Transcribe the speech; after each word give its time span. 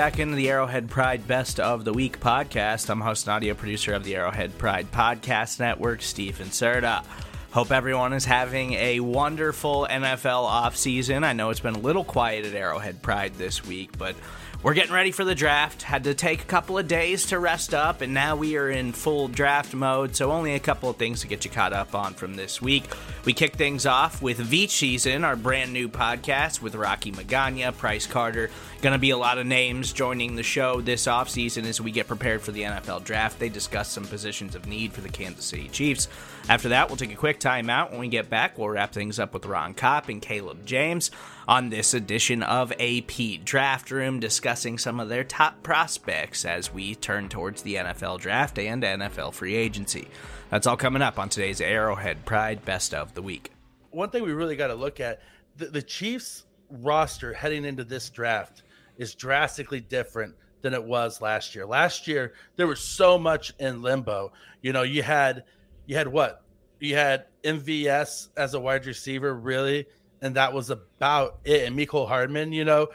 back 0.00 0.18
into 0.18 0.34
the 0.34 0.48
Arrowhead 0.48 0.88
Pride 0.88 1.26
Best 1.26 1.60
of 1.60 1.84
the 1.84 1.92
Week 1.92 2.20
podcast. 2.20 2.88
I'm 2.88 3.02
host 3.02 3.26
and 3.26 3.34
audio 3.34 3.52
producer 3.52 3.92
of 3.92 4.02
the 4.02 4.16
Arrowhead 4.16 4.56
Pride 4.56 4.90
Podcast 4.90 5.60
Network, 5.60 6.00
Stephen 6.00 6.48
Serda. 6.48 7.04
Hope 7.50 7.70
everyone 7.70 8.14
is 8.14 8.24
having 8.24 8.72
a 8.72 9.00
wonderful 9.00 9.86
NFL 9.90 10.48
offseason. 10.48 11.22
I 11.22 11.34
know 11.34 11.50
it's 11.50 11.60
been 11.60 11.74
a 11.74 11.80
little 11.80 12.02
quiet 12.02 12.46
at 12.46 12.54
Arrowhead 12.54 13.02
Pride 13.02 13.34
this 13.34 13.62
week, 13.66 13.98
but 13.98 14.16
we're 14.62 14.74
getting 14.74 14.92
ready 14.92 15.10
for 15.10 15.24
the 15.24 15.34
draft. 15.34 15.82
Had 15.82 16.04
to 16.04 16.14
take 16.14 16.42
a 16.42 16.46
couple 16.46 16.76
of 16.76 16.86
days 16.86 17.26
to 17.26 17.38
rest 17.38 17.72
up, 17.72 18.02
and 18.02 18.12
now 18.12 18.36
we 18.36 18.56
are 18.58 18.68
in 18.68 18.92
full 18.92 19.26
draft 19.26 19.72
mode. 19.74 20.14
So, 20.14 20.30
only 20.30 20.54
a 20.54 20.60
couple 20.60 20.90
of 20.90 20.96
things 20.96 21.22
to 21.22 21.26
get 21.26 21.46
you 21.46 21.50
caught 21.50 21.72
up 21.72 21.94
on 21.94 22.12
from 22.12 22.34
this 22.34 22.60
week. 22.60 22.84
We 23.24 23.32
kick 23.32 23.54
things 23.54 23.86
off 23.86 24.20
with 24.20 24.38
Veach 24.38 24.70
Season, 24.70 25.24
our 25.24 25.36
brand 25.36 25.72
new 25.72 25.88
podcast 25.88 26.60
with 26.60 26.74
Rocky 26.74 27.10
Magana, 27.10 27.74
Price 27.76 28.06
Carter. 28.06 28.50
Going 28.82 28.92
to 28.92 28.98
be 28.98 29.10
a 29.10 29.16
lot 29.16 29.38
of 29.38 29.46
names 29.46 29.94
joining 29.94 30.36
the 30.36 30.42
show 30.42 30.82
this 30.82 31.06
offseason 31.06 31.64
as 31.64 31.80
we 31.80 31.90
get 31.90 32.06
prepared 32.06 32.42
for 32.42 32.52
the 32.52 32.62
NFL 32.62 33.04
draft. 33.04 33.38
They 33.38 33.48
discuss 33.48 33.88
some 33.88 34.04
positions 34.04 34.54
of 34.54 34.66
need 34.66 34.92
for 34.92 35.00
the 35.00 35.08
Kansas 35.08 35.46
City 35.46 35.68
Chiefs. 35.68 36.06
After 36.48 36.70
that, 36.70 36.88
we'll 36.88 36.96
take 36.96 37.12
a 37.12 37.16
quick 37.16 37.38
timeout. 37.38 37.90
When 37.90 38.00
we 38.00 38.08
get 38.08 38.28
back, 38.28 38.58
we'll 38.58 38.70
wrap 38.70 38.92
things 38.92 39.18
up 39.18 39.34
with 39.34 39.46
Ron 39.46 39.74
Kopp 39.74 40.08
and 40.08 40.20
Caleb 40.20 40.64
James 40.64 41.10
on 41.46 41.70
this 41.70 41.94
edition 41.94 42.42
of 42.42 42.72
AP 42.72 43.44
Draft 43.44 43.90
Room, 43.90 44.18
discussing 44.20 44.78
some 44.78 44.98
of 44.98 45.08
their 45.08 45.24
top 45.24 45.62
prospects 45.62 46.44
as 46.44 46.72
we 46.72 46.94
turn 46.94 47.28
towards 47.28 47.62
the 47.62 47.76
NFL 47.76 48.20
draft 48.20 48.58
and 48.58 48.82
NFL 48.82 49.34
free 49.34 49.54
agency. 49.54 50.08
That's 50.50 50.66
all 50.66 50.76
coming 50.76 51.02
up 51.02 51.18
on 51.18 51.28
today's 51.28 51.60
Arrowhead 51.60 52.24
Pride 52.24 52.64
Best 52.64 52.94
of 52.94 53.14
the 53.14 53.22
Week. 53.22 53.52
One 53.90 54.10
thing 54.10 54.24
we 54.24 54.32
really 54.32 54.56
got 54.56 54.68
to 54.68 54.74
look 54.74 54.98
at 54.98 55.20
the, 55.56 55.66
the 55.66 55.82
Chiefs 55.82 56.44
roster 56.70 57.32
heading 57.32 57.64
into 57.64 57.84
this 57.84 58.10
draft 58.10 58.62
is 58.96 59.14
drastically 59.14 59.80
different 59.80 60.34
than 60.62 60.74
it 60.74 60.82
was 60.82 61.20
last 61.20 61.54
year. 61.54 61.66
Last 61.66 62.06
year 62.06 62.32
there 62.56 62.66
was 62.66 62.80
so 62.80 63.18
much 63.18 63.52
in 63.58 63.82
limbo. 63.82 64.32
You 64.62 64.72
know, 64.72 64.82
you 64.82 65.02
had 65.02 65.44
you 65.90 65.96
had 65.96 66.06
what? 66.06 66.44
You 66.78 66.94
had 66.94 67.24
MVS 67.42 68.28
as 68.36 68.54
a 68.54 68.60
wide 68.60 68.86
receiver, 68.86 69.34
really, 69.34 69.86
and 70.22 70.36
that 70.36 70.52
was 70.52 70.70
about 70.70 71.40
it. 71.42 71.64
And 71.64 71.76
Mecole 71.76 72.06
Hardman, 72.06 72.52
you 72.52 72.64
know, 72.64 72.86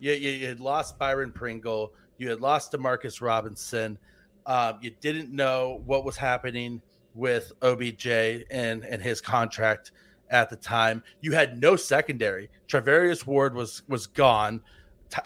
you, 0.00 0.12
you, 0.12 0.30
you, 0.32 0.48
had 0.48 0.60
lost 0.60 0.98
Byron 0.98 1.32
Pringle, 1.32 1.94
you 2.18 2.28
had 2.28 2.42
lost 2.42 2.72
Demarcus 2.72 3.22
Robinson. 3.22 3.96
Um, 4.44 4.80
you 4.82 4.90
didn't 5.00 5.32
know 5.32 5.80
what 5.86 6.04
was 6.04 6.18
happening 6.18 6.82
with 7.14 7.52
OBJ 7.62 8.06
and 8.50 8.84
and 8.84 9.00
his 9.00 9.22
contract 9.22 9.92
at 10.28 10.50
the 10.50 10.56
time. 10.56 11.02
You 11.22 11.32
had 11.32 11.58
no 11.58 11.74
secondary. 11.74 12.50
Charvarius 12.68 13.26
Ward 13.26 13.54
was 13.54 13.80
was 13.88 14.06
gone. 14.06 14.60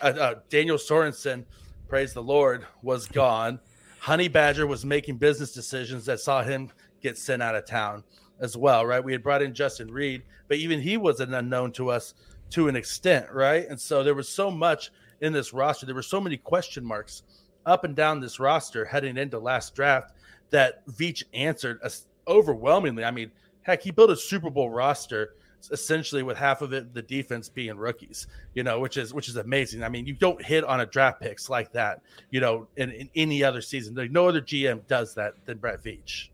Uh, 0.00 0.06
uh, 0.06 0.34
Daniel 0.48 0.78
Sorensen, 0.78 1.44
praise 1.88 2.12
the 2.12 2.22
Lord, 2.22 2.64
was 2.82 3.08
gone. 3.08 3.58
Honey 3.98 4.28
Badger 4.28 4.69
was 4.69 4.84
making 4.84 5.16
business 5.16 5.52
decisions 5.52 6.06
that 6.06 6.20
saw 6.20 6.41
him 6.41 6.70
get 7.02 7.18
sent 7.18 7.42
out 7.42 7.54
of 7.54 7.66
town 7.66 8.04
as 8.40 8.56
well, 8.56 8.84
right? 8.84 9.02
We 9.02 9.12
had 9.12 9.22
brought 9.22 9.42
in 9.42 9.54
Justin 9.54 9.90
Reid, 9.90 10.22
but 10.48 10.58
even 10.58 10.80
he 10.80 10.96
was 10.96 11.20
an 11.20 11.34
unknown 11.34 11.72
to 11.72 11.90
us 11.90 12.14
to 12.50 12.68
an 12.68 12.76
extent, 12.76 13.26
right? 13.32 13.66
And 13.68 13.80
so 13.80 14.02
there 14.02 14.14
was 14.14 14.28
so 14.28 14.50
much 14.50 14.90
in 15.20 15.32
this 15.32 15.52
roster. 15.52 15.86
There 15.86 15.94
were 15.94 16.02
so 16.02 16.20
many 16.20 16.36
question 16.36 16.84
marks 16.84 17.22
up 17.64 17.84
and 17.84 17.96
down 17.96 18.20
this 18.20 18.38
roster 18.38 18.84
heading 18.84 19.16
into 19.16 19.38
last 19.38 19.74
draft 19.74 20.12
that 20.50 20.86
Veach 20.86 21.24
answered 21.34 21.80
overwhelmingly. 22.28 23.04
I 23.04 23.10
mean, 23.10 23.30
heck, 23.62 23.82
he 23.82 23.90
built 23.90 24.10
a 24.10 24.16
Super 24.16 24.50
Bowl 24.50 24.70
roster 24.70 25.34
essentially 25.70 26.22
with 26.22 26.36
half 26.36 26.62
of 26.62 26.72
it 26.72 26.94
the 26.94 27.02
defense 27.02 27.48
being 27.48 27.76
rookies 27.76 28.26
you 28.54 28.62
know 28.62 28.78
which 28.78 28.96
is 28.96 29.12
which 29.12 29.28
is 29.28 29.36
amazing 29.36 29.82
i 29.82 29.88
mean 29.88 30.06
you 30.06 30.12
don't 30.12 30.40
hit 30.44 30.62
on 30.64 30.80
a 30.80 30.86
draft 30.86 31.20
picks 31.20 31.50
like 31.50 31.72
that 31.72 32.02
you 32.30 32.40
know 32.40 32.68
in, 32.76 32.90
in 32.92 33.10
any 33.16 33.42
other 33.42 33.60
season 33.60 33.94
There's 33.94 34.10
no 34.10 34.28
other 34.28 34.40
gm 34.40 34.86
does 34.86 35.14
that 35.14 35.34
than 35.44 35.58
brett 35.58 35.82
veach 35.82 36.28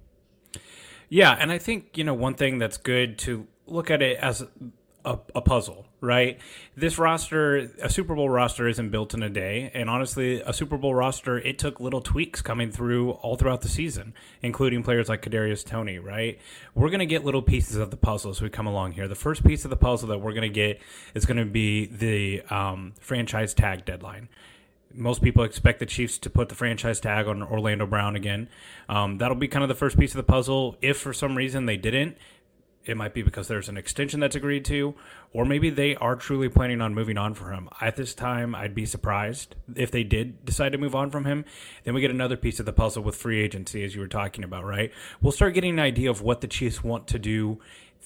yeah 1.12 1.36
and 1.38 1.52
i 1.52 1.58
think 1.58 1.96
you 1.98 2.04
know 2.04 2.14
one 2.14 2.34
thing 2.34 2.58
that's 2.58 2.78
good 2.78 3.18
to 3.18 3.46
look 3.66 3.90
at 3.90 4.00
it 4.02 4.16
as 4.18 4.44
a, 5.04 5.18
a, 5.34 5.40
puzzle, 5.40 5.86
right? 6.00 6.38
This 6.76 6.98
roster, 6.98 7.70
a 7.82 7.90
Super 7.90 8.14
Bowl 8.14 8.28
roster, 8.28 8.68
isn't 8.68 8.90
built 8.90 9.14
in 9.14 9.22
a 9.22 9.28
day, 9.28 9.70
and 9.74 9.90
honestly, 9.90 10.40
a 10.40 10.52
Super 10.52 10.76
Bowl 10.76 10.94
roster 10.94 11.38
it 11.38 11.58
took 11.58 11.80
little 11.80 12.00
tweaks 12.00 12.40
coming 12.42 12.70
through 12.70 13.10
all 13.10 13.36
throughout 13.36 13.62
the 13.62 13.68
season, 13.68 14.14
including 14.42 14.82
players 14.82 15.08
like 15.08 15.22
Kadarius 15.22 15.64
Toney, 15.64 15.98
right? 15.98 16.38
We're 16.74 16.90
gonna 16.90 17.06
get 17.06 17.24
little 17.24 17.42
pieces 17.42 17.76
of 17.76 17.90
the 17.90 17.96
puzzle 17.96 18.30
as 18.30 18.40
we 18.40 18.48
come 18.48 18.66
along 18.66 18.92
here. 18.92 19.08
The 19.08 19.14
first 19.14 19.44
piece 19.44 19.64
of 19.64 19.70
the 19.70 19.76
puzzle 19.76 20.08
that 20.10 20.18
we're 20.18 20.34
gonna 20.34 20.48
get 20.48 20.80
is 21.14 21.26
gonna 21.26 21.46
be 21.46 21.86
the 21.86 22.42
um, 22.42 22.94
franchise 23.00 23.54
tag 23.54 23.84
deadline 23.84 24.28
most 24.94 25.22
people 25.22 25.44
expect 25.44 25.78
the 25.78 25.86
Chiefs 25.86 26.19
to 26.19 26.30
put 26.30 26.48
the 26.48 26.54
franchise 26.54 27.00
tag 27.00 27.26
on 27.26 27.42
Orlando 27.42 27.86
Brown 27.86 28.16
again. 28.16 28.48
Um, 28.88 29.19
that'll 29.19 29.36
be 29.36 29.48
kind 29.48 29.62
of 29.62 29.69
the 29.69 29.75
first 29.75 29.98
piece 29.98 30.12
of 30.12 30.16
the 30.16 30.22
puzzle. 30.22 30.76
If 30.80 30.98
for 30.98 31.12
some 31.12 31.36
reason 31.36 31.66
they 31.66 31.76
didn't, 31.76 32.16
it 32.84 32.97
might 32.97 33.14
be 33.14 33.22
because 33.22 33.48
there's 33.48 33.69
an 33.69 33.76
extension 33.76 34.20
that's 34.20 34.34
agreed 34.34 34.64
to, 34.64 34.94
or 35.32 35.44
maybe 35.44 35.70
they 35.70 35.94
are 35.97 36.16
truly 36.16 36.48
planning 36.48 36.80
on 36.80 36.94
moving 36.94 37.16
on 37.16 37.34
for 37.34 37.53
him. 37.53 37.69
At 37.80 37.97
this 37.97 38.12
time, 38.12 38.54
I'd 38.54 38.75
be 38.75 38.86
surprised 38.86 39.54
if 39.76 39.91
they 39.91 40.03
did 40.03 40.44
decide 40.44 40.72
to 40.72 40.78
move 40.78 40.94
on 40.94 41.10
from 41.10 41.24
him. 41.24 41.44
Then 41.84 41.94
we 41.94 42.00
get 42.00 42.10
another 42.10 42.36
piece 42.36 42.59
of 42.59 42.66
the 42.66 42.72
puzzle 42.72 43.03
with 43.03 43.14
free 43.14 43.41
agency, 43.41 43.84
as 43.84 43.94
you 43.94 44.00
were 44.00 44.09
talking 44.09 44.42
about, 44.42 44.64
right? 44.64 44.92
We'll 45.20 45.32
start 45.32 45.54
getting 45.54 45.74
an 45.74 45.80
idea 45.80 46.10
of 46.10 46.22
what 46.22 46.41
the 46.41 46.48
Chiefs 46.48 46.82
want 46.82 47.06
to 47.09 47.19
do 47.19 47.60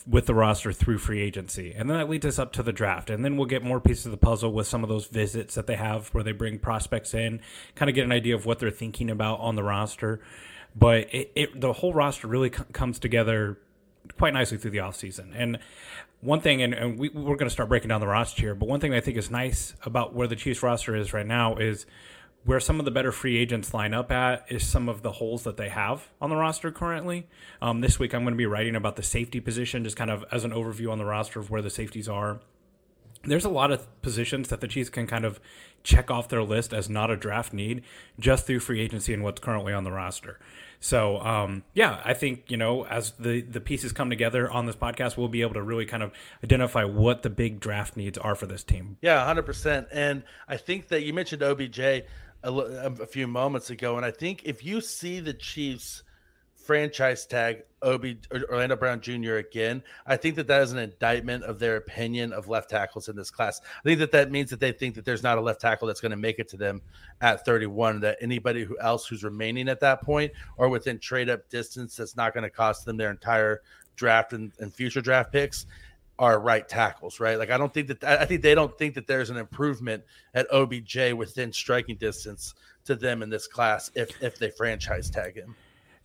with 0.06 0.26
the 0.26 0.34
roster 0.34 0.72
through 0.72 0.98
free 0.98 1.20
agency. 1.20 1.72
And 1.76 1.88
then 1.88 1.98
that 1.98 2.08
leads 2.08 2.26
us 2.26 2.38
up 2.38 2.52
to 2.54 2.62
the 2.62 2.72
draft. 2.72 3.10
And 3.10 3.24
then 3.24 3.36
we'll 3.36 3.46
get 3.46 3.62
more 3.62 3.80
pieces 3.80 4.06
of 4.06 4.12
the 4.12 4.18
puzzle 4.18 4.52
with 4.52 4.66
some 4.66 4.82
of 4.82 4.88
those 4.88 5.06
visits 5.06 5.54
that 5.54 5.66
they 5.66 5.76
have 5.76 6.08
where 6.08 6.24
they 6.24 6.32
bring 6.32 6.58
prospects 6.58 7.14
in, 7.14 7.40
kind 7.74 7.88
of 7.88 7.94
get 7.94 8.04
an 8.04 8.12
idea 8.12 8.34
of 8.34 8.46
what 8.46 8.58
they're 8.58 8.70
thinking 8.70 9.10
about 9.10 9.40
on 9.40 9.56
the 9.56 9.62
roster. 9.62 10.20
But 10.74 11.12
it, 11.14 11.32
it 11.34 11.60
the 11.60 11.72
whole 11.72 11.94
roster 11.94 12.26
really 12.26 12.52
c- 12.52 12.62
comes 12.72 12.98
together 12.98 13.58
quite 14.18 14.34
nicely 14.34 14.58
through 14.58 14.72
the 14.72 14.78
offseason. 14.78 15.32
And 15.34 15.58
one 16.20 16.40
thing, 16.40 16.62
and, 16.62 16.74
and 16.74 16.98
we, 16.98 17.08
we're 17.08 17.36
going 17.36 17.48
to 17.48 17.50
start 17.50 17.68
breaking 17.68 17.88
down 17.88 18.00
the 18.00 18.06
roster 18.06 18.42
here, 18.42 18.54
but 18.54 18.68
one 18.68 18.80
thing 18.80 18.94
I 18.94 19.00
think 19.00 19.16
is 19.16 19.30
nice 19.30 19.74
about 19.82 20.14
where 20.14 20.26
the 20.26 20.36
Chiefs 20.36 20.62
roster 20.62 20.94
is 20.94 21.12
right 21.12 21.26
now 21.26 21.56
is 21.56 21.86
where 22.46 22.60
some 22.60 22.78
of 22.78 22.84
the 22.84 22.92
better 22.92 23.10
free 23.10 23.36
agents 23.36 23.74
line 23.74 23.92
up 23.92 24.10
at 24.12 24.46
is 24.48 24.64
some 24.64 24.88
of 24.88 25.02
the 25.02 25.12
holes 25.12 25.42
that 25.42 25.56
they 25.56 25.68
have 25.68 26.08
on 26.20 26.30
the 26.30 26.36
roster 26.36 26.70
currently. 26.70 27.26
Um, 27.60 27.80
this 27.80 27.98
week, 27.98 28.14
I'm 28.14 28.22
going 28.22 28.34
to 28.34 28.38
be 28.38 28.46
writing 28.46 28.76
about 28.76 28.94
the 28.94 29.02
safety 29.02 29.40
position, 29.40 29.82
just 29.82 29.96
kind 29.96 30.10
of 30.10 30.24
as 30.30 30.44
an 30.44 30.52
overview 30.52 30.90
on 30.90 30.98
the 30.98 31.04
roster 31.04 31.40
of 31.40 31.50
where 31.50 31.60
the 31.60 31.70
safeties 31.70 32.08
are. 32.08 32.40
There's 33.24 33.44
a 33.44 33.50
lot 33.50 33.72
of 33.72 34.00
positions 34.00 34.48
that 34.50 34.60
the 34.60 34.68
Chiefs 34.68 34.90
can 34.90 35.08
kind 35.08 35.24
of 35.24 35.40
check 35.82 36.08
off 36.08 36.28
their 36.28 36.44
list 36.44 36.72
as 36.72 36.88
not 36.88 37.10
a 37.10 37.16
draft 37.16 37.52
need 37.52 37.82
just 38.20 38.46
through 38.46 38.60
free 38.60 38.80
agency 38.80 39.12
and 39.12 39.24
what's 39.24 39.40
currently 39.40 39.72
on 39.72 39.82
the 39.82 39.90
roster. 39.90 40.38
So 40.78 41.18
um, 41.20 41.64
yeah, 41.74 42.00
I 42.04 42.14
think 42.14 42.50
you 42.50 42.56
know 42.56 42.84
as 42.86 43.12
the 43.12 43.40
the 43.40 43.60
pieces 43.60 43.92
come 43.92 44.10
together 44.10 44.48
on 44.48 44.66
this 44.66 44.76
podcast, 44.76 45.16
we'll 45.16 45.28
be 45.28 45.42
able 45.42 45.54
to 45.54 45.62
really 45.62 45.86
kind 45.86 46.02
of 46.02 46.12
identify 46.44 46.84
what 46.84 47.22
the 47.22 47.30
big 47.30 47.58
draft 47.58 47.96
needs 47.96 48.18
are 48.18 48.34
for 48.34 48.46
this 48.46 48.62
team. 48.62 48.98
Yeah, 49.00 49.24
hundred 49.24 49.46
percent. 49.46 49.88
And 49.91 50.22
I 50.47 50.56
think 50.56 50.88
that 50.88 51.03
you 51.03 51.12
mentioned 51.12 51.42
OBJ 51.42 52.04
a, 52.51 53.03
a 53.03 53.07
few 53.07 53.27
moments 53.27 53.71
ago, 53.71 53.97
and 53.97 54.04
I 54.04 54.10
think 54.10 54.43
if 54.45 54.65
you 54.65 54.81
see 54.81 55.21
the 55.21 55.34
Chiefs 55.34 56.03
franchise 56.66 57.25
tag 57.27 57.63
Obi 57.81 58.19
Orlando 58.51 58.75
Brown 58.75 59.01
Jr. 59.01 59.34
again, 59.34 59.83
I 60.04 60.16
think 60.16 60.34
that 60.34 60.48
that 60.48 60.63
is 60.63 60.72
an 60.72 60.78
indictment 60.78 61.45
of 61.45 61.60
their 61.60 61.77
opinion 61.77 62.33
of 62.33 62.48
left 62.48 62.71
tackles 62.71 63.09
in 63.09 63.15
this 63.15 63.31
class. 63.31 63.60
I 63.65 63.83
think 63.84 64.01
that 64.01 64.10
that 64.13 64.33
means 64.33 64.51
that 64.51 64.59
they 64.59 64.72
think 64.72 64.97
that 64.97 65.04
there's 65.04 65.22
not 65.22 65.39
a 65.39 65.41
left 65.41 65.60
tackle 65.60 65.87
that's 65.87 66.01
going 66.01 66.10
to 66.10 66.16
make 66.16 66.41
it 66.41 66.48
to 66.48 66.57
them 66.57 66.83
at 67.21 67.45
31. 67.45 68.01
That 68.01 68.19
anybody 68.21 68.65
who 68.65 68.77
else 68.81 69.07
who's 69.07 69.22
remaining 69.22 69.69
at 69.69 69.81
that 69.81 70.03
point 70.03 70.33
or 70.57 70.69
within 70.69 70.98
trade 70.98 71.31
up 71.31 71.48
distance 71.48 71.97
that's 71.97 72.16
not 72.16 72.34
going 72.34 72.45
to 72.45 72.51
cost 72.51 72.84
them 72.84 72.97
their 72.97 73.10
entire 73.10 73.63
draft 73.95 74.33
and, 74.33 74.53
and 74.59 74.75
future 74.75 75.01
draft 75.01 75.33
picks 75.33 75.66
are 76.18 76.41
right 76.41 76.68
tackles, 76.68 77.21
right? 77.21 77.39
Like 77.39 77.51
I 77.51 77.59
don't 77.59 77.72
think 77.72 77.89
that 77.89 78.04
I 78.04 78.24
think 78.24 78.42
they 78.42 78.54
don't 78.54 78.77
think 78.78 78.95
that 78.95 79.07
there's 79.07 79.30
an 79.30 79.36
improvement 79.36 80.04
at 80.34 80.47
OBJ 80.53 81.13
within 81.15 81.53
striking 81.53 81.97
distance 81.97 82.54
to 82.84 82.95
them 82.95 83.22
in 83.22 83.30
this 83.30 83.47
class 83.47 83.91
if 83.95 84.22
if 84.22 84.39
they 84.39 84.51
franchise 84.51 85.10
tag 85.10 85.36
him. 85.36 85.54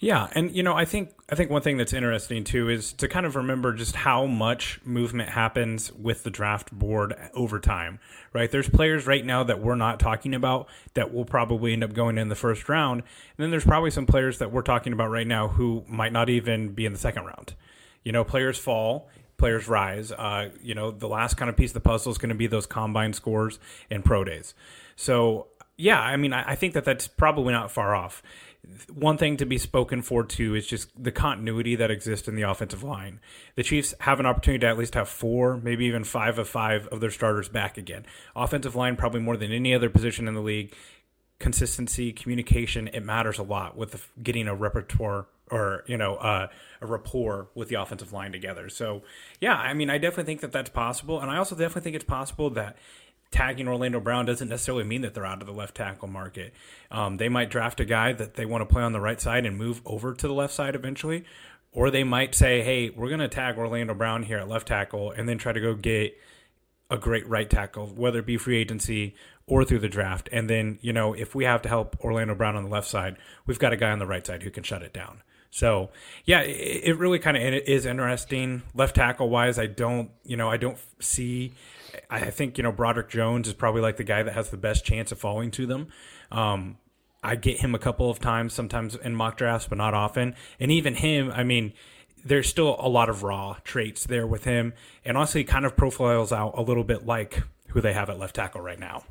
Yeah, 0.01 0.29
and 0.31 0.49
you 0.49 0.63
know, 0.63 0.73
I 0.73 0.85
think 0.85 1.11
I 1.29 1.35
think 1.35 1.51
one 1.51 1.61
thing 1.61 1.77
that's 1.77 1.93
interesting 1.93 2.43
too 2.43 2.69
is 2.69 2.91
to 2.93 3.07
kind 3.07 3.23
of 3.23 3.35
remember 3.35 3.71
just 3.71 3.95
how 3.95 4.25
much 4.25 4.81
movement 4.83 5.29
happens 5.29 5.93
with 5.93 6.23
the 6.23 6.31
draft 6.31 6.71
board 6.71 7.13
over 7.35 7.59
time. 7.59 7.99
Right? 8.33 8.49
There's 8.49 8.67
players 8.67 9.05
right 9.05 9.23
now 9.23 9.43
that 9.43 9.61
we're 9.61 9.75
not 9.75 9.99
talking 9.99 10.33
about 10.33 10.67
that 10.95 11.13
will 11.13 11.25
probably 11.25 11.73
end 11.73 11.83
up 11.83 11.93
going 11.93 12.17
in 12.17 12.29
the 12.29 12.35
first 12.35 12.67
round, 12.67 13.01
and 13.01 13.43
then 13.43 13.51
there's 13.51 13.63
probably 13.63 13.91
some 13.91 14.07
players 14.07 14.39
that 14.39 14.51
we're 14.51 14.63
talking 14.63 14.91
about 14.91 15.11
right 15.11 15.27
now 15.27 15.49
who 15.49 15.83
might 15.87 16.11
not 16.11 16.31
even 16.31 16.69
be 16.73 16.87
in 16.87 16.93
the 16.93 16.99
second 16.99 17.25
round. 17.25 17.53
You 18.03 18.11
know, 18.11 18.23
players 18.23 18.57
fall, 18.57 19.07
players 19.41 19.67
rise. 19.67 20.11
Uh, 20.11 20.49
you 20.61 20.73
know, 20.73 20.91
the 20.91 21.07
last 21.07 21.35
kind 21.35 21.49
of 21.49 21.57
piece 21.57 21.71
of 21.71 21.75
the 21.75 21.81
puzzle 21.81 22.11
is 22.11 22.17
going 22.17 22.29
to 22.29 22.35
be 22.35 22.47
those 22.47 22.65
combine 22.65 23.11
scores 23.11 23.59
and 23.89 24.05
pro 24.05 24.23
days. 24.23 24.53
So, 24.95 25.47
yeah, 25.77 25.99
I 25.99 26.15
mean, 26.15 26.31
I, 26.31 26.51
I 26.51 26.55
think 26.55 26.73
that 26.75 26.85
that's 26.85 27.07
probably 27.07 27.51
not 27.51 27.71
far 27.71 27.93
off 27.95 28.23
one 28.93 29.17
thing 29.17 29.37
to 29.37 29.45
be 29.45 29.57
spoken 29.57 30.01
for 30.01 30.23
too 30.23 30.55
is 30.55 30.67
just 30.67 30.91
the 31.01 31.11
continuity 31.11 31.75
that 31.75 31.89
exists 31.89 32.27
in 32.27 32.35
the 32.35 32.43
offensive 32.43 32.83
line. 32.83 33.19
The 33.55 33.63
Chiefs 33.63 33.93
have 34.01 34.19
an 34.19 34.25
opportunity 34.25 34.59
to 34.59 34.67
at 34.67 34.77
least 34.77 34.93
have 34.93 35.09
four, 35.09 35.57
maybe 35.57 35.85
even 35.85 36.03
five 36.03 36.37
of 36.37 36.47
five 36.47 36.87
of 36.87 36.99
their 36.99 37.09
starters 37.09 37.49
back 37.49 37.77
again. 37.77 38.05
Offensive 38.35 38.75
line 38.75 38.95
probably 38.95 39.21
more 39.21 39.37
than 39.37 39.51
any 39.51 39.73
other 39.73 39.89
position 39.89 40.27
in 40.27 40.35
the 40.35 40.41
league. 40.41 40.73
Consistency, 41.39 42.13
communication, 42.13 42.87
it 42.89 43.03
matters 43.03 43.39
a 43.39 43.43
lot 43.43 43.75
with 43.75 44.09
getting 44.21 44.47
a 44.47 44.53
repertoire 44.53 45.25
or 45.51 45.83
you 45.85 45.97
know 45.97 46.15
uh, 46.15 46.47
a 46.81 46.85
rapport 46.85 47.49
with 47.53 47.69
the 47.69 47.75
offensive 47.75 48.13
line 48.13 48.31
together. 48.31 48.69
So 48.69 49.03
yeah, 49.39 49.55
I 49.55 49.73
mean, 49.73 49.89
I 49.89 49.97
definitely 49.97 50.25
think 50.25 50.41
that 50.41 50.51
that's 50.51 50.69
possible, 50.69 51.19
and 51.19 51.29
I 51.29 51.37
also 51.37 51.55
definitely 51.55 51.81
think 51.81 51.95
it's 51.95 52.05
possible 52.05 52.49
that 52.51 52.77
tagging 53.31 53.67
Orlando 53.67 53.99
Brown 53.99 54.25
doesn't 54.25 54.49
necessarily 54.49 54.83
mean 54.83 55.01
that 55.01 55.13
they're 55.13 55.25
out 55.25 55.41
of 55.41 55.47
the 55.47 55.53
left 55.53 55.75
tackle 55.75 56.09
market. 56.09 56.53
Um, 56.91 57.17
they 57.17 57.29
might 57.29 57.49
draft 57.49 57.79
a 57.79 57.85
guy 57.85 58.13
that 58.13 58.35
they 58.35 58.45
want 58.45 58.61
to 58.61 58.71
play 58.71 58.83
on 58.83 58.91
the 58.91 58.99
right 58.99 59.19
side 59.19 59.45
and 59.45 59.57
move 59.57 59.81
over 59.85 60.13
to 60.13 60.27
the 60.27 60.33
left 60.33 60.53
side 60.53 60.75
eventually. 60.75 61.23
Or 61.73 61.89
they 61.89 62.03
might 62.03 62.35
say, 62.35 62.61
hey, 62.61 62.89
we're 62.89 63.07
going 63.07 63.21
to 63.21 63.29
tag 63.29 63.57
Orlando 63.57 63.93
Brown 63.93 64.23
here 64.23 64.37
at 64.37 64.49
left 64.49 64.67
tackle 64.67 65.11
and 65.11 65.29
then 65.29 65.37
try 65.37 65.53
to 65.53 65.61
go 65.61 65.73
get 65.73 66.17
a 66.89 66.97
great 66.97 67.25
right 67.27 67.49
tackle, 67.49 67.87
whether 67.87 68.19
it 68.19 68.25
be 68.25 68.35
free 68.35 68.57
agency 68.57 69.15
or 69.47 69.63
through 69.63 69.79
the 69.79 69.87
draft. 69.87 70.27
And 70.33 70.49
then, 70.49 70.79
you 70.81 70.91
know, 70.91 71.13
if 71.13 71.33
we 71.33 71.45
have 71.45 71.61
to 71.61 71.69
help 71.69 71.95
Orlando 72.01 72.35
Brown 72.35 72.57
on 72.57 72.63
the 72.63 72.69
left 72.69 72.89
side, 72.89 73.15
we've 73.45 73.57
got 73.57 73.71
a 73.71 73.77
guy 73.77 73.91
on 73.91 73.99
the 73.99 74.05
right 74.05 74.27
side 74.27 74.43
who 74.43 74.51
can 74.51 74.63
shut 74.63 74.83
it 74.83 74.93
down. 74.93 75.23
So 75.51 75.91
yeah, 76.25 76.41
it, 76.41 76.81
it 76.85 76.97
really 76.97 77.19
kind 77.19 77.37
of 77.37 77.43
is 77.43 77.85
interesting. 77.85 78.63
Left 78.73 78.95
tackle 78.95 79.29
wise, 79.29 79.59
I 79.59 79.67
don't, 79.67 80.09
you 80.23 80.35
know, 80.35 80.49
I 80.49 80.57
don't 80.57 80.79
see 80.99 81.53
I 82.09 82.29
think 82.29 82.57
you 82.57 82.63
know 82.63 82.71
Broderick 82.71 83.09
Jones 83.09 83.47
is 83.47 83.53
probably 83.53 83.81
like 83.81 83.97
the 83.97 84.03
guy 84.03 84.23
that 84.23 84.33
has 84.33 84.49
the 84.49 84.57
best 84.57 84.85
chance 84.85 85.11
of 85.11 85.19
falling 85.19 85.51
to 85.51 85.65
them. 85.65 85.87
Um, 86.31 86.77
I 87.23 87.35
get 87.35 87.59
him 87.59 87.75
a 87.75 87.79
couple 87.79 88.09
of 88.09 88.19
times, 88.19 88.53
sometimes 88.53 88.95
in 88.95 89.15
mock 89.15 89.37
drafts, 89.37 89.67
but 89.67 89.77
not 89.77 89.93
often. 89.93 90.35
And 90.59 90.71
even 90.71 90.95
him, 90.95 91.31
I 91.31 91.43
mean, 91.43 91.73
there's 92.25 92.49
still 92.49 92.75
a 92.79 92.89
lot 92.89 93.09
of 93.09 93.23
raw 93.23 93.57
traits 93.63 94.05
there 94.05 94.25
with 94.25 94.43
him, 94.43 94.73
and 95.05 95.17
honestly, 95.17 95.43
kind 95.43 95.65
of 95.65 95.75
profiles 95.75 96.31
out 96.31 96.53
a 96.57 96.61
little 96.61 96.83
bit 96.83 97.05
like 97.05 97.43
who 97.69 97.81
they 97.81 97.93
have 97.93 98.09
at 98.09 98.19
left 98.19 98.35
tackle 98.35 98.61
right 98.61 98.79
now. 98.79 99.03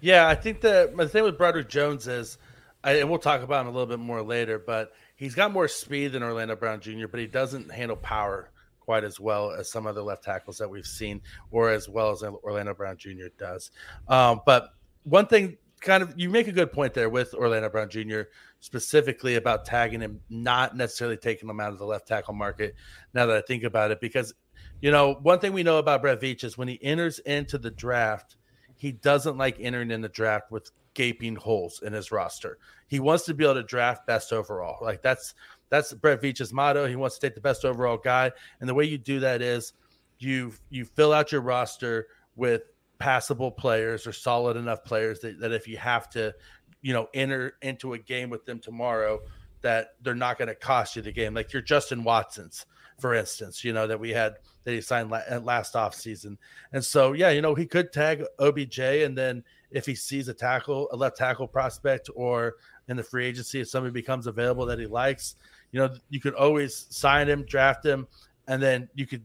Yeah, 0.00 0.28
I 0.28 0.34
think 0.34 0.60
the 0.60 0.92
the 0.96 1.08
thing 1.08 1.24
with 1.24 1.38
Broderick 1.38 1.68
Jones 1.68 2.06
is, 2.06 2.38
I, 2.82 2.92
and 2.94 3.10
we'll 3.10 3.18
talk 3.18 3.42
about 3.42 3.62
him 3.62 3.68
a 3.68 3.70
little 3.70 3.86
bit 3.86 3.98
more 3.98 4.22
later, 4.22 4.58
but 4.58 4.92
he's 5.18 5.34
got 5.34 5.52
more 5.52 5.68
speed 5.68 6.12
than 6.12 6.22
Orlando 6.22 6.56
Brown 6.56 6.80
Jr., 6.80 7.06
but 7.06 7.20
he 7.20 7.26
doesn't 7.26 7.70
handle 7.70 7.96
power 7.96 8.50
quite 8.80 9.04
as 9.04 9.20
well 9.20 9.50
as 9.50 9.70
some 9.70 9.86
other 9.86 10.00
left 10.00 10.24
tackles 10.24 10.56
that 10.56 10.70
we've 10.70 10.86
seen, 10.86 11.20
or 11.50 11.68
as 11.68 11.90
well 11.90 12.10
as 12.10 12.22
Orlando 12.22 12.72
Brown 12.72 12.96
Jr. 12.96 13.26
does. 13.36 13.70
Um, 14.08 14.40
but 14.46 14.70
one 15.02 15.26
thing, 15.26 15.58
kind 15.82 16.02
of, 16.02 16.14
you 16.16 16.30
make 16.30 16.48
a 16.48 16.52
good 16.52 16.72
point 16.72 16.94
there 16.94 17.10
with 17.10 17.34
Orlando 17.34 17.68
Brown 17.68 17.90
Jr. 17.90 18.22
specifically 18.60 19.34
about 19.34 19.66
tagging 19.66 20.00
him, 20.00 20.20
not 20.30 20.74
necessarily 20.74 21.18
taking 21.18 21.50
him 21.50 21.60
out 21.60 21.72
of 21.72 21.78
the 21.78 21.84
left 21.84 22.08
tackle 22.08 22.32
market. 22.32 22.76
Now 23.12 23.26
that 23.26 23.36
I 23.36 23.42
think 23.42 23.62
about 23.62 23.90
it, 23.90 24.00
because 24.00 24.32
you 24.80 24.90
know, 24.90 25.18
one 25.22 25.40
thing 25.40 25.52
we 25.52 25.64
know 25.64 25.78
about 25.78 26.00
Brett 26.02 26.20
Veach 26.20 26.44
is 26.44 26.56
when 26.56 26.68
he 26.68 26.82
enters 26.82 27.18
into 27.18 27.58
the 27.58 27.70
draft, 27.70 28.36
he 28.76 28.92
doesn't 28.92 29.36
like 29.36 29.56
entering 29.58 29.90
in 29.90 30.00
the 30.00 30.08
draft 30.08 30.50
with 30.50 30.70
gaping 30.98 31.36
holes 31.36 31.80
in 31.84 31.92
his 31.92 32.10
roster. 32.10 32.58
He 32.88 32.98
wants 32.98 33.24
to 33.26 33.34
be 33.34 33.44
able 33.44 33.54
to 33.54 33.62
draft 33.62 34.04
best 34.04 34.32
overall. 34.32 34.84
Like 34.84 35.00
that's 35.00 35.34
that's 35.70 35.92
Brett 35.92 36.20
Veach's 36.20 36.52
motto. 36.52 36.88
He 36.88 36.96
wants 36.96 37.16
to 37.16 37.24
take 37.24 37.36
the 37.36 37.40
best 37.40 37.64
overall 37.64 37.96
guy, 37.96 38.32
and 38.58 38.68
the 38.68 38.74
way 38.74 38.84
you 38.84 38.98
do 38.98 39.20
that 39.20 39.40
is 39.40 39.74
you 40.18 40.52
you 40.70 40.84
fill 40.84 41.12
out 41.12 41.30
your 41.30 41.40
roster 41.40 42.08
with 42.34 42.62
passable 42.98 43.52
players 43.52 44.08
or 44.08 44.12
solid 44.12 44.56
enough 44.56 44.82
players 44.82 45.20
that, 45.20 45.38
that 45.38 45.52
if 45.52 45.68
you 45.68 45.76
have 45.76 46.10
to, 46.10 46.34
you 46.82 46.92
know, 46.92 47.06
enter 47.14 47.52
into 47.62 47.92
a 47.92 47.98
game 47.98 48.28
with 48.28 48.44
them 48.44 48.58
tomorrow, 48.58 49.20
that 49.62 49.88
they're 50.02 50.14
not 50.14 50.38
going 50.38 50.48
to 50.48 50.54
cost 50.54 50.96
you 50.96 51.02
the 51.02 51.12
game. 51.12 51.34
Like 51.34 51.52
your 51.52 51.62
Justin 51.62 52.04
Watsons, 52.04 52.66
for 52.98 53.14
instance, 53.14 53.64
you 53.64 53.72
know, 53.72 53.86
that 53.86 53.98
we 53.98 54.10
had 54.10 54.34
that 54.64 54.72
he 54.72 54.80
signed 54.80 55.10
last 55.10 55.76
off 55.76 55.94
season. 55.94 56.36
And 56.72 56.84
so, 56.84 57.12
yeah, 57.12 57.30
you 57.30 57.40
know, 57.40 57.54
he 57.54 57.66
could 57.66 57.92
tag 57.92 58.22
OBJ 58.38 58.78
and 58.78 59.16
then 59.16 59.44
if 59.70 59.86
he 59.86 59.94
sees 59.94 60.28
a 60.28 60.34
tackle, 60.34 60.88
a 60.92 60.96
left 60.96 61.16
tackle 61.16 61.46
prospect 61.46 62.10
or 62.14 62.56
in 62.88 62.96
the 62.96 63.02
free 63.02 63.26
agency, 63.26 63.60
if 63.60 63.68
somebody 63.68 63.92
becomes 63.92 64.26
available 64.26 64.66
that 64.66 64.78
he 64.78 64.86
likes, 64.86 65.36
you 65.72 65.80
know, 65.80 65.94
you 66.08 66.20
could 66.20 66.34
always 66.34 66.86
sign 66.90 67.28
him, 67.28 67.44
draft 67.44 67.84
him, 67.84 68.06
and 68.46 68.62
then 68.62 68.88
you 68.94 69.06
could. 69.06 69.22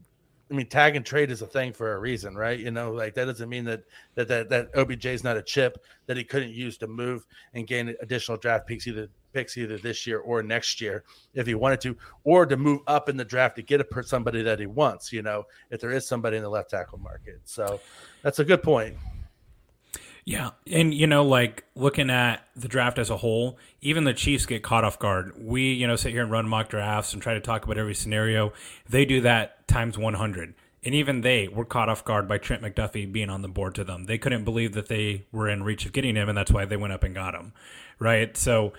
I 0.50 0.54
mean, 0.54 0.68
tag 0.68 0.94
and 0.94 1.06
trade 1.06 1.30
is 1.30 1.40
a 1.40 1.46
thing 1.46 1.72
for 1.72 1.94
a 1.94 1.98
reason, 1.98 2.36
right? 2.36 2.58
You 2.58 2.70
know, 2.70 2.92
like 2.92 3.14
that 3.14 3.24
doesn't 3.24 3.48
mean 3.48 3.64
that 3.64 3.82
that 4.14 4.28
that, 4.28 4.50
that 4.50 4.68
OBJ 4.76 5.06
is 5.06 5.24
not 5.24 5.38
a 5.38 5.42
chip 5.42 5.82
that 6.06 6.18
he 6.18 6.22
couldn't 6.22 6.52
use 6.52 6.76
to 6.78 6.86
move 6.86 7.24
and 7.54 7.66
gain 7.66 7.94
additional 8.02 8.36
draft 8.36 8.66
picks 8.66 8.86
either 8.86 9.08
picks 9.34 9.58
either 9.58 9.76
this 9.76 10.06
year 10.06 10.20
or 10.20 10.42
next 10.42 10.80
year 10.80 11.04
if 11.34 11.46
he 11.46 11.54
wanted 11.54 11.80
to, 11.82 11.96
or 12.22 12.46
to 12.46 12.56
move 12.56 12.80
up 12.86 13.08
in 13.08 13.16
the 13.16 13.24
draft 13.24 13.56
to 13.56 13.62
get 13.62 13.80
a 13.80 14.02
somebody 14.02 14.42
that 14.42 14.58
he 14.58 14.66
wants. 14.66 15.12
You 15.12 15.22
know, 15.22 15.44
if 15.70 15.80
there 15.80 15.90
is 15.90 16.06
somebody 16.06 16.36
in 16.36 16.42
the 16.42 16.48
left 16.48 16.70
tackle 16.70 16.98
market, 16.98 17.40
so 17.44 17.80
that's 18.22 18.38
a 18.38 18.44
good 18.44 18.62
point. 18.62 18.96
Yeah, 20.26 20.50
and 20.70 20.94
you 20.94 21.06
know, 21.06 21.22
like 21.22 21.64
looking 21.74 22.08
at 22.08 22.46
the 22.56 22.68
draft 22.68 22.98
as 22.98 23.10
a 23.10 23.16
whole, 23.18 23.58
even 23.82 24.04
the 24.04 24.14
Chiefs 24.14 24.46
get 24.46 24.62
caught 24.62 24.82
off 24.82 24.98
guard. 24.98 25.32
We, 25.38 25.74
you 25.74 25.86
know, 25.86 25.96
sit 25.96 26.12
here 26.12 26.22
and 26.22 26.30
run 26.30 26.48
mock 26.48 26.70
drafts 26.70 27.12
and 27.12 27.20
try 27.20 27.34
to 27.34 27.40
talk 27.40 27.64
about 27.64 27.76
every 27.76 27.94
scenario. 27.94 28.54
They 28.88 29.04
do 29.04 29.20
that 29.20 29.68
times 29.68 29.98
100. 29.98 30.54
And 30.82 30.94
even 30.94 31.22
they 31.22 31.48
were 31.48 31.64
caught 31.64 31.88
off 31.88 32.04
guard 32.04 32.28
by 32.28 32.38
Trent 32.38 32.62
McDuffie 32.62 33.10
being 33.10 33.30
on 33.30 33.42
the 33.42 33.48
board 33.48 33.74
to 33.76 33.84
them. 33.84 34.04
They 34.04 34.18
couldn't 34.18 34.44
believe 34.44 34.72
that 34.74 34.88
they 34.88 35.24
were 35.32 35.48
in 35.48 35.62
reach 35.62 35.86
of 35.86 35.92
getting 35.92 36.14
him, 36.14 36.28
and 36.28 36.36
that's 36.36 36.50
why 36.50 36.64
they 36.66 36.76
went 36.76 36.92
up 36.92 37.04
and 37.04 37.14
got 37.14 37.34
him. 37.34 37.52
Right? 37.98 38.34
So 38.36 38.72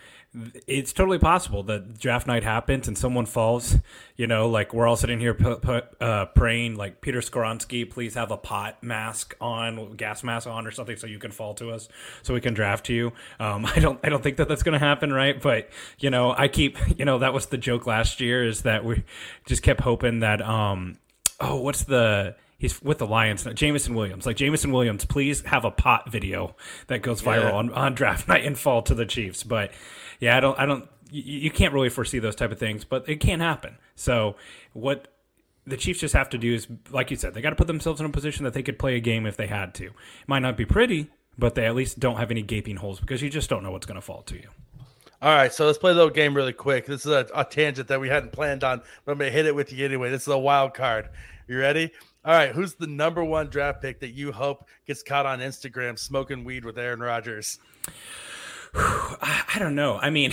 it's 0.67 0.93
totally 0.93 1.19
possible 1.19 1.63
that 1.63 1.97
draft 1.99 2.27
night 2.27 2.43
happens 2.43 2.87
and 2.87 2.97
someone 2.97 3.25
falls. 3.25 3.77
You 4.17 4.27
know, 4.27 4.49
like 4.49 4.73
we're 4.73 4.87
all 4.87 4.95
sitting 4.95 5.19
here 5.19 5.33
p- 5.33 5.55
p- 5.61 5.81
uh, 6.01 6.25
praying, 6.27 6.75
like 6.75 7.01
Peter 7.01 7.19
Skoronski, 7.19 7.89
please 7.89 8.15
have 8.15 8.31
a 8.31 8.37
pot 8.37 8.81
mask 8.83 9.35
on, 9.39 9.95
gas 9.95 10.23
mask 10.23 10.47
on, 10.47 10.67
or 10.67 10.71
something, 10.71 10.97
so 10.97 11.07
you 11.07 11.19
can 11.19 11.31
fall 11.31 11.53
to 11.55 11.71
us, 11.71 11.87
so 12.23 12.33
we 12.33 12.41
can 12.41 12.53
draft 12.53 12.89
you. 12.89 13.11
Um, 13.39 13.65
I 13.75 13.79
don't, 13.79 13.99
I 14.03 14.09
don't 14.09 14.23
think 14.23 14.37
that 14.37 14.47
that's 14.47 14.63
going 14.63 14.79
to 14.79 14.85
happen, 14.85 15.11
right? 15.11 15.41
But 15.41 15.69
you 15.99 16.09
know, 16.09 16.33
I 16.37 16.47
keep, 16.47 16.77
you 16.97 17.05
know, 17.05 17.19
that 17.19 17.33
was 17.33 17.47
the 17.47 17.57
joke 17.57 17.87
last 17.87 18.19
year 18.21 18.45
is 18.45 18.63
that 18.63 18.83
we 18.83 19.03
just 19.45 19.63
kept 19.63 19.81
hoping 19.81 20.19
that, 20.19 20.41
um, 20.41 20.97
oh, 21.39 21.57
what's 21.57 21.83
the 21.83 22.35
he's 22.57 22.81
with 22.81 22.97
the 22.97 23.07
Lions. 23.07 23.47
Jameson 23.53 23.95
Williams, 23.95 24.25
like 24.25 24.37
Jameson 24.37 24.71
Williams, 24.71 25.05
please 25.05 25.41
have 25.41 25.65
a 25.65 25.71
pot 25.71 26.11
video 26.11 26.55
that 26.87 27.01
goes 27.01 27.21
viral 27.21 27.49
yeah. 27.49 27.51
on, 27.51 27.71
on 27.73 27.93
draft 27.93 28.27
night 28.27 28.45
and 28.45 28.57
fall 28.57 28.81
to 28.83 28.95
the 28.95 29.05
Chiefs. 29.05 29.43
But 29.43 29.71
yeah, 30.19 30.37
I 30.37 30.39
don't, 30.39 30.59
I 30.59 30.65
don't, 30.65 30.87
you, 31.11 31.23
you 31.23 31.51
can't 31.51 31.73
really 31.73 31.89
foresee 31.89 32.19
those 32.19 32.35
type 32.35 32.51
of 32.51 32.59
things, 32.59 32.83
but 32.83 33.07
it 33.07 33.19
can 33.19 33.39
happen. 33.39 33.77
So 33.95 34.35
what 34.73 35.07
the 35.65 35.77
Chiefs 35.77 35.99
just 35.99 36.13
have 36.13 36.29
to 36.29 36.37
do 36.37 36.53
is, 36.53 36.67
like 36.91 37.11
you 37.11 37.17
said, 37.17 37.33
they 37.33 37.41
got 37.41 37.51
to 37.51 37.55
put 37.55 37.67
themselves 37.67 37.99
in 37.99 38.05
a 38.05 38.09
position 38.09 38.43
that 38.43 38.53
they 38.53 38.63
could 38.63 38.79
play 38.79 38.95
a 38.95 38.99
game 38.99 39.25
if 39.25 39.37
they 39.37 39.47
had 39.47 39.73
to. 39.75 39.85
It 39.85 39.93
might 40.27 40.39
not 40.39 40.57
be 40.57 40.65
pretty, 40.65 41.09
but 41.37 41.55
they 41.55 41.65
at 41.65 41.75
least 41.75 41.99
don't 41.99 42.17
have 42.17 42.31
any 42.31 42.41
gaping 42.41 42.77
holes 42.77 42.99
because 42.99 43.21
you 43.21 43.29
just 43.29 43.49
don't 43.49 43.63
know 43.63 43.71
what's 43.71 43.85
going 43.85 43.95
to 43.95 44.01
fall 44.01 44.21
to 44.23 44.35
you. 44.35 44.49
All 45.21 45.33
right, 45.33 45.51
so 45.51 45.65
let's 45.65 45.77
play 45.77 45.91
a 45.91 45.95
little 45.95 46.09
game 46.11 46.35
really 46.35 46.53
quick. 46.53 46.85
This 46.85 47.05
is 47.05 47.11
a, 47.11 47.27
a 47.33 47.43
tangent 47.43 47.87
that 47.87 47.99
we 47.99 48.09
hadn't 48.09 48.31
planned 48.31 48.63
on, 48.63 48.81
but 49.05 49.13
I'm 49.13 49.17
going 49.17 49.31
to 49.31 49.35
hit 49.35 49.45
it 49.45 49.55
with 49.55 49.73
you 49.73 49.85
anyway. 49.85 50.11
This 50.11 50.23
is 50.23 50.27
a 50.27 50.37
wild 50.37 50.73
card. 50.73 51.09
You 51.47 51.57
ready? 51.57 51.91
All 52.25 52.33
right, 52.33 52.51
who's 52.51 52.73
the 52.73 52.87
number 52.87 53.23
one 53.23 53.47
draft 53.47 53.81
pick 53.81 53.99
that 54.01 54.09
you 54.09 54.31
hope 54.31 54.67
gets 54.85 55.03
caught 55.03 55.25
on 55.25 55.39
Instagram 55.39 55.97
smoking 55.97 56.43
weed 56.43 56.65
with 56.65 56.77
Aaron 56.77 56.99
Rodgers? 56.99 57.59
I 58.75 59.57
don't 59.59 59.75
know. 59.75 59.97
I 59.97 60.09
mean, 60.09 60.31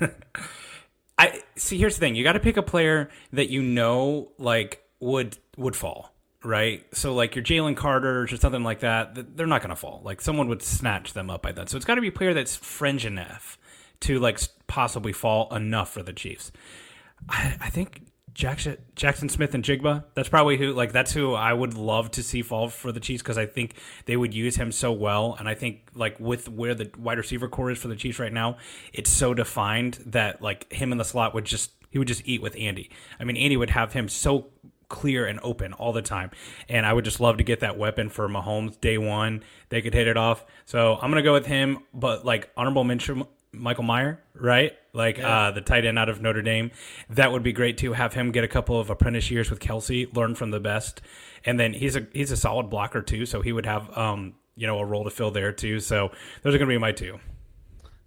I 1.18 1.42
see. 1.56 1.78
Here's 1.78 1.96
the 1.96 2.00
thing: 2.00 2.14
you 2.14 2.24
got 2.24 2.32
to 2.32 2.40
pick 2.40 2.56
a 2.56 2.62
player 2.62 3.10
that 3.32 3.50
you 3.50 3.62
know, 3.62 4.32
like 4.38 4.82
would 5.00 5.38
would 5.56 5.76
fall, 5.76 6.14
right? 6.42 6.84
So, 6.94 7.14
like 7.14 7.34
your 7.34 7.44
Jalen 7.44 7.76
Carter's 7.76 8.32
or 8.32 8.36
something 8.36 8.64
like 8.64 8.80
that, 8.80 9.36
they're 9.36 9.46
not 9.46 9.60
going 9.60 9.70
to 9.70 9.76
fall. 9.76 10.00
Like 10.04 10.20
someone 10.20 10.48
would 10.48 10.62
snatch 10.62 11.12
them 11.12 11.30
up 11.30 11.42
by 11.42 11.52
then. 11.52 11.66
So 11.66 11.76
it's 11.76 11.86
got 11.86 11.96
to 11.96 12.00
be 12.00 12.08
a 12.08 12.12
player 12.12 12.34
that's 12.34 12.56
fringe 12.56 13.04
enough 13.04 13.58
to 14.00 14.18
like 14.18 14.40
possibly 14.66 15.12
fall 15.12 15.54
enough 15.54 15.92
for 15.92 16.02
the 16.02 16.12
Chiefs. 16.12 16.52
I, 17.28 17.56
I 17.60 17.70
think 17.70 18.02
Jackson 18.34 18.76
Jaxon 18.96 19.30
Smith-Njigba. 19.30 20.04
That's 20.14 20.28
probably 20.28 20.56
who 20.56 20.72
like 20.72 20.92
that's 20.92 21.12
who 21.12 21.34
I 21.34 21.52
would 21.52 21.74
love 21.74 22.10
to 22.12 22.22
see 22.22 22.42
fall 22.42 22.68
for 22.68 22.90
the 22.90 23.00
Chiefs 23.00 23.22
because 23.22 23.38
I 23.38 23.46
think 23.46 23.74
they 24.06 24.16
would 24.16 24.34
use 24.34 24.56
him 24.56 24.72
so 24.72 24.92
well, 24.92 25.36
and 25.38 25.48
I 25.48 25.54
think 25.54 25.88
like 25.94 26.18
with 26.18 26.48
where 26.48 26.74
the 26.74 26.90
wide 26.98 27.18
receiver 27.18 27.48
corps 27.48 27.70
is 27.70 27.78
for 27.78 27.88
the 27.88 27.96
Chiefs 27.96 28.18
right 28.18 28.32
now, 28.32 28.58
it's 28.92 29.10
so 29.10 29.34
defined 29.34 30.00
that 30.06 30.42
like 30.42 30.70
him 30.72 30.90
in 30.90 30.98
the 30.98 31.04
slot 31.04 31.32
would 31.32 31.44
just 31.44 31.70
he 31.90 31.98
would 31.98 32.08
just 32.08 32.22
eat 32.26 32.42
with 32.42 32.56
Andy. 32.58 32.90
I 33.20 33.24
mean, 33.24 33.36
Andy 33.36 33.56
would 33.56 33.70
have 33.70 33.92
him 33.92 34.08
so 34.08 34.48
clear 34.88 35.26
and 35.26 35.40
open 35.42 35.72
all 35.72 35.92
the 35.92 36.02
time. 36.02 36.30
And 36.68 36.84
I 36.84 36.92
would 36.92 37.04
just 37.04 37.20
love 37.20 37.38
to 37.38 37.44
get 37.44 37.60
that 37.60 37.78
weapon 37.78 38.08
for 38.08 38.28
Mahomes 38.28 38.80
day 38.80 38.98
one. 38.98 39.42
They 39.68 39.80
could 39.80 39.94
hit 39.94 40.06
it 40.08 40.16
off. 40.16 40.44
So 40.66 40.94
I'm 40.94 41.10
gonna 41.10 41.22
go 41.22 41.32
with 41.32 41.46
him, 41.46 41.84
but 41.92 42.24
like 42.24 42.50
honorable 42.56 42.84
mention 42.84 43.24
Michael 43.60 43.84
Mayer, 43.84 44.20
right? 44.34 44.72
Like 44.92 45.18
yeah. 45.18 45.46
uh, 45.46 45.50
the 45.50 45.60
tight 45.60 45.84
end 45.84 45.98
out 45.98 46.08
of 46.08 46.20
Notre 46.20 46.42
Dame. 46.42 46.70
That 47.10 47.32
would 47.32 47.42
be 47.42 47.52
great 47.52 47.78
to 47.78 47.92
have 47.92 48.14
him 48.14 48.32
get 48.32 48.44
a 48.44 48.48
couple 48.48 48.78
of 48.78 48.90
apprentice 48.90 49.30
years 49.30 49.50
with 49.50 49.60
Kelce, 49.60 50.14
learn 50.14 50.34
from 50.34 50.50
the 50.50 50.60
best, 50.60 51.00
and 51.44 51.58
then 51.58 51.72
he's 51.72 51.96
a 51.96 52.06
he's 52.12 52.30
a 52.30 52.36
solid 52.36 52.70
blocker 52.70 53.02
too. 53.02 53.26
So 53.26 53.40
he 53.42 53.52
would 53.52 53.66
have 53.66 53.96
um 53.96 54.34
you 54.56 54.66
know 54.66 54.78
a 54.78 54.84
role 54.84 55.04
to 55.04 55.10
fill 55.10 55.30
there 55.30 55.52
too. 55.52 55.80
So 55.80 56.10
those 56.42 56.54
are 56.54 56.58
going 56.58 56.68
to 56.68 56.74
be 56.74 56.78
my 56.78 56.92
two. 56.92 57.18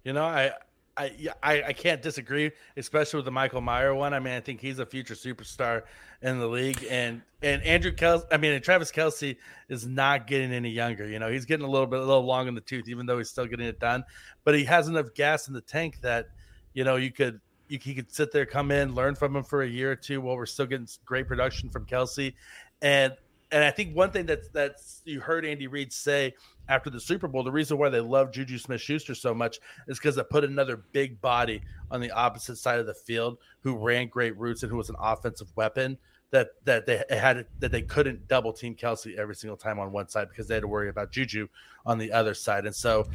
You 0.04 0.12
know, 0.12 0.24
I 0.24 0.52
I, 0.98 1.28
I, 1.42 1.62
I 1.62 1.72
can't 1.72 2.02
disagree, 2.02 2.50
especially 2.76 3.18
with 3.18 3.24
the 3.24 3.30
Michael 3.30 3.60
Mayer 3.60 3.94
one. 3.94 4.12
I 4.12 4.18
mean, 4.18 4.34
I 4.34 4.40
think 4.40 4.60
he's 4.60 4.80
a 4.80 4.86
future 4.86 5.14
superstar 5.14 5.84
in 6.22 6.40
the 6.40 6.46
league, 6.46 6.84
and 6.90 7.22
and 7.40 7.62
Andrew 7.62 7.92
Kelce, 7.92 8.24
I 8.32 8.36
mean, 8.36 8.60
Travis 8.60 8.90
Kelce 8.90 9.36
is 9.68 9.86
not 9.86 10.26
getting 10.26 10.52
any 10.52 10.70
younger. 10.70 11.08
You 11.08 11.20
know, 11.20 11.30
he's 11.30 11.44
getting 11.44 11.64
a 11.64 11.70
little 11.70 11.86
bit 11.86 12.00
a 12.00 12.04
little 12.04 12.24
long 12.24 12.48
in 12.48 12.54
the 12.54 12.60
tooth, 12.60 12.88
even 12.88 13.06
though 13.06 13.18
he's 13.18 13.30
still 13.30 13.46
getting 13.46 13.66
it 13.66 13.78
done. 13.78 14.02
But 14.44 14.56
he 14.56 14.64
has 14.64 14.88
enough 14.88 15.14
gas 15.14 15.46
in 15.46 15.54
the 15.54 15.60
tank 15.60 16.00
that 16.02 16.26
you 16.74 16.82
know 16.82 16.96
you 16.96 17.12
could 17.12 17.40
you, 17.68 17.78
he 17.80 17.94
could 17.94 18.12
sit 18.12 18.32
there, 18.32 18.44
come 18.44 18.72
in, 18.72 18.94
learn 18.94 19.14
from 19.14 19.36
him 19.36 19.44
for 19.44 19.62
a 19.62 19.68
year 19.68 19.92
or 19.92 19.96
two 19.96 20.20
while 20.20 20.36
we're 20.36 20.46
still 20.46 20.66
getting 20.66 20.88
great 21.04 21.28
production 21.28 21.70
from 21.70 21.86
Kelce, 21.86 22.34
and 22.82 23.14
and 23.50 23.64
I 23.64 23.70
think 23.70 23.96
one 23.96 24.10
thing 24.10 24.26
that 24.26 24.52
that's 24.52 25.02
you 25.04 25.20
heard 25.20 25.44
Andy 25.44 25.66
Reid 25.66 25.92
say 25.92 26.34
after 26.68 26.90
the 26.90 27.00
Super 27.00 27.28
Bowl, 27.28 27.42
the 27.42 27.52
reason 27.52 27.78
why 27.78 27.88
they 27.88 28.00
love 28.00 28.30
Juju 28.30 28.58
Smith 28.58 28.80
Schuster 28.80 29.14
so 29.14 29.34
much 29.34 29.58
is 29.86 29.98
because 29.98 30.18
it 30.18 30.28
put 30.28 30.44
another 30.44 30.76
big 30.92 31.20
body 31.20 31.62
on 31.90 32.00
the 32.00 32.10
opposite 32.10 32.56
side 32.56 32.78
of 32.78 32.86
the 32.86 32.94
field 32.94 33.38
who 33.62 33.76
ran 33.76 34.08
great 34.08 34.36
routes 34.36 34.62
and 34.62 34.70
who 34.70 34.76
was 34.76 34.90
an 34.90 34.96
offensive 34.98 35.48
weapon 35.56 35.96
that 36.30 36.50
that 36.64 36.84
they 36.84 37.02
had 37.10 37.46
that 37.58 37.72
they 37.72 37.82
couldn't 37.82 38.28
double 38.28 38.52
team 38.52 38.74
Kelce 38.74 39.16
every 39.16 39.34
single 39.34 39.56
time 39.56 39.78
on 39.78 39.92
one 39.92 40.08
side 40.08 40.28
because 40.28 40.46
they 40.46 40.54
had 40.54 40.62
to 40.62 40.68
worry 40.68 40.90
about 40.90 41.10
Juju 41.10 41.48
on 41.86 41.98
the 41.98 42.12
other 42.12 42.34
side. 42.34 42.66
And 42.66 42.74
so 42.74 43.08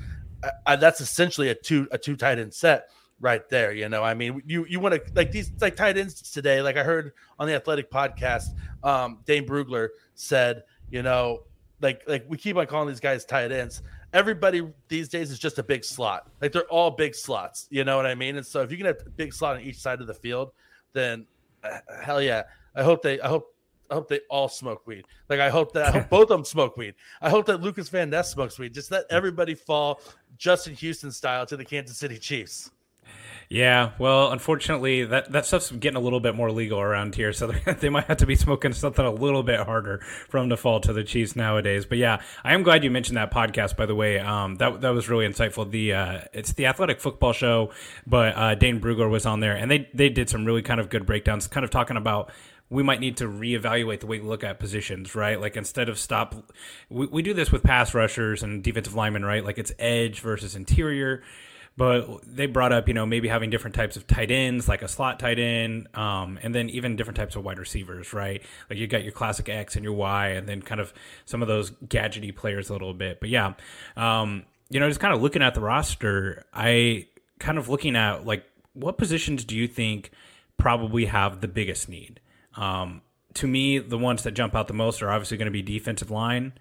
uh, 0.65 0.75
that's 0.75 0.99
essentially 0.99 1.49
a 1.49 1.55
two 1.55 1.87
a 1.91 1.97
two 1.97 2.15
tight 2.15 2.39
end 2.39 2.53
set 2.53 2.89
right 3.19 3.47
there. 3.49 3.73
You 3.73 3.89
know, 3.89 4.03
I 4.03 4.13
mean, 4.13 4.41
you 4.45 4.65
you 4.65 4.79
want 4.79 4.95
to 4.95 5.01
like 5.15 5.31
these 5.31 5.51
like 5.61 5.75
tight 5.75 5.97
ends 5.97 6.31
today. 6.31 6.61
Like 6.61 6.77
I 6.77 6.83
heard 6.83 7.13
on 7.39 7.47
the 7.47 7.55
Athletic 7.55 7.89
podcast, 7.89 8.49
um, 8.83 9.19
Dane 9.25 9.47
Brugler 9.47 9.89
said, 10.15 10.63
you 10.89 11.01
know, 11.01 11.43
like 11.81 12.03
like 12.07 12.25
we 12.27 12.37
keep 12.37 12.57
on 12.57 12.67
calling 12.67 12.87
these 12.87 12.99
guys 12.99 13.25
tight 13.25 13.51
ends. 13.51 13.81
Everybody 14.13 14.61
these 14.89 15.09
days 15.09 15.31
is 15.31 15.39
just 15.39 15.57
a 15.57 15.63
big 15.63 15.83
slot. 15.83 16.29
Like 16.41 16.51
they're 16.51 16.63
all 16.65 16.91
big 16.91 17.15
slots. 17.15 17.67
You 17.71 17.83
know 17.83 17.97
what 17.97 18.05
I 18.05 18.13
mean? 18.13 18.37
And 18.37 18.45
so 18.45 18.61
if 18.61 18.71
you 18.71 18.77
can 18.77 18.85
have 18.85 18.97
a 19.05 19.09
big 19.09 19.33
slot 19.33 19.55
on 19.55 19.61
each 19.61 19.79
side 19.79 20.01
of 20.01 20.07
the 20.07 20.13
field, 20.13 20.51
then 20.93 21.25
uh, 21.63 21.79
hell 22.01 22.21
yeah. 22.21 22.43
I 22.75 22.83
hope 22.83 23.01
they. 23.01 23.19
I 23.21 23.27
hope. 23.27 23.49
I 23.91 23.95
hope 23.95 24.07
they 24.07 24.21
all 24.29 24.47
smoke 24.47 24.87
weed. 24.87 25.05
Like 25.29 25.39
I 25.39 25.49
hope 25.49 25.73
that 25.73 25.87
I 25.87 25.99
hope 25.99 26.09
both 26.09 26.23
of 26.23 26.29
them 26.29 26.45
smoke 26.45 26.77
weed. 26.77 26.95
I 27.21 27.29
hope 27.29 27.45
that 27.45 27.61
Lucas 27.61 27.89
Van 27.89 28.09
Ness 28.09 28.31
smokes 28.31 28.57
weed. 28.57 28.73
Just 28.73 28.91
let 28.91 29.03
everybody 29.11 29.53
fall 29.53 30.01
Justin 30.37 30.73
Houston 30.75 31.11
style 31.11 31.45
to 31.45 31.57
the 31.57 31.65
Kansas 31.65 31.97
City 31.97 32.17
Chiefs. 32.17 32.71
Yeah, 33.49 33.91
well, 33.99 34.31
unfortunately, 34.31 35.05
that, 35.05 35.31
that 35.31 35.45
stuff's 35.45 35.71
getting 35.71 35.97
a 35.97 35.99
little 35.99 36.19
bit 36.19 36.35
more 36.35 36.51
legal 36.51 36.79
around 36.79 37.15
here, 37.15 37.33
so 37.33 37.47
they 37.79 37.89
might 37.89 38.05
have 38.05 38.17
to 38.17 38.25
be 38.25 38.35
smoking 38.35 38.73
something 38.73 39.05
a 39.05 39.11
little 39.11 39.43
bit 39.43 39.59
harder 39.59 39.99
from 40.29 40.49
the 40.49 40.57
fall 40.57 40.79
to 40.81 40.93
the 40.93 41.03
Chiefs 41.03 41.35
nowadays. 41.35 41.85
But 41.85 41.97
yeah, 41.97 42.21
I 42.43 42.53
am 42.53 42.63
glad 42.63 42.83
you 42.83 42.91
mentioned 42.91 43.17
that 43.17 43.31
podcast. 43.31 43.75
By 43.75 43.85
the 43.85 43.95
way, 43.95 44.19
um, 44.19 44.55
that 44.55 44.81
that 44.81 44.89
was 44.89 45.09
really 45.09 45.27
insightful. 45.27 45.69
The 45.69 45.93
uh, 45.93 46.19
it's 46.33 46.53
the 46.53 46.65
Athletic 46.65 46.99
Football 46.99 47.33
Show, 47.33 47.71
but 48.07 48.35
uh, 48.35 48.55
Dane 48.55 48.79
Brugler 48.79 49.09
was 49.09 49.25
on 49.25 49.39
there, 49.39 49.55
and 49.55 49.69
they 49.69 49.89
they 49.93 50.09
did 50.09 50.29
some 50.29 50.45
really 50.45 50.61
kind 50.61 50.79
of 50.79 50.89
good 50.89 51.05
breakdowns, 51.05 51.47
kind 51.47 51.63
of 51.63 51.69
talking 51.69 51.97
about 51.97 52.31
we 52.69 52.81
might 52.81 52.99
need 52.99 53.17
to 53.17 53.25
reevaluate 53.25 53.99
the 53.99 54.07
way 54.07 54.19
we 54.19 54.27
look 54.27 54.43
at 54.43 54.59
positions, 54.59 55.13
right? 55.13 55.39
Like 55.39 55.55
instead 55.55 55.89
of 55.89 55.99
stop, 55.99 56.51
we, 56.89 57.05
we 57.05 57.21
do 57.21 57.33
this 57.33 57.51
with 57.51 57.61
pass 57.61 57.93
rushers 57.93 58.41
and 58.41 58.63
defensive 58.63 58.95
linemen, 58.95 59.23
right? 59.23 59.45
Like 59.45 59.59
it's 59.59 59.71
edge 59.77 60.21
versus 60.21 60.55
interior 60.55 61.21
but 61.75 62.19
they 62.23 62.45
brought 62.45 62.71
up, 62.71 62.87
you 62.87 62.93
know, 62.93 63.05
maybe 63.05 63.27
having 63.27 63.49
different 63.49 63.75
types 63.75 63.95
of 63.95 64.05
tight 64.05 64.29
ends, 64.29 64.67
like 64.67 64.81
a 64.83 64.87
slot 64.87 65.19
tight 65.19 65.39
end, 65.39 65.87
um, 65.95 66.37
and 66.43 66.53
then 66.53 66.69
even 66.69 66.95
different 66.95 67.17
types 67.17 67.35
of 67.35 67.43
wide 67.43 67.57
receivers, 67.57 68.13
right? 68.13 68.43
Like 68.69 68.77
you 68.77 68.85
got 68.87 69.03
your 69.03 69.11
classic 69.11 69.49
X 69.49 69.75
and 69.75 69.83
your 69.83 69.93
Y, 69.93 70.29
and 70.29 70.47
then 70.47 70.61
kind 70.61 70.79
of 70.79 70.93
some 71.25 71.41
of 71.41 71.47
those 71.47 71.71
gadgety 71.71 72.35
players 72.35 72.69
a 72.69 72.73
little 72.73 72.93
bit. 72.93 73.19
But 73.19 73.29
yeah, 73.29 73.53
um, 73.97 74.43
you 74.69 74.79
know, 74.79 74.87
just 74.87 74.99
kind 74.99 75.13
of 75.13 75.21
looking 75.21 75.41
at 75.41 75.55
the 75.55 75.61
roster, 75.61 76.45
I 76.53 77.07
kind 77.39 77.57
of 77.57 77.69
looking 77.69 77.95
at 77.95 78.25
like 78.25 78.45
what 78.73 78.97
positions 78.97 79.43
do 79.43 79.55
you 79.55 79.67
think 79.67 80.11
probably 80.57 81.05
have 81.05 81.41
the 81.41 81.47
biggest 81.47 81.89
need? 81.89 82.19
Um, 82.55 83.01
to 83.35 83.47
me, 83.47 83.79
the 83.79 83.97
ones 83.97 84.23
that 84.23 84.31
jump 84.31 84.55
out 84.55 84.67
the 84.67 84.73
most 84.73 85.01
are 85.01 85.09
obviously 85.09 85.37
going 85.37 85.47
to 85.47 85.51
be 85.51 85.61
defensive 85.61 86.11
line, 86.11 86.53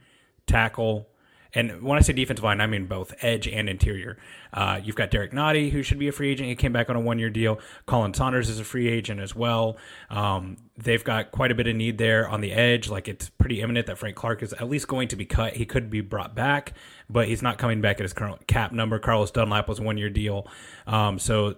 tackle, 0.46 1.08
and 1.54 1.82
when 1.82 1.98
I 1.98 2.00
say 2.00 2.12
defensive 2.14 2.44
line, 2.44 2.60
I 2.60 2.66
mean 2.66 2.86
both 2.86 3.14
edge 3.20 3.46
and 3.46 3.68
interior. 3.68 4.16
Uh, 4.54 4.80
you've 4.82 4.96
got 4.96 5.10
Derrick 5.10 5.32
Nnadi, 5.32 5.70
who 5.70 5.82
should 5.82 5.98
be 5.98 6.08
a 6.08 6.12
free 6.12 6.30
agent. 6.30 6.48
He 6.48 6.56
came 6.56 6.72
back 6.72 6.88
on 6.88 6.96
a 6.96 7.00
one 7.00 7.18
year 7.18 7.28
deal. 7.28 7.58
Khalen 7.86 8.16
Saunders 8.16 8.48
is 8.48 8.58
a 8.58 8.64
free 8.64 8.88
agent 8.88 9.20
as 9.20 9.36
well. 9.36 9.76
Um, 10.08 10.56
they've 10.78 11.04
got 11.04 11.30
quite 11.30 11.50
a 11.50 11.54
bit 11.54 11.66
of 11.66 11.76
need 11.76 11.98
there 11.98 12.26
on 12.26 12.40
the 12.40 12.52
edge. 12.52 12.88
Like 12.88 13.06
it's 13.06 13.28
pretty 13.28 13.60
imminent 13.60 13.86
that 13.86 13.98
Frank 13.98 14.16
Clark 14.16 14.42
is 14.42 14.54
at 14.54 14.68
least 14.68 14.88
going 14.88 15.08
to 15.08 15.16
be 15.16 15.26
cut. 15.26 15.54
He 15.54 15.66
could 15.66 15.90
be 15.90 16.00
brought 16.00 16.34
back, 16.34 16.72
but 17.10 17.28
he's 17.28 17.42
not 17.42 17.58
coming 17.58 17.82
back 17.82 17.96
at 17.96 18.02
his 18.02 18.14
current 18.14 18.46
cap 18.46 18.72
number. 18.72 18.98
Carlos 18.98 19.30
Dunlap 19.30 19.68
was 19.68 19.80
one 19.80 19.98
year 19.98 20.10
deal. 20.10 20.46
Um, 20.86 21.18
so 21.18 21.56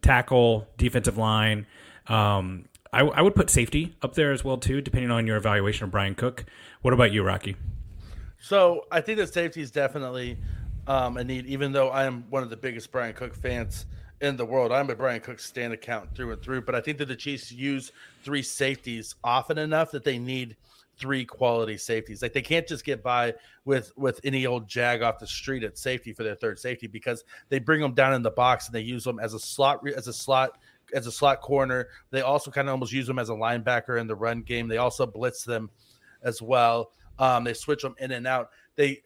tackle, 0.00 0.66
defensive 0.78 1.18
line. 1.18 1.66
Um, 2.06 2.64
I, 2.92 3.02
I 3.02 3.20
would 3.20 3.34
put 3.34 3.50
safety 3.50 3.96
up 4.02 4.14
there 4.14 4.32
as 4.32 4.42
well 4.42 4.56
too, 4.56 4.80
depending 4.80 5.10
on 5.10 5.26
your 5.26 5.36
evaluation 5.36 5.84
of 5.84 5.90
Bryan 5.90 6.14
Cook. 6.14 6.44
What 6.82 6.94
about 6.94 7.12
you, 7.12 7.22
Rocky? 7.22 7.56
So 8.40 8.86
I 8.90 9.00
think 9.00 9.18
that 9.18 9.32
safety 9.32 9.60
is 9.60 9.70
definitely 9.70 10.38
um, 10.86 11.16
a 11.18 11.24
need, 11.24 11.46
even 11.46 11.72
though 11.72 11.90
I 11.90 12.04
am 12.04 12.24
one 12.30 12.42
of 12.42 12.50
the 12.50 12.56
biggest 12.56 12.90
Bryan 12.90 13.14
Cook 13.14 13.34
fans 13.34 13.86
in 14.20 14.36
the 14.36 14.44
world. 14.44 14.72
I'm 14.72 14.88
a 14.90 14.94
Bryan 14.94 15.20
Cook 15.20 15.38
stand 15.38 15.72
account 15.72 16.14
through 16.14 16.32
and 16.32 16.42
through, 16.42 16.62
but 16.62 16.74
I 16.74 16.80
think 16.80 16.98
that 16.98 17.08
the 17.08 17.16
Chiefs 17.16 17.52
use 17.52 17.92
three 18.22 18.42
safeties 18.42 19.14
often 19.22 19.58
enough 19.58 19.90
that 19.92 20.04
they 20.04 20.18
need 20.18 20.56
three 20.98 21.24
quality 21.24 21.76
safeties. 21.76 22.22
Like 22.22 22.32
they 22.32 22.42
can't 22.42 22.66
just 22.66 22.84
get 22.84 23.02
by 23.02 23.34
with 23.64 23.92
with 23.96 24.20
any 24.24 24.46
old 24.46 24.68
jag 24.68 25.02
off 25.02 25.18
the 25.18 25.26
street 25.26 25.62
at 25.62 25.78
safety 25.78 26.12
for 26.12 26.22
their 26.22 26.34
third 26.34 26.58
safety 26.58 26.86
because 26.86 27.24
they 27.48 27.58
bring 27.58 27.80
them 27.80 27.94
down 27.94 28.12
in 28.12 28.22
the 28.22 28.30
box 28.30 28.66
and 28.66 28.74
they 28.74 28.82
use 28.82 29.04
them 29.04 29.18
as 29.18 29.32
a 29.32 29.38
slot 29.38 29.80
as 29.88 30.08
a 30.08 30.12
slot 30.12 30.58
as 30.94 31.06
a 31.06 31.12
slot 31.12 31.40
corner. 31.40 31.88
They 32.10 32.20
also 32.20 32.50
kind 32.50 32.68
of 32.68 32.72
almost 32.72 32.92
use 32.92 33.06
them 33.06 33.18
as 33.18 33.30
a 33.30 33.34
linebacker 33.34 33.98
in 33.98 34.06
the 34.06 34.14
run 34.14 34.42
game. 34.42 34.68
They 34.68 34.76
also 34.78 35.06
blitz 35.06 35.44
them 35.44 35.70
as 36.22 36.42
well. 36.42 36.92
Um, 37.20 37.44
they 37.44 37.54
switch 37.54 37.82
them 37.82 37.94
in 37.98 38.10
and 38.10 38.26
out. 38.26 38.50
They 38.74 39.02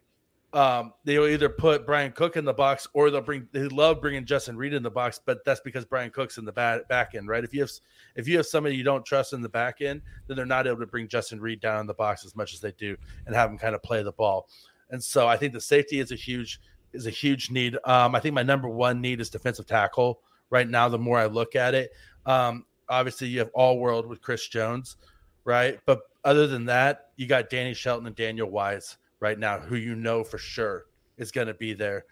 um, 0.54 0.92
they'll 1.02 1.26
either 1.26 1.49
put 1.49 1.85
Bryan 1.85 2.12
Cook 2.12 2.37
in 2.37 2.44
the 2.44 2.52
box 2.52 2.87
or 2.92 3.11
they'll 3.11 3.21
bring. 3.21 3.49
They 3.50 3.64
love 3.64 4.00
bringing 4.00 4.25
Justin 4.25 4.56
Reid 4.56 4.73
in 4.73 4.85
the 4.85 4.90
box, 4.90 5.21
but 5.23 5.44
that's 5.44 5.61
because 5.61 5.85
Bryan 5.85 6.11
Cook's 6.11 6.38
in 6.38 6.44
the 6.44 6.52
back, 6.52 6.88
back 6.88 7.16
end, 7.16 7.26
right? 7.26 7.42
If 7.42 7.52
you 7.52 7.61
have 7.61 7.71
if 8.14 8.28
you 8.28 8.37
have 8.37 8.47
somebody 8.47 8.76
you 8.76 8.85
don't 8.85 9.04
trust 9.04 9.33
in 9.33 9.42
the 9.42 9.49
back 9.49 9.80
end, 9.80 10.00
then 10.28 10.37
they're 10.37 10.47
not 10.47 10.68
able 10.68 10.78
to 10.78 10.87
bring 10.87 11.09
Justin 11.09 11.40
Reid 11.40 11.61
down 11.61 11.80
in 11.80 11.87
the 11.88 11.94
box 11.94 12.25
as 12.25 12.37
much 12.37 12.54
as 12.54 12.61
they 12.61 12.71
do 12.73 12.97
and 13.26 13.35
have 13.35 13.50
him 13.50 13.59
kind 13.59 13.75
of 13.75 13.83
play 13.83 14.04
the 14.04 14.12
ball. 14.12 14.49
And 14.90 15.02
so 15.02 15.26
I 15.26 15.37
think 15.37 15.52
the 15.52 15.61
safety 15.61 15.99
is 15.99 16.12
a 16.12 16.16
huge 16.16 16.61
is 16.92 17.09
a 17.09 17.11
huge 17.11 17.50
need. 17.50 17.76
Um, 17.85 18.14
I 18.14 18.21
think 18.21 18.35
my 18.35 18.44
number 18.44 18.68
one 18.68 19.00
need 19.00 19.21
is 19.21 19.28
defensive 19.30 19.66
tackle 19.66 20.21
right 20.50 20.68
now. 20.68 20.88
The 20.88 20.99
more 20.99 21.18
I 21.18 21.26
look 21.26 21.56
at 21.56 21.75
it, 21.75 21.90
um, 22.26 22.64
obviously 22.88 23.26
you 23.26 23.40
have 23.40 23.50
all 23.54 23.80
world 23.80 24.06
with 24.06 24.23
Chris 24.23 24.47
Jones, 24.47 24.99
right? 25.44 25.80
But 25.85 26.02
other 26.25 26.47
than 26.47 26.64
that, 26.66 27.11
you 27.16 27.26
got 27.26 27.50
Danny 27.50 27.75
Shelton 27.75 28.07
and 28.07 28.16
Daniel 28.16 28.50
Wise 28.50 28.97
right 29.21 29.38
now, 29.38 29.59
who 29.59 29.76
you 29.76 29.95
know 29.95 30.25
for 30.25 30.38
sure 30.38 30.87
is 31.16 31.31
going 31.31 31.47
to 31.47 31.54
be 31.54 31.75
there. 31.75 32.07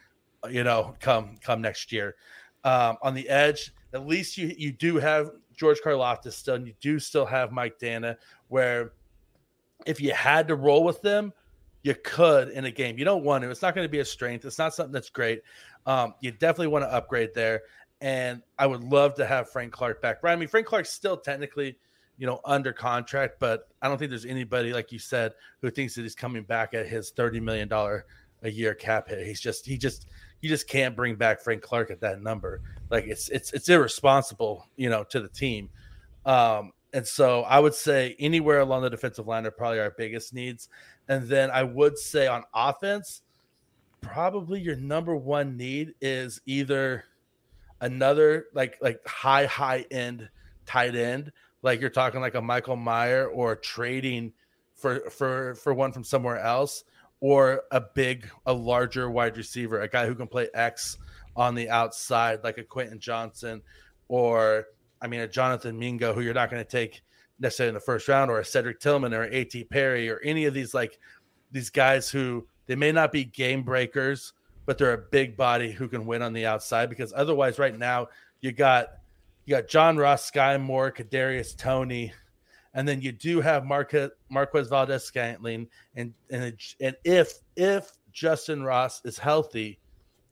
You 0.50 0.64
know, 0.64 0.94
come 1.00 1.38
come 1.42 1.60
next 1.62 1.92
year. 1.92 2.16
Um, 2.64 2.96
on 3.02 3.14
the 3.14 3.28
edge, 3.28 3.72
at 3.92 4.06
least 4.06 4.36
you 4.36 4.54
you 4.56 4.72
do 4.72 4.96
have 4.96 5.30
George 5.56 5.80
Karlaftis 5.84 6.32
still, 6.32 6.56
and 6.56 6.66
you 6.66 6.74
do 6.80 6.98
still 6.98 7.26
have 7.26 7.52
Mike 7.52 7.78
Danna. 7.78 8.16
Where 8.48 8.92
if 9.86 10.00
you 10.00 10.12
had 10.12 10.48
to 10.48 10.56
roll 10.56 10.84
with 10.84 11.00
them, 11.00 11.32
you 11.82 11.94
could 11.94 12.48
in 12.50 12.66
a 12.66 12.70
game. 12.70 12.98
You 12.98 13.04
don't 13.04 13.24
want 13.24 13.42
to. 13.42 13.50
It's 13.50 13.62
not 13.62 13.74
going 13.74 13.86
to 13.86 13.90
be 13.90 14.00
a 14.00 14.04
strength. 14.04 14.44
It's 14.44 14.58
not 14.58 14.74
something 14.74 14.92
that's 14.92 15.10
great. 15.10 15.42
Um, 15.86 16.14
you 16.20 16.32
definitely 16.32 16.68
want 16.68 16.84
to 16.84 16.92
upgrade 16.92 17.30
there. 17.34 17.62
And 18.00 18.42
I 18.58 18.66
would 18.66 18.82
love 18.82 19.14
to 19.14 19.26
have 19.26 19.50
Frank 19.50 19.72
Clark 19.72 20.02
back. 20.02 20.20
Brian, 20.20 20.36
I 20.36 20.40
mean, 20.40 20.48
Frank 20.48 20.66
Clark's 20.66 20.90
still 20.90 21.16
technically– 21.16 21.78
you 22.22 22.28
know, 22.28 22.40
under 22.44 22.72
contract, 22.72 23.40
but 23.40 23.66
I 23.82 23.88
don't 23.88 23.98
think 23.98 24.10
there's 24.10 24.26
anybody 24.26 24.72
like 24.72 24.92
you 24.92 25.00
said 25.00 25.32
who 25.60 25.72
thinks 25.72 25.96
that 25.96 26.02
he's 26.02 26.14
coming 26.14 26.44
back 26.44 26.72
at 26.72 26.86
his 26.86 27.10
thirty 27.10 27.40
million 27.40 27.66
dollar 27.66 28.06
a 28.44 28.48
year 28.48 28.76
cap 28.76 29.08
hit. 29.08 29.26
He's 29.26 29.40
just 29.40 29.66
he 29.66 29.76
just 29.76 30.06
you 30.40 30.48
just 30.48 30.68
can't 30.68 30.94
bring 30.94 31.16
back 31.16 31.40
Frank 31.40 31.62
Clark 31.62 31.90
at 31.90 31.98
that 32.02 32.22
number. 32.22 32.60
Like 32.90 33.06
it's 33.06 33.28
it's 33.30 33.52
it's 33.52 33.68
irresponsible, 33.68 34.68
you 34.76 34.88
know, 34.88 35.02
to 35.02 35.18
the 35.18 35.28
team. 35.28 35.68
Um, 36.24 36.70
and 36.92 37.04
so 37.04 37.42
I 37.42 37.58
would 37.58 37.74
say 37.74 38.14
anywhere 38.20 38.60
along 38.60 38.82
the 38.82 38.90
defensive 38.90 39.26
line 39.26 39.44
are 39.44 39.50
probably 39.50 39.80
our 39.80 39.90
biggest 39.90 40.32
needs. 40.32 40.68
And 41.08 41.26
then 41.26 41.50
I 41.50 41.64
would 41.64 41.98
say 41.98 42.28
on 42.28 42.44
offense, 42.54 43.22
probably 44.00 44.60
your 44.60 44.76
number 44.76 45.16
one 45.16 45.56
need 45.56 45.94
is 46.00 46.40
either 46.46 47.02
another 47.80 48.44
like 48.54 48.78
like 48.80 49.04
high 49.08 49.46
high 49.46 49.86
end 49.90 50.28
tight 50.66 50.94
end, 50.94 51.32
like 51.62 51.80
you're 51.80 51.90
talking 51.90 52.20
like 52.20 52.34
a 52.34 52.42
Michael 52.42 52.76
Mayer 52.76 53.26
or 53.26 53.56
trading 53.56 54.32
for 54.74 55.10
for 55.10 55.54
for 55.54 55.72
one 55.72 55.92
from 55.92 56.04
somewhere 56.04 56.38
else, 56.38 56.84
or 57.20 57.62
a 57.70 57.80
big 57.80 58.28
a 58.46 58.52
larger 58.52 59.10
wide 59.10 59.36
receiver, 59.36 59.80
a 59.80 59.88
guy 59.88 60.06
who 60.06 60.14
can 60.14 60.26
play 60.26 60.48
X 60.54 60.98
on 61.36 61.54
the 61.54 61.70
outside, 61.70 62.44
like 62.44 62.58
a 62.58 62.64
Quentin 62.64 62.98
Johnston 62.98 63.62
or 64.08 64.66
I 65.00 65.06
mean 65.06 65.20
a 65.20 65.28
Jonathan 65.28 65.78
Mingo, 65.78 66.12
who 66.12 66.20
you're 66.20 66.34
not 66.34 66.50
going 66.50 66.62
to 66.62 66.70
take 66.70 67.02
necessarily 67.38 67.70
in 67.70 67.74
the 67.74 67.80
first 67.80 68.06
round, 68.08 68.30
or 68.30 68.40
a 68.40 68.44
Cedric 68.44 68.78
Tillman 68.78 69.14
or 69.14 69.24
A.T. 69.24 69.64
Perry, 69.64 70.10
or 70.10 70.20
any 70.22 70.44
of 70.44 70.54
these 70.54 70.74
like 70.74 70.98
these 71.50 71.70
guys 71.70 72.10
who 72.10 72.46
they 72.66 72.76
may 72.76 72.92
not 72.92 73.10
be 73.10 73.24
game 73.24 73.62
breakers, 73.62 74.32
but 74.66 74.78
they're 74.78 74.92
a 74.92 74.98
big 75.10 75.36
body 75.36 75.72
who 75.72 75.88
can 75.88 76.06
win 76.06 76.22
on 76.22 76.32
the 76.32 76.46
outside. 76.46 76.90
Because 76.90 77.12
otherwise, 77.16 77.58
right 77.58 77.76
now 77.76 78.08
you 78.40 78.52
got 78.52 78.88
you 79.44 79.56
got 79.56 79.68
John 79.68 79.96
Ross, 79.96 80.30
Skyy 80.30 80.60
Moore, 80.60 80.92
Kadarius 80.92 81.56
Toney, 81.56 82.12
and 82.74 82.86
then 82.86 83.00
you 83.00 83.12
do 83.12 83.40
have 83.40 83.64
Marquez, 83.64 84.10
Marquez 84.30 84.68
Valdes 84.68 85.04
Scantling, 85.04 85.68
and 85.94 86.14
and 86.30 86.56
and 86.80 86.96
if 87.04 87.34
if 87.56 87.92
Justyn 88.14 88.64
Ross 88.64 89.02
is 89.04 89.18
healthy, 89.18 89.78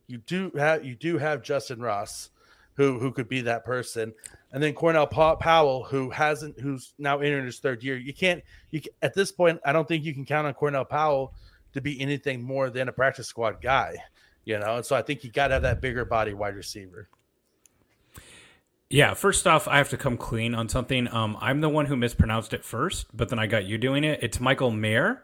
you 0.07 0.19
do 0.19 0.51
have 0.57 0.85
you 0.85 0.95
do 0.95 1.19
have 1.19 1.43
Justyn 1.43 1.83
Ross, 1.83 2.31
who 2.75 2.99
who 2.99 3.13
could 3.13 3.29
be 3.29 3.41
that 3.43 3.65
person, 3.65 4.13
and 4.53 4.63
then 4.63 4.75
Cornell 4.75 5.07
Powell, 5.07 5.85
who 5.85 6.11
hasn't, 6.11 6.59
who's 6.61 6.95
now 6.99 7.19
entering 7.19 7.47
his 7.47 7.59
third 7.59 7.83
year. 7.83 7.97
You 7.97 8.15
can't 8.15 8.43
you 8.71 8.81
at 9.03 9.15
this 9.15 9.33
point. 9.33 9.61
I 9.65 9.73
don't 9.73 9.87
think 9.87 10.05
you 10.05 10.15
can 10.15 10.25
count 10.25 10.47
on 10.47 10.55
Cornell 10.55 10.85
Powell 10.85 11.35
to 11.73 11.81
be 11.81 12.01
anything 12.01 12.43
more 12.43 12.71
than 12.71 12.89
a 12.89 12.93
practice 12.93 13.29
squad 13.29 13.61
guy, 13.61 13.97
you 14.45 14.59
know. 14.59 14.77
And 14.77 14.85
so 14.85 14.97
I 14.97 15.03
think 15.03 15.25
you 15.25 15.31
got 15.31 15.49
to 15.49 15.55
have 15.55 15.63
that 15.63 15.81
bigger 15.81 16.05
body 16.05 16.33
wide 16.33 16.57
receiver. 16.57 17.09
Yeah, 18.93 19.15
first 19.15 19.47
off, 19.47 19.69
I 19.69 19.79
have 19.79 19.89
to 19.91 19.97
come 19.97 20.17
clean 20.17 20.53
on 20.53 20.69
something. 20.69 21.07
Um, 21.15 21.39
I'm 21.41 21.61
the 21.61 21.69
one 21.69 21.87
who 21.87 21.95
mispronounced 21.95 22.53
it 22.53 22.65
first, 22.65 23.07
but 23.17 23.29
then 23.29 23.39
I 23.39 23.47
got 23.47 23.65
you 23.65 23.79
doing 23.79 24.03
it. 24.03 24.19
It's 24.21 24.41
Michael 24.41 24.73
Mayer, 24.73 25.23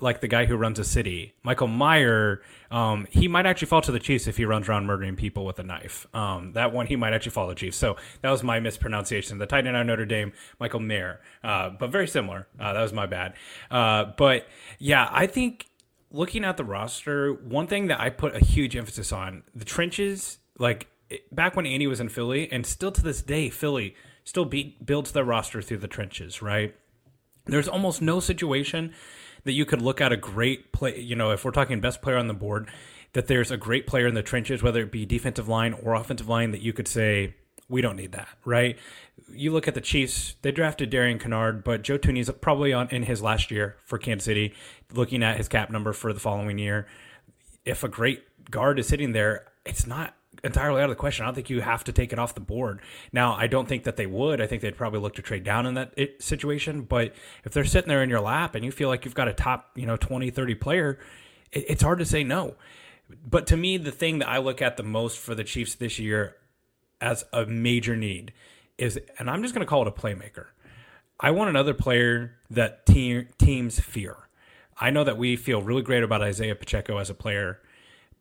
like 0.00 0.20
the 0.20 0.26
guy 0.26 0.46
who 0.46 0.56
runs 0.56 0.80
a 0.80 0.84
city. 0.84 1.32
Michael 1.44 1.68
Meyer, 1.68 2.42
um, 2.72 3.06
he 3.08 3.28
might 3.28 3.46
actually 3.46 3.68
fall 3.68 3.82
to 3.82 3.92
the 3.92 4.00
Chiefs 4.00 4.26
if 4.26 4.36
he 4.36 4.44
runs 4.44 4.68
around 4.68 4.86
murdering 4.86 5.14
people 5.14 5.44
with 5.44 5.60
a 5.60 5.62
knife. 5.62 6.08
Um, 6.12 6.54
that 6.54 6.72
one, 6.72 6.88
he 6.88 6.96
might 6.96 7.12
actually 7.12 7.30
fall 7.30 7.46
to 7.46 7.54
the 7.54 7.60
Chiefs. 7.60 7.76
So 7.76 7.94
that 8.22 8.30
was 8.30 8.42
my 8.42 8.58
mispronunciation. 8.58 9.38
The 9.38 9.46
tight 9.46 9.64
end 9.64 9.76
of 9.76 9.86
Notre 9.86 10.06
Dame, 10.06 10.32
Michael 10.58 10.80
Mayer, 10.80 11.20
uh, 11.44 11.70
but 11.70 11.90
very 11.90 12.08
similar. 12.08 12.48
Uh, 12.58 12.72
that 12.72 12.82
was 12.82 12.92
my 12.92 13.06
bad. 13.06 13.34
Uh, 13.70 14.06
but 14.16 14.48
yeah, 14.80 15.08
I 15.12 15.28
think 15.28 15.66
looking 16.10 16.44
at 16.44 16.56
the 16.56 16.64
roster, 16.64 17.32
one 17.32 17.68
thing 17.68 17.86
that 17.86 18.00
I 18.00 18.10
put 18.10 18.34
a 18.34 18.40
huge 18.40 18.74
emphasis 18.74 19.12
on 19.12 19.44
the 19.54 19.64
trenches, 19.64 20.38
like 20.58 20.88
back 21.32 21.56
when 21.56 21.66
Andy 21.66 21.86
was 21.86 22.00
in 22.00 22.08
Philly, 22.08 22.50
and 22.50 22.66
still 22.66 22.92
to 22.92 23.02
this 23.02 23.22
day, 23.22 23.50
Philly 23.50 23.94
still 24.24 24.44
beat, 24.44 24.84
builds 24.84 25.12
their 25.12 25.24
roster 25.24 25.62
through 25.62 25.78
the 25.78 25.88
trenches, 25.88 26.42
right? 26.42 26.74
There's 27.46 27.68
almost 27.68 28.00
no 28.00 28.20
situation 28.20 28.94
that 29.44 29.52
you 29.52 29.66
could 29.66 29.82
look 29.82 30.00
at 30.00 30.12
a 30.12 30.16
great 30.16 30.72
play, 30.72 30.98
you 30.98 31.14
know, 31.14 31.30
if 31.30 31.44
we're 31.44 31.50
talking 31.50 31.80
best 31.80 32.00
player 32.00 32.16
on 32.16 32.28
the 32.28 32.34
board, 32.34 32.70
that 33.12 33.26
there's 33.26 33.50
a 33.50 33.56
great 33.56 33.86
player 33.86 34.06
in 34.06 34.14
the 34.14 34.22
trenches, 34.22 34.62
whether 34.62 34.82
it 34.82 34.90
be 34.90 35.04
defensive 35.04 35.48
line 35.48 35.74
or 35.74 35.94
offensive 35.94 36.28
line, 36.28 36.50
that 36.52 36.62
you 36.62 36.72
could 36.72 36.88
say, 36.88 37.34
we 37.68 37.80
don't 37.80 37.96
need 37.96 38.12
that, 38.12 38.28
right? 38.44 38.78
You 39.30 39.52
look 39.52 39.68
at 39.68 39.74
the 39.74 39.80
Chiefs; 39.80 40.34
they 40.42 40.52
drafted 40.52 40.90
Darian 40.90 41.18
Kinnard, 41.18 41.64
but 41.64 41.82
Joe 41.82 41.98
Thuney's 41.98 42.30
probably 42.30 42.72
on 42.72 42.88
in 42.90 43.04
his 43.04 43.22
last 43.22 43.50
year 43.50 43.76
for 43.84 43.98
Kansas 43.98 44.24
City. 44.24 44.54
Looking 44.92 45.22
at 45.22 45.38
his 45.38 45.48
cap 45.48 45.70
number 45.70 45.92
for 45.92 46.12
the 46.12 46.20
following 46.20 46.58
year, 46.58 46.86
if 47.64 47.82
a 47.82 47.88
great 47.88 48.22
guard 48.50 48.78
is 48.78 48.86
sitting 48.86 49.12
there, 49.12 49.46
it's 49.64 49.86
not 49.86 50.14
entirely 50.44 50.80
out 50.80 50.84
of 50.84 50.90
the 50.90 50.96
question. 50.96 51.24
I 51.24 51.28
don't 51.28 51.34
think 51.34 51.50
you 51.50 51.60
have 51.62 51.84
to 51.84 51.92
take 51.92 52.12
it 52.12 52.18
off 52.18 52.34
the 52.34 52.40
board. 52.40 52.80
Now, 53.12 53.34
I 53.34 53.46
don't 53.46 53.66
think 53.66 53.84
that 53.84 53.96
they 53.96 54.06
would. 54.06 54.40
I 54.40 54.46
think 54.46 54.62
they'd 54.62 54.76
probably 54.76 55.00
look 55.00 55.14
to 55.14 55.22
trade 55.22 55.42
down 55.42 55.66
in 55.66 55.74
that 55.74 55.94
situation. 56.20 56.82
But 56.82 57.14
if 57.44 57.52
they're 57.52 57.64
sitting 57.64 57.88
there 57.88 58.02
in 58.02 58.10
your 58.10 58.20
lap 58.20 58.54
and 58.54 58.64
you 58.64 58.70
feel 58.70 58.88
like 58.88 59.04
you've 59.04 59.14
got 59.14 59.28
a 59.28 59.32
top, 59.32 59.70
you 59.74 59.86
know, 59.86 59.96
20, 59.96 60.30
30 60.30 60.54
player, 60.54 60.98
it's 61.50 61.82
hard 61.82 61.98
to 61.98 62.04
say 62.04 62.22
no. 62.22 62.54
But 63.28 63.46
to 63.48 63.56
me, 63.56 63.76
the 63.76 63.92
thing 63.92 64.18
that 64.18 64.28
I 64.28 64.38
look 64.38 64.62
at 64.62 64.76
the 64.76 64.82
most 64.82 65.18
for 65.18 65.34
the 65.34 65.44
Chiefs 65.44 65.74
this 65.74 65.98
year 65.98 66.36
as 67.00 67.24
a 67.32 67.46
major 67.46 67.96
need 67.96 68.32
is, 68.78 68.98
and 69.18 69.30
I'm 69.30 69.42
just 69.42 69.54
going 69.54 69.64
to 69.64 69.68
call 69.68 69.82
it 69.82 69.88
a 69.88 69.92
playmaker. 69.92 70.46
I 71.20 71.30
want 71.30 71.50
another 71.50 71.74
player 71.74 72.36
that 72.50 72.86
te- 72.86 73.28
teams 73.38 73.78
fear. 73.78 74.16
I 74.78 74.90
know 74.90 75.04
that 75.04 75.16
we 75.16 75.36
feel 75.36 75.62
really 75.62 75.82
great 75.82 76.02
about 76.02 76.22
Isaiah 76.22 76.54
Pacheco 76.56 76.98
as 76.98 77.08
a 77.08 77.14
player, 77.14 77.60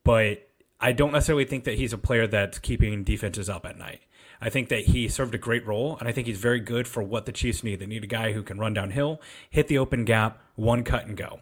but 0.03 0.47
I 0.83 0.91
don't 0.91 1.13
necessarily 1.13 1.45
think 1.45 1.63
that 1.63 1.77
he's 1.77 1.93
a 1.93 1.97
player 1.97 2.27
that's 2.27 2.59
keeping 2.59 3.05
defenses 3.05 3.49
up 3.49 3.65
at 3.65 3.77
night. 3.77 4.01
I 4.41 4.49
think 4.49 4.67
that 4.67 4.87
he 4.87 5.07
served 5.07 5.33
a 5.33 5.37
great 5.37 5.65
role, 5.65 5.95
and 5.97 6.09
I 6.09 6.11
think 6.11 6.27
he's 6.27 6.39
very 6.39 6.59
good 6.59 6.89
for 6.89 7.01
what 7.01 7.25
the 7.25 7.31
Chiefs 7.31 7.63
need. 7.63 7.79
They 7.79 7.85
need 7.85 8.03
a 8.03 8.07
guy 8.07 8.33
who 8.33 8.43
can 8.43 8.59
run 8.59 8.73
downhill, 8.73 9.21
hit 9.49 9.69
the 9.69 9.77
open 9.77 10.03
gap, 10.03 10.41
one 10.55 10.83
cut 10.83 11.05
and 11.05 11.15
go. 11.15 11.39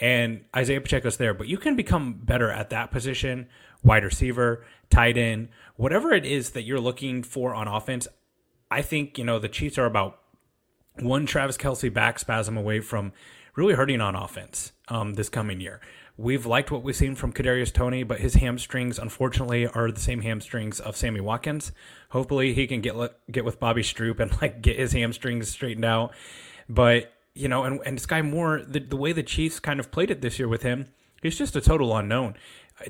And 0.00 0.46
Isaiah 0.56 0.80
Pacheco's 0.80 1.18
there, 1.18 1.34
but 1.34 1.48
you 1.48 1.58
can 1.58 1.76
become 1.76 2.14
better 2.14 2.50
at 2.50 2.70
that 2.70 2.90
position, 2.90 3.48
wide 3.84 4.04
receiver, 4.04 4.64
tight 4.88 5.18
end, 5.18 5.50
whatever 5.76 6.14
it 6.14 6.24
is 6.24 6.52
that 6.52 6.62
you're 6.62 6.80
looking 6.80 7.22
for 7.22 7.54
on 7.54 7.68
offense. 7.68 8.08
I 8.70 8.80
think, 8.80 9.18
you 9.18 9.24
know, 9.24 9.38
the 9.38 9.50
Chiefs 9.50 9.76
are 9.76 9.84
about 9.84 10.18
one 10.98 11.26
Travis 11.26 11.58
Kelce 11.58 11.92
back 11.92 12.18
spasm 12.18 12.56
away 12.56 12.80
from 12.80 13.12
really 13.54 13.74
hurting 13.74 14.00
on 14.00 14.14
offense 14.14 14.72
um, 14.88 15.12
this 15.12 15.28
coming 15.28 15.60
year. 15.60 15.82
We've 16.18 16.46
liked 16.46 16.72
what 16.72 16.82
we've 16.82 16.96
seen 16.96 17.14
from 17.14 17.32
Kadarius 17.32 17.72
Toney, 17.72 18.02
but 18.02 18.18
his 18.18 18.34
hamstrings, 18.34 18.98
unfortunately, 18.98 19.68
are 19.68 19.92
the 19.92 20.00
same 20.00 20.22
hamstrings 20.22 20.80
of 20.80 20.96
Sammy 20.96 21.20
Watkins. 21.20 21.70
Hopefully, 22.10 22.54
he 22.54 22.66
can 22.66 22.80
get 22.80 22.96
get 23.30 23.44
with 23.44 23.60
Bobby 23.60 23.82
Stroupe 23.82 24.18
and 24.18 24.32
like 24.42 24.60
get 24.60 24.76
his 24.76 24.92
hamstrings 24.92 25.48
straightened 25.48 25.84
out. 25.84 26.12
But 26.68 27.12
you 27.34 27.46
know, 27.46 27.62
and 27.62 27.80
and 27.86 27.98
Skyy 27.98 28.28
Moore, 28.28 28.62
the, 28.66 28.80
the 28.80 28.96
way 28.96 29.12
the 29.12 29.22
Chiefs 29.22 29.60
kind 29.60 29.78
of 29.78 29.92
played 29.92 30.10
it 30.10 30.20
this 30.20 30.40
year 30.40 30.48
with 30.48 30.62
him, 30.62 30.88
he's 31.22 31.38
just 31.38 31.54
a 31.54 31.60
total 31.60 31.96
unknown 31.96 32.34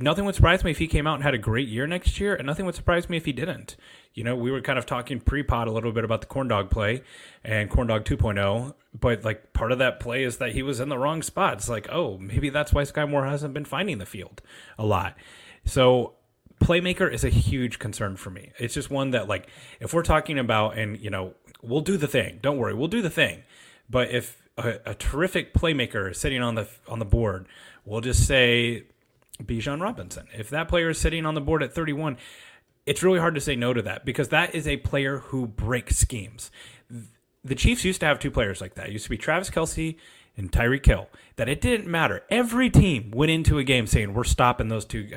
nothing 0.00 0.24
would 0.24 0.34
surprise 0.34 0.64
me 0.64 0.70
if 0.70 0.78
he 0.78 0.86
came 0.86 1.06
out 1.06 1.14
and 1.14 1.22
had 1.22 1.34
a 1.34 1.38
great 1.38 1.68
year 1.68 1.86
next 1.86 2.20
year, 2.20 2.34
and 2.34 2.46
nothing 2.46 2.66
would 2.66 2.74
surprise 2.74 3.08
me 3.08 3.16
if 3.16 3.24
he 3.24 3.32
didn't. 3.32 3.76
You 4.14 4.24
know, 4.24 4.36
we 4.36 4.50
were 4.50 4.60
kind 4.60 4.78
of 4.78 4.86
talking 4.86 5.20
pre-pod 5.20 5.68
a 5.68 5.72
little 5.72 5.92
bit 5.92 6.04
about 6.04 6.20
the 6.20 6.26
corn 6.26 6.48
dog 6.48 6.70
play 6.70 7.02
and 7.44 7.70
corn 7.70 7.86
dog 7.86 8.04
2.0, 8.04 8.74
but 8.98 9.24
like 9.24 9.52
part 9.52 9.72
of 9.72 9.78
that 9.78 10.00
play 10.00 10.24
is 10.24 10.38
that 10.38 10.52
he 10.52 10.62
was 10.62 10.80
in 10.80 10.88
the 10.88 10.98
wrong 10.98 11.22
spot. 11.22 11.54
It's 11.54 11.68
like, 11.68 11.88
oh, 11.90 12.18
maybe 12.18 12.50
that's 12.50 12.72
why 12.72 12.82
Skyy 12.82 13.08
Moore 13.08 13.26
hasn't 13.26 13.54
been 13.54 13.64
finding 13.64 13.98
the 13.98 14.06
field 14.06 14.42
a 14.76 14.84
lot. 14.84 15.16
So 15.64 16.14
playmaker 16.60 17.12
is 17.12 17.24
a 17.24 17.28
huge 17.28 17.78
concern 17.78 18.16
for 18.16 18.30
me. 18.30 18.52
It's 18.58 18.74
just 18.74 18.90
one 18.90 19.10
that 19.12 19.28
like 19.28 19.48
if 19.80 19.94
we're 19.94 20.02
talking 20.02 20.38
about 20.38 20.76
and 20.76 20.98
you 20.98 21.10
know, 21.10 21.34
we'll 21.62 21.80
do 21.80 21.96
the 21.96 22.08
thing. 22.08 22.40
Don't 22.42 22.58
worry, 22.58 22.74
we'll 22.74 22.88
do 22.88 23.02
the 23.02 23.10
thing. 23.10 23.44
But 23.88 24.10
if 24.10 24.42
a, 24.56 24.80
a 24.84 24.94
terrific 24.94 25.54
playmaker 25.54 26.10
is 26.10 26.18
sitting 26.18 26.42
on 26.42 26.54
the 26.56 26.68
on 26.88 26.98
the 26.98 27.04
board, 27.04 27.46
we'll 27.84 28.00
just 28.00 28.26
say 28.26 28.84
Bijan 29.42 29.80
Robinson. 29.80 30.26
If 30.36 30.50
that 30.50 30.68
player 30.68 30.90
is 30.90 30.98
sitting 30.98 31.26
on 31.26 31.34
the 31.34 31.40
board 31.40 31.62
at 31.62 31.74
31, 31.74 32.16
it's 32.86 33.02
really 33.02 33.18
hard 33.18 33.34
to 33.34 33.40
say 33.40 33.54
no 33.54 33.72
to 33.72 33.82
that 33.82 34.04
because 34.04 34.28
that 34.28 34.54
is 34.54 34.66
a 34.66 34.78
player 34.78 35.18
who 35.18 35.46
breaks 35.46 35.96
schemes. 35.96 36.50
The 37.44 37.54
Chiefs 37.54 37.84
used 37.84 38.00
to 38.00 38.06
have 38.06 38.18
two 38.18 38.30
players 38.30 38.60
like 38.60 38.74
that. 38.74 38.88
It 38.88 38.92
used 38.92 39.04
to 39.04 39.10
be 39.10 39.18
Travis 39.18 39.50
Kelce 39.50 39.96
and 40.36 40.50
Tyreek 40.50 40.86
Hill. 40.86 41.08
That 41.36 41.48
it 41.48 41.60
didn't 41.60 41.86
matter. 41.86 42.24
Every 42.30 42.70
team 42.70 43.10
went 43.10 43.30
into 43.30 43.58
a 43.58 43.64
game 43.64 43.86
saying 43.86 44.14
we're 44.14 44.24
stopping 44.24 44.68
those 44.68 44.84
two 44.84 45.08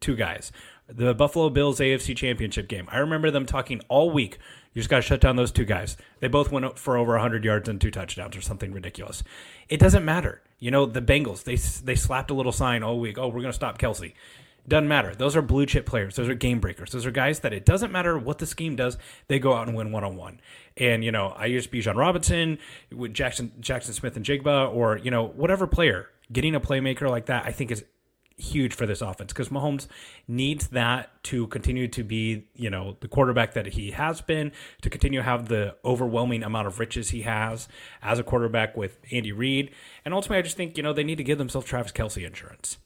two 0.00 0.16
guys. 0.16 0.50
The 0.92 1.14
Buffalo 1.14 1.50
Bills 1.50 1.78
AFC 1.78 2.16
Championship 2.16 2.68
game. 2.68 2.88
I 2.90 2.98
remember 2.98 3.30
them 3.30 3.46
talking 3.46 3.80
all 3.88 4.10
week. 4.10 4.38
You 4.72 4.80
just 4.80 4.90
got 4.90 4.96
to 4.96 5.02
shut 5.02 5.20
down 5.20 5.36
those 5.36 5.52
two 5.52 5.64
guys. 5.64 5.96
They 6.20 6.28
both 6.28 6.52
went 6.52 6.78
for 6.78 6.96
over 6.96 7.12
100 7.12 7.44
yards 7.44 7.68
and 7.68 7.80
two 7.80 7.90
touchdowns 7.90 8.36
or 8.36 8.40
something 8.40 8.72
ridiculous. 8.72 9.22
It 9.68 9.78
doesn't 9.78 10.04
matter. 10.04 10.42
You 10.58 10.70
know, 10.70 10.86
the 10.86 11.02
Bengals, 11.02 11.44
they 11.44 11.56
they 11.84 11.96
slapped 11.96 12.30
a 12.30 12.34
little 12.34 12.52
sign 12.52 12.82
all 12.82 13.00
week. 13.00 13.18
Oh, 13.18 13.28
we're 13.28 13.40
going 13.40 13.46
to 13.46 13.52
stop 13.52 13.78
Kelce. 13.78 14.12
Doesn't 14.68 14.88
matter. 14.88 15.14
Those 15.14 15.36
are 15.36 15.42
blue 15.42 15.66
chip 15.66 15.86
players. 15.86 16.16
Those 16.16 16.28
are 16.28 16.34
game 16.34 16.60
breakers. 16.60 16.92
Those 16.92 17.06
are 17.06 17.10
guys 17.10 17.40
that 17.40 17.52
it 17.52 17.64
doesn't 17.64 17.90
matter 17.90 18.18
what 18.18 18.38
the 18.38 18.46
scheme 18.46 18.76
does. 18.76 18.98
They 19.26 19.38
go 19.38 19.54
out 19.54 19.66
and 19.66 19.76
win 19.76 19.90
one 19.90 20.04
on 20.04 20.16
one. 20.16 20.40
And 20.76 21.02
you 21.02 21.10
know, 21.10 21.28
I 21.28 21.46
use 21.46 21.66
Bijan 21.66 21.96
Robinson 21.96 22.58
with 22.92 23.14
Jackson 23.14 23.52
Jaxon 23.60 23.94
Smith-Njigba, 23.94 24.72
or 24.72 24.98
you 24.98 25.10
know, 25.10 25.26
whatever 25.26 25.66
player. 25.66 26.08
Getting 26.30 26.54
a 26.54 26.60
playmaker 26.60 27.10
like 27.10 27.26
that, 27.26 27.44
I 27.46 27.52
think, 27.52 27.72
is 27.72 27.84
huge 28.40 28.74
for 28.74 28.86
this 28.86 29.00
offense 29.00 29.32
because 29.32 29.48
Mahomes 29.48 29.86
needs 30.26 30.68
that 30.68 31.22
to 31.24 31.46
continue 31.48 31.88
to 31.88 32.02
be, 32.02 32.46
you 32.54 32.70
know, 32.70 32.96
the 33.00 33.08
quarterback 33.08 33.54
that 33.54 33.66
he 33.66 33.92
has 33.92 34.20
been, 34.20 34.52
to 34.82 34.90
continue 34.90 35.20
to 35.20 35.24
have 35.24 35.48
the 35.48 35.76
overwhelming 35.84 36.42
amount 36.42 36.66
of 36.66 36.78
riches 36.78 37.10
he 37.10 37.22
has 37.22 37.68
as 38.02 38.18
a 38.18 38.24
quarterback 38.24 38.76
with 38.76 38.98
Andy 39.12 39.32
Reid. 39.32 39.70
And 40.04 40.14
ultimately, 40.14 40.38
I 40.38 40.42
just 40.42 40.56
think, 40.56 40.76
you 40.76 40.82
know, 40.82 40.92
they 40.92 41.04
need 41.04 41.18
to 41.18 41.24
give 41.24 41.38
themselves 41.38 41.66
Travis 41.66 41.92
Kelce 41.92 42.26
insurance. 42.26 42.78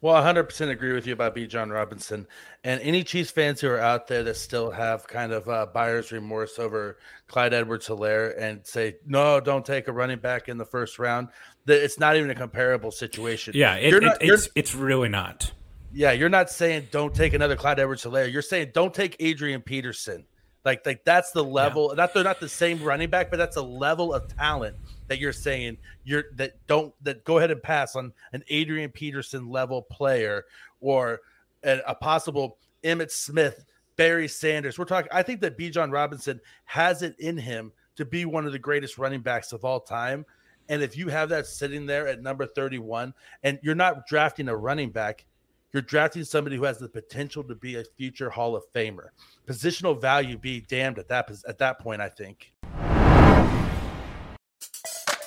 Well, 0.00 0.22
100% 0.22 0.70
agree 0.70 0.92
with 0.92 1.08
you 1.08 1.12
about 1.12 1.34
Bijan 1.34 1.72
Robinson. 1.72 2.28
And 2.62 2.80
any 2.82 3.02
Chiefs 3.02 3.32
fans 3.32 3.60
who 3.60 3.68
are 3.68 3.80
out 3.80 4.06
there 4.06 4.22
that 4.22 4.36
still 4.36 4.70
have 4.70 5.08
kind 5.08 5.32
of 5.32 5.48
uh, 5.48 5.66
buyer's 5.74 6.12
remorse 6.12 6.60
over 6.60 6.98
Clyde 7.26 7.52
Edwards 7.52 7.88
Helaire 7.88 8.40
and 8.40 8.64
say, 8.64 8.96
no, 9.06 9.40
don't 9.40 9.64
take 9.64 9.88
a 9.88 9.92
running 9.92 10.20
back 10.20 10.48
in 10.48 10.56
the 10.56 10.64
first 10.64 11.00
round, 11.00 11.28
it's 11.66 11.98
not 11.98 12.16
even 12.16 12.30
a 12.30 12.34
comparable 12.34 12.92
situation. 12.92 13.54
Yeah, 13.56 13.74
it, 13.74 14.00
not, 14.00 14.22
it, 14.22 14.30
it's, 14.30 14.48
it's 14.54 14.74
really 14.74 15.08
not. 15.08 15.52
Yeah, 15.92 16.12
you're 16.12 16.28
not 16.28 16.48
saying 16.48 16.88
don't 16.92 17.14
take 17.14 17.34
another 17.34 17.56
Clyde 17.56 17.80
Edwards 17.80 18.04
Helaire. 18.04 18.32
You're 18.32 18.42
saying 18.42 18.70
don't 18.74 18.94
take 18.94 19.16
Adrian 19.18 19.62
Peterson. 19.62 20.24
Like, 20.64 20.84
like 20.84 21.04
that's 21.04 21.30
the 21.32 21.44
level. 21.44 21.90
Yeah. 21.90 22.02
Not 22.02 22.14
they're 22.14 22.24
not 22.24 22.40
the 22.40 22.48
same 22.48 22.82
running 22.82 23.10
back, 23.10 23.30
but 23.30 23.36
that's 23.36 23.56
a 23.56 23.62
level 23.62 24.12
of 24.12 24.28
talent 24.36 24.76
that 25.06 25.18
you're 25.18 25.32
saying 25.32 25.78
you're 26.04 26.24
that 26.36 26.54
don't 26.66 26.92
that 27.04 27.24
go 27.24 27.38
ahead 27.38 27.50
and 27.50 27.62
pass 27.62 27.96
on 27.96 28.12
an 28.32 28.42
Adrian 28.48 28.90
Peterson 28.90 29.48
level 29.48 29.82
player 29.82 30.44
or 30.80 31.20
a, 31.64 31.80
a 31.86 31.94
possible 31.94 32.58
Emmitt 32.84 33.10
Smith, 33.10 33.64
Barry 33.96 34.28
Sanders. 34.28 34.78
We're 34.78 34.84
talking. 34.84 35.10
I 35.12 35.22
think 35.22 35.40
that 35.40 35.58
Bijan 35.58 35.92
Robinson 35.92 36.40
has 36.64 37.02
it 37.02 37.18
in 37.18 37.36
him 37.36 37.72
to 37.96 38.04
be 38.04 38.24
one 38.24 38.46
of 38.46 38.52
the 38.52 38.58
greatest 38.58 38.98
running 38.98 39.20
backs 39.20 39.52
of 39.52 39.64
all 39.64 39.80
time. 39.80 40.24
And 40.68 40.82
if 40.82 40.96
you 40.96 41.08
have 41.08 41.30
that 41.30 41.46
sitting 41.46 41.86
there 41.86 42.06
at 42.06 42.22
number 42.22 42.46
31, 42.46 43.14
and 43.42 43.58
you're 43.62 43.74
not 43.74 44.06
drafting 44.06 44.48
a 44.48 44.56
running 44.56 44.90
back, 44.90 45.24
you're 45.72 45.82
drafting 45.82 46.24
somebody 46.24 46.56
who 46.56 46.64
has 46.64 46.78
the 46.78 46.88
potential 46.88 47.44
to 47.44 47.54
be 47.54 47.76
a 47.76 47.84
future 47.96 48.30
Hall 48.30 48.56
of 48.56 48.64
Famer. 48.74 49.08
Positional 49.46 50.00
value 50.00 50.38
be 50.38 50.60
damned 50.60 50.98
at 50.98 51.08
that 51.08 51.30
at 51.46 51.58
that 51.58 51.78
point. 51.78 52.00
I 52.00 52.08
think. 52.08 52.52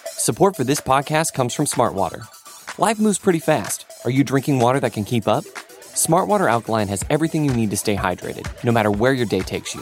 Support 0.08 0.56
for 0.56 0.63
this 0.63 0.82
podcast 0.82 1.34
comes 1.34 1.54
from 1.54 1.65
Smartwater. 1.65 2.27
Life 2.77 2.99
moves 2.99 3.17
pretty 3.17 3.39
fast. 3.39 3.86
Are 4.06 4.12
you 4.12 4.23
drinking 4.23 4.60
water 4.60 4.80
that 4.80 4.93
can 4.93 5.04
keep 5.04 5.27
up? 5.27 5.43
Smartwater 5.43 6.49
Alkaline 6.49 6.88
has 6.88 7.04
everything 7.10 7.43
you 7.43 7.54
need 7.54 7.69
to 7.71 7.77
stay 7.77 7.95
hydrated, 7.95 8.47
no 8.63 8.71
matter 8.71 8.91
where 8.91 9.13
your 9.13 9.25
day 9.25 9.41
takes 9.41 9.75
you. 9.75 9.82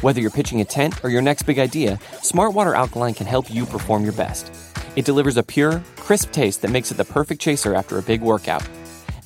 Whether 0.00 0.20
you're 0.20 0.30
pitching 0.30 0.60
a 0.60 0.64
tent 0.64 1.02
or 1.02 1.10
your 1.10 1.22
next 1.22 1.42
big 1.42 1.58
idea, 1.58 1.96
Smartwater 2.22 2.76
Alkaline 2.76 3.14
can 3.14 3.26
help 3.26 3.52
you 3.52 3.66
perform 3.66 4.04
your 4.04 4.12
best. 4.12 4.52
It 4.96 5.04
delivers 5.06 5.36
a 5.36 5.42
pure, 5.42 5.82
crisp 5.96 6.30
taste 6.30 6.62
that 6.62 6.70
makes 6.70 6.90
it 6.90 6.96
the 6.96 7.04
perfect 7.04 7.40
chaser 7.40 7.74
after 7.74 7.98
a 7.98 8.02
big 8.02 8.20
workout. 8.20 8.62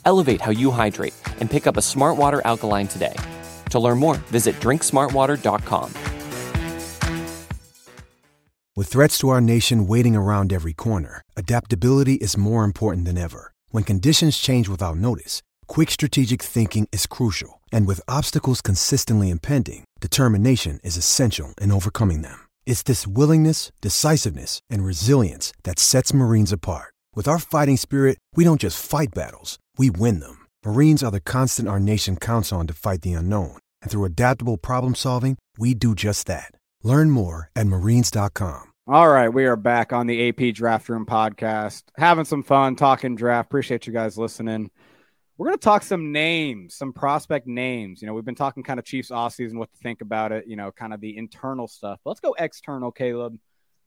Elevate 0.07 0.41
how 0.41 0.51
you 0.51 0.71
hydrate 0.71 1.15
and 1.41 1.51
pick 1.51 1.67
up 1.67 1.77
a 1.77 1.83
Smart 1.83 2.17
Water 2.17 2.41
Alkaline 2.45 2.89
today. 2.89 3.17
To 3.71 3.79
learn 3.79 3.99
more, 3.99 4.17
visit 4.31 4.55
drinksmartwater.com. 4.61 5.93
With 8.77 8.89
threats 8.89 9.19
to 9.19 9.29
our 9.29 9.41
nation 9.41 9.87
waiting 9.87 10.17
around 10.17 10.53
every 10.53 10.73
corner, 10.73 11.23
adaptability 11.37 12.15
is 12.15 12.37
more 12.37 12.65
important 12.65 13.05
than 13.05 13.17
ever. 13.17 13.53
When 13.71 13.85
conditions 13.85 14.37
change 14.37 14.69
without 14.69 14.97
notice, 14.97 15.43
quick 15.69 15.91
strategic 15.91 16.43
thinking 16.43 16.89
is 16.91 17.07
crucial. 17.07 17.61
And 17.71 17.87
with 17.87 18.01
obstacles 18.09 18.61
consistently 18.61 19.31
impending, 19.31 19.85
determination 20.01 20.81
is 20.83 20.97
essential 20.97 21.55
in 21.61 21.71
overcoming 21.71 22.23
them. 22.23 22.49
It's 22.67 22.83
this 22.83 23.07
willingness, 23.07 23.71
decisiveness, 23.81 24.61
and 24.71 24.85
resilience 24.85 25.53
that 25.63 25.79
sets 25.79 26.15
Marines 26.15 26.53
apart. 26.53 26.94
With 27.17 27.29
our 27.29 27.39
fighting 27.39 27.77
spirit, 27.77 28.19
we 28.35 28.43
don't 28.43 28.61
just 28.61 28.85
fight 28.85 29.15
battles, 29.15 29.61
we 29.79 29.89
win 29.89 30.19
them. 30.19 30.47
Marines 30.65 31.01
are 31.05 31.13
the 31.13 31.21
constant 31.21 31.69
our 31.69 31.79
nation 31.79 32.17
counts 32.17 32.53
on 32.53 32.67
to 32.67 32.73
fight 32.73 33.03
the 33.03 33.13
unknown. 33.13 33.57
And 33.83 33.91
through 33.91 34.07
adaptable 34.07 34.57
problem 34.57 34.97
solving, 34.97 35.39
we 35.57 35.75
do 35.75 35.95
just 35.95 36.27
that. 36.27 36.51
Learn 36.83 37.11
more 37.11 37.51
at 37.55 37.69
marines.com. 37.69 38.73
All 38.89 39.09
right, 39.09 39.29
we 39.29 39.45
are 39.45 39.55
back 39.55 39.93
on 39.93 40.09
the 40.09 40.29
AP 40.29 40.55
Draft 40.57 40.89
Room 40.89 41.07
podcast, 41.07 41.85
having 41.97 42.25
some 42.25 42.43
fun 42.43 42.75
talking 42.75 43.15
draft. 43.15 43.47
Appreciate 43.47 43.87
you 43.87 43.93
guys 43.93 44.19
listening. 44.19 44.73
We're 45.39 45.47
going 45.47 45.59
to 45.59 45.65
talk 45.65 45.85
some 45.85 46.11
names, 46.11 46.75
some 46.75 46.93
prospect 46.93 47.47
names. 47.47 48.03
You 48.03 48.09
know, 48.09 48.15
we've 48.15 48.25
been 48.25 48.35
talking 48.35 48.65
kind 48.65 48.81
of 48.81 48.85
Chiefs 48.85 49.11
offseason, 49.11 49.55
what 49.55 49.71
to 49.71 49.79
think 49.79 50.01
about 50.01 50.33
it, 50.33 50.49
you 50.49 50.57
know, 50.57 50.73
kind 50.73 50.93
of 50.93 51.01
the 51.01 51.17
internal 51.17 51.69
stuff. 51.69 52.01
Let's 52.05 52.21
go 52.21 52.35
external, 52.37 52.91
Caleb. 52.91 53.37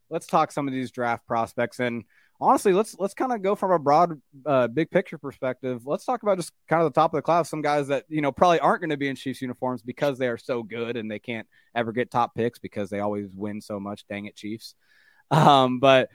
Let's 0.09 0.27
talk 0.27 0.53
some 0.53 0.69
of 0.69 0.73
these 0.73 0.91
draft 0.91 1.27
prospects. 1.27 1.81
And 1.81 2.05
honestly, 2.39 2.73
let's 2.73 2.95
let's 2.99 3.13
kind 3.13 3.31
of 3.31 3.41
go 3.41 3.55
from 3.55 3.71
a 3.71 3.79
broad, 3.79 4.21
uh, 4.45 4.67
big 4.67 4.91
picture 4.91 5.17
perspective. 5.17 5.85
Let's 5.85 6.05
talk 6.05 6.23
about 6.23 6.37
just 6.37 6.51
kind 6.69 6.81
of 6.81 6.93
the 6.93 6.99
top 6.99 7.13
of 7.13 7.17
the 7.17 7.21
class. 7.21 7.49
Some 7.49 7.61
guys 7.61 7.87
that 7.87 8.05
you 8.09 8.21
know 8.21 8.31
probably 8.31 8.59
aren't 8.59 8.81
going 8.81 8.91
to 8.91 8.97
be 8.97 9.07
in 9.07 9.15
Chiefs 9.15 9.41
uniforms 9.41 9.81
because 9.81 10.17
they 10.17 10.27
are 10.27 10.37
so 10.37 10.63
good 10.63 10.97
and 10.97 11.09
they 11.09 11.19
can't 11.19 11.47
ever 11.75 11.91
get 11.91 12.11
top 12.11 12.35
picks 12.35 12.59
because 12.59 12.89
they 12.89 12.99
always 12.99 13.27
win 13.33 13.61
so 13.61 13.79
much. 13.79 14.05
Dang 14.07 14.25
it, 14.25 14.35
Chiefs. 14.35 14.75
Um, 15.31 15.79
but 15.79 16.09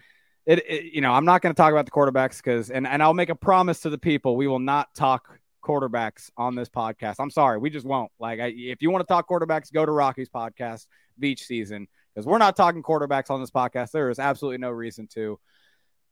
it, 0.46 0.58
it, 0.68 0.84
you 0.94 1.00
know, 1.00 1.12
I'm 1.12 1.24
not 1.24 1.42
going 1.42 1.54
to 1.54 1.56
talk 1.60 1.72
about 1.72 1.84
the 1.84 1.92
quarterbacks 1.92 2.38
because, 2.38 2.70
and 2.70 2.86
and 2.86 3.02
I'll 3.02 3.14
make 3.14 3.28
a 3.28 3.34
promise 3.34 3.80
to 3.80 3.90
the 3.90 3.98
people, 3.98 4.36
we 4.36 4.46
will 4.46 4.58
not 4.58 4.94
talk 4.94 5.38
quarterbacks 5.62 6.30
on 6.36 6.54
this 6.54 6.68
podcast. 6.68 7.16
I'm 7.18 7.30
sorry, 7.30 7.58
we 7.58 7.70
just 7.70 7.86
won't. 7.86 8.10
Like, 8.18 8.40
I, 8.40 8.52
if 8.56 8.82
you 8.82 8.90
want 8.90 9.06
to 9.06 9.12
talk 9.12 9.28
quarterbacks, 9.28 9.72
go 9.72 9.86
to 9.86 9.92
Rocky's 9.92 10.28
podcast, 10.28 10.86
Veach 11.20 11.40
Season, 11.40 11.86
because 12.14 12.26
we're 12.26 12.38
not 12.38 12.56
talking 12.56 12.82
quarterbacks 12.82 13.30
on 13.30 13.40
this 13.40 13.50
podcast. 13.50 13.92
There 13.92 14.10
is 14.10 14.18
absolutely 14.18 14.58
no 14.58 14.70
reason 14.70 15.06
to 15.14 15.38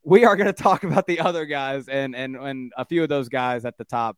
we 0.02 0.24
are 0.24 0.36
going 0.36 0.46
to 0.46 0.52
talk 0.52 0.84
about 0.84 1.06
the 1.06 1.20
other 1.20 1.46
guys, 1.46 1.88
and 1.88 2.14
and 2.14 2.36
and 2.36 2.72
a 2.76 2.84
few 2.84 3.02
of 3.02 3.08
those 3.08 3.28
guys 3.28 3.64
at 3.64 3.76
the 3.78 3.84
top 3.84 4.16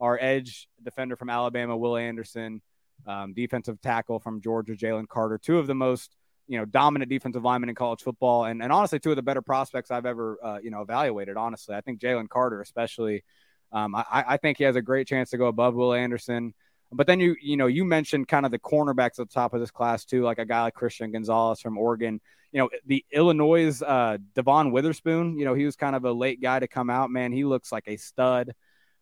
are 0.00 0.18
edge 0.20 0.68
defender 0.82 1.16
from 1.16 1.30
Alabama, 1.30 1.76
Will 1.76 1.96
Anderson, 1.96 2.60
um, 3.06 3.32
defensive 3.34 3.80
tackle 3.80 4.18
from 4.18 4.40
Georgia, 4.40 4.72
Jalen 4.72 5.08
Carter, 5.08 5.38
two 5.38 5.58
of 5.58 5.66
the 5.66 5.74
most 5.74 6.16
you 6.48 6.58
know 6.58 6.64
dominant 6.64 7.08
defensive 7.08 7.42
linemen 7.42 7.68
in 7.68 7.74
college 7.74 8.02
football, 8.02 8.44
and 8.44 8.62
and 8.62 8.72
honestly, 8.72 8.98
two 8.98 9.10
of 9.10 9.16
the 9.16 9.22
better 9.22 9.42
prospects 9.42 9.90
I've 9.90 10.06
ever 10.06 10.38
uh, 10.42 10.58
you 10.62 10.70
know 10.70 10.82
evaluated. 10.82 11.36
Honestly, 11.36 11.74
I 11.74 11.80
think 11.80 12.00
Jalen 12.00 12.28
Carter, 12.28 12.60
especially, 12.60 13.24
um, 13.72 13.94
I, 13.94 14.04
I 14.10 14.36
think 14.36 14.58
he 14.58 14.64
has 14.64 14.76
a 14.76 14.82
great 14.82 15.06
chance 15.06 15.30
to 15.30 15.38
go 15.38 15.46
above 15.46 15.74
Will 15.74 15.94
Anderson. 15.94 16.54
But 16.92 17.06
then 17.06 17.20
you 17.20 17.36
you 17.40 17.56
know 17.56 17.66
you 17.66 17.84
mentioned 17.84 18.28
kind 18.28 18.44
of 18.44 18.52
the 18.52 18.58
cornerbacks 18.58 19.18
at 19.18 19.28
the 19.28 19.34
top 19.34 19.54
of 19.54 19.60
this 19.60 19.70
class 19.70 20.04
too, 20.04 20.22
like 20.22 20.38
a 20.38 20.44
guy 20.44 20.62
like 20.62 20.74
Christian 20.74 21.10
Gonzalez 21.12 21.60
from 21.60 21.78
Oregon 21.78 22.20
you 22.52 22.58
know, 22.58 22.68
the 22.86 23.04
Illinois 23.10 23.80
uh, 23.82 24.18
Devon 24.34 24.72
Witherspoon, 24.72 25.38
you 25.38 25.44
know, 25.44 25.54
he 25.54 25.64
was 25.64 25.74
kind 25.74 25.96
of 25.96 26.04
a 26.04 26.12
late 26.12 26.40
guy 26.40 26.58
to 26.58 26.68
come 26.68 26.90
out. 26.90 27.10
Man, 27.10 27.32
he 27.32 27.44
looks 27.44 27.72
like 27.72 27.84
a 27.86 27.96
stud. 27.96 28.52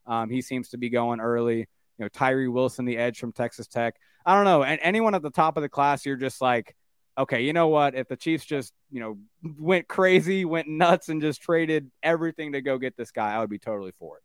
Um, 0.07 0.31
he 0.31 0.40
seems 0.40 0.70
to 0.70 0.79
be 0.79 0.88
going 0.88 1.20
early. 1.20 1.59
You 1.59 1.66
know, 2.05 2.09
Tyree 2.09 2.48
Wilson, 2.48 2.85
the 2.85 2.96
edge 2.96 3.18
from 3.18 3.33
Texas 3.33 3.66
Tech. 3.66 3.96
I 4.24 4.35
don't 4.35 4.44
know. 4.44 4.62
And 4.62 4.81
anyone 4.83 5.14
at 5.14 5.22
the 5.22 5.31
top 5.31 5.57
of 5.57 5.62
the 5.62 5.68
class, 5.68 6.07
you're 6.07 6.16
just 6.16 6.40
like, 6.40 6.76
okay, 7.18 7.42
you 7.42 7.53
know 7.53 7.68
what? 7.68 7.94
If 7.94 8.09
the 8.09 8.16
Chiefs 8.16 8.44
just, 8.44 8.72
you 8.90 9.00
know, 9.00 9.18
went 9.59 9.88
crazy, 9.88 10.44
went 10.44 10.68
nuts, 10.68 11.09
and 11.09 11.20
just 11.20 11.42
traded 11.42 11.90
everything 12.03 12.53
to 12.53 12.62
go 12.62 12.79
get 12.79 12.96
this 12.96 13.11
guy, 13.11 13.35
I 13.35 13.40
would 13.40 13.50
be 13.50 13.59
totally 13.59 13.92
for 13.98 14.18
it. 14.18 14.22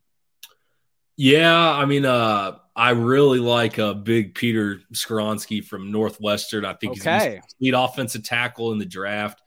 Yeah, 1.17 1.58
I 1.58 1.86
mean, 1.86 2.06
uh, 2.06 2.58
I 2.75 2.89
really 2.89 3.39
like 3.39 3.80
uh, 3.80 3.93
Big 3.93 4.36
Peter 4.36 4.82
Skoronski 4.93 5.63
from 5.63 5.91
Northwestern. 5.91 6.65
I 6.65 6.73
think 6.73 6.99
okay. 6.99 7.41
he's 7.60 7.73
lead 7.73 7.73
offensive 7.73 8.23
tackle 8.23 8.73
in 8.73 8.80
the 8.80 8.86
draft. 8.86 9.41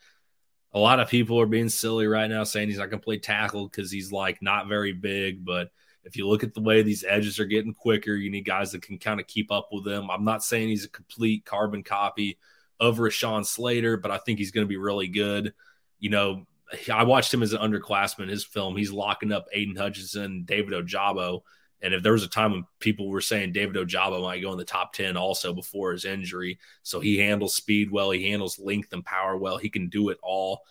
A 0.73 0.79
lot 0.79 1.01
of 1.01 1.09
people 1.09 1.41
are 1.41 1.47
being 1.47 1.69
silly 1.69 2.07
right 2.07 2.29
now, 2.29 2.45
saying 2.45 2.69
he's 2.69 2.79
not 2.79 2.91
going 2.91 3.01
to 3.01 3.05
play 3.05 3.19
tackle 3.19 3.69
because 3.69 3.91
he's 3.91 4.13
like 4.13 4.41
not 4.41 4.69
very 4.69 4.93
big. 4.93 5.45
But 5.45 5.71
if 6.05 6.17
you 6.17 6.27
look 6.27 6.43
at 6.43 6.55
the 6.55 6.63
way 6.63 6.81
these 6.81 7.05
edges 7.07 7.39
are 7.39 7.45
getting 7.45 7.75
quicker, 7.75 8.15
you 8.15 8.31
need 8.31 8.47
guys 8.47 8.73
that 8.73 8.83
can 8.83 8.99
kind 8.99 9.21
of 9.21 9.27
keep 9.27 9.53
up 9.53 9.69
with 9.71 9.85
them. 9.85 10.11
I'm 10.11 10.25
not 10.25 10.43
saying 10.43 10.69
he's 10.69 10.85
a 10.87 10.91
complete 10.91 11.45
carbon 11.45 11.83
copy 11.83 12.39
of 12.81 12.99
Rashawn 12.99 13.45
Slater, 13.45 13.99
but 13.99 14.11
I 14.11 14.19
think 14.19 14.39
he's 14.39 14.53
going 14.53 14.65
to 14.65 14.69
be 14.69 14.77
really 14.79 15.09
good. 15.09 15.53
You 15.99 16.11
know, 16.11 16.47
I 16.93 17.05
watched 17.05 17.33
him 17.33 17.43
as 17.43 17.53
an 17.53 17.61
underclassman. 17.61 18.29
His 18.29 18.45
film, 18.45 18.77
he's 18.77 18.93
locking 18.93 19.33
up 19.33 19.47
Aidan 19.53 19.77
Hutchinson, 19.77 20.45
David 20.45 20.73
Ojabo 20.73 21.43
and 21.81 21.95
if 21.95 22.03
there 22.03 22.13
was 22.13 22.25
a 22.25 22.29
time 22.29 22.53
when 22.53 22.67
people 22.81 23.09
were 23.09 23.21
saying 23.21 23.53
David 23.53 23.77
Ojabo 23.77 24.23
might 24.23 24.43
go 24.43 24.53
in 24.53 24.59
the 24.59 24.65
top 24.65 24.93
10 24.93 25.17
also 25.17 25.53
before 25.53 25.93
his 25.93 26.05
injury. 26.05 26.59
So 26.83 26.99
he 26.99 27.19
handles 27.19 27.55
speed 27.55 27.91
well, 27.91 28.11
he 28.11 28.31
handles 28.31 28.59
length 28.59 28.93
and 28.93 29.05
power 29.05 29.37
well. 29.37 29.59
He 29.59 29.71
can 29.71 29.89
do 29.89 30.09
it 30.09 30.19
all. 30.23 30.63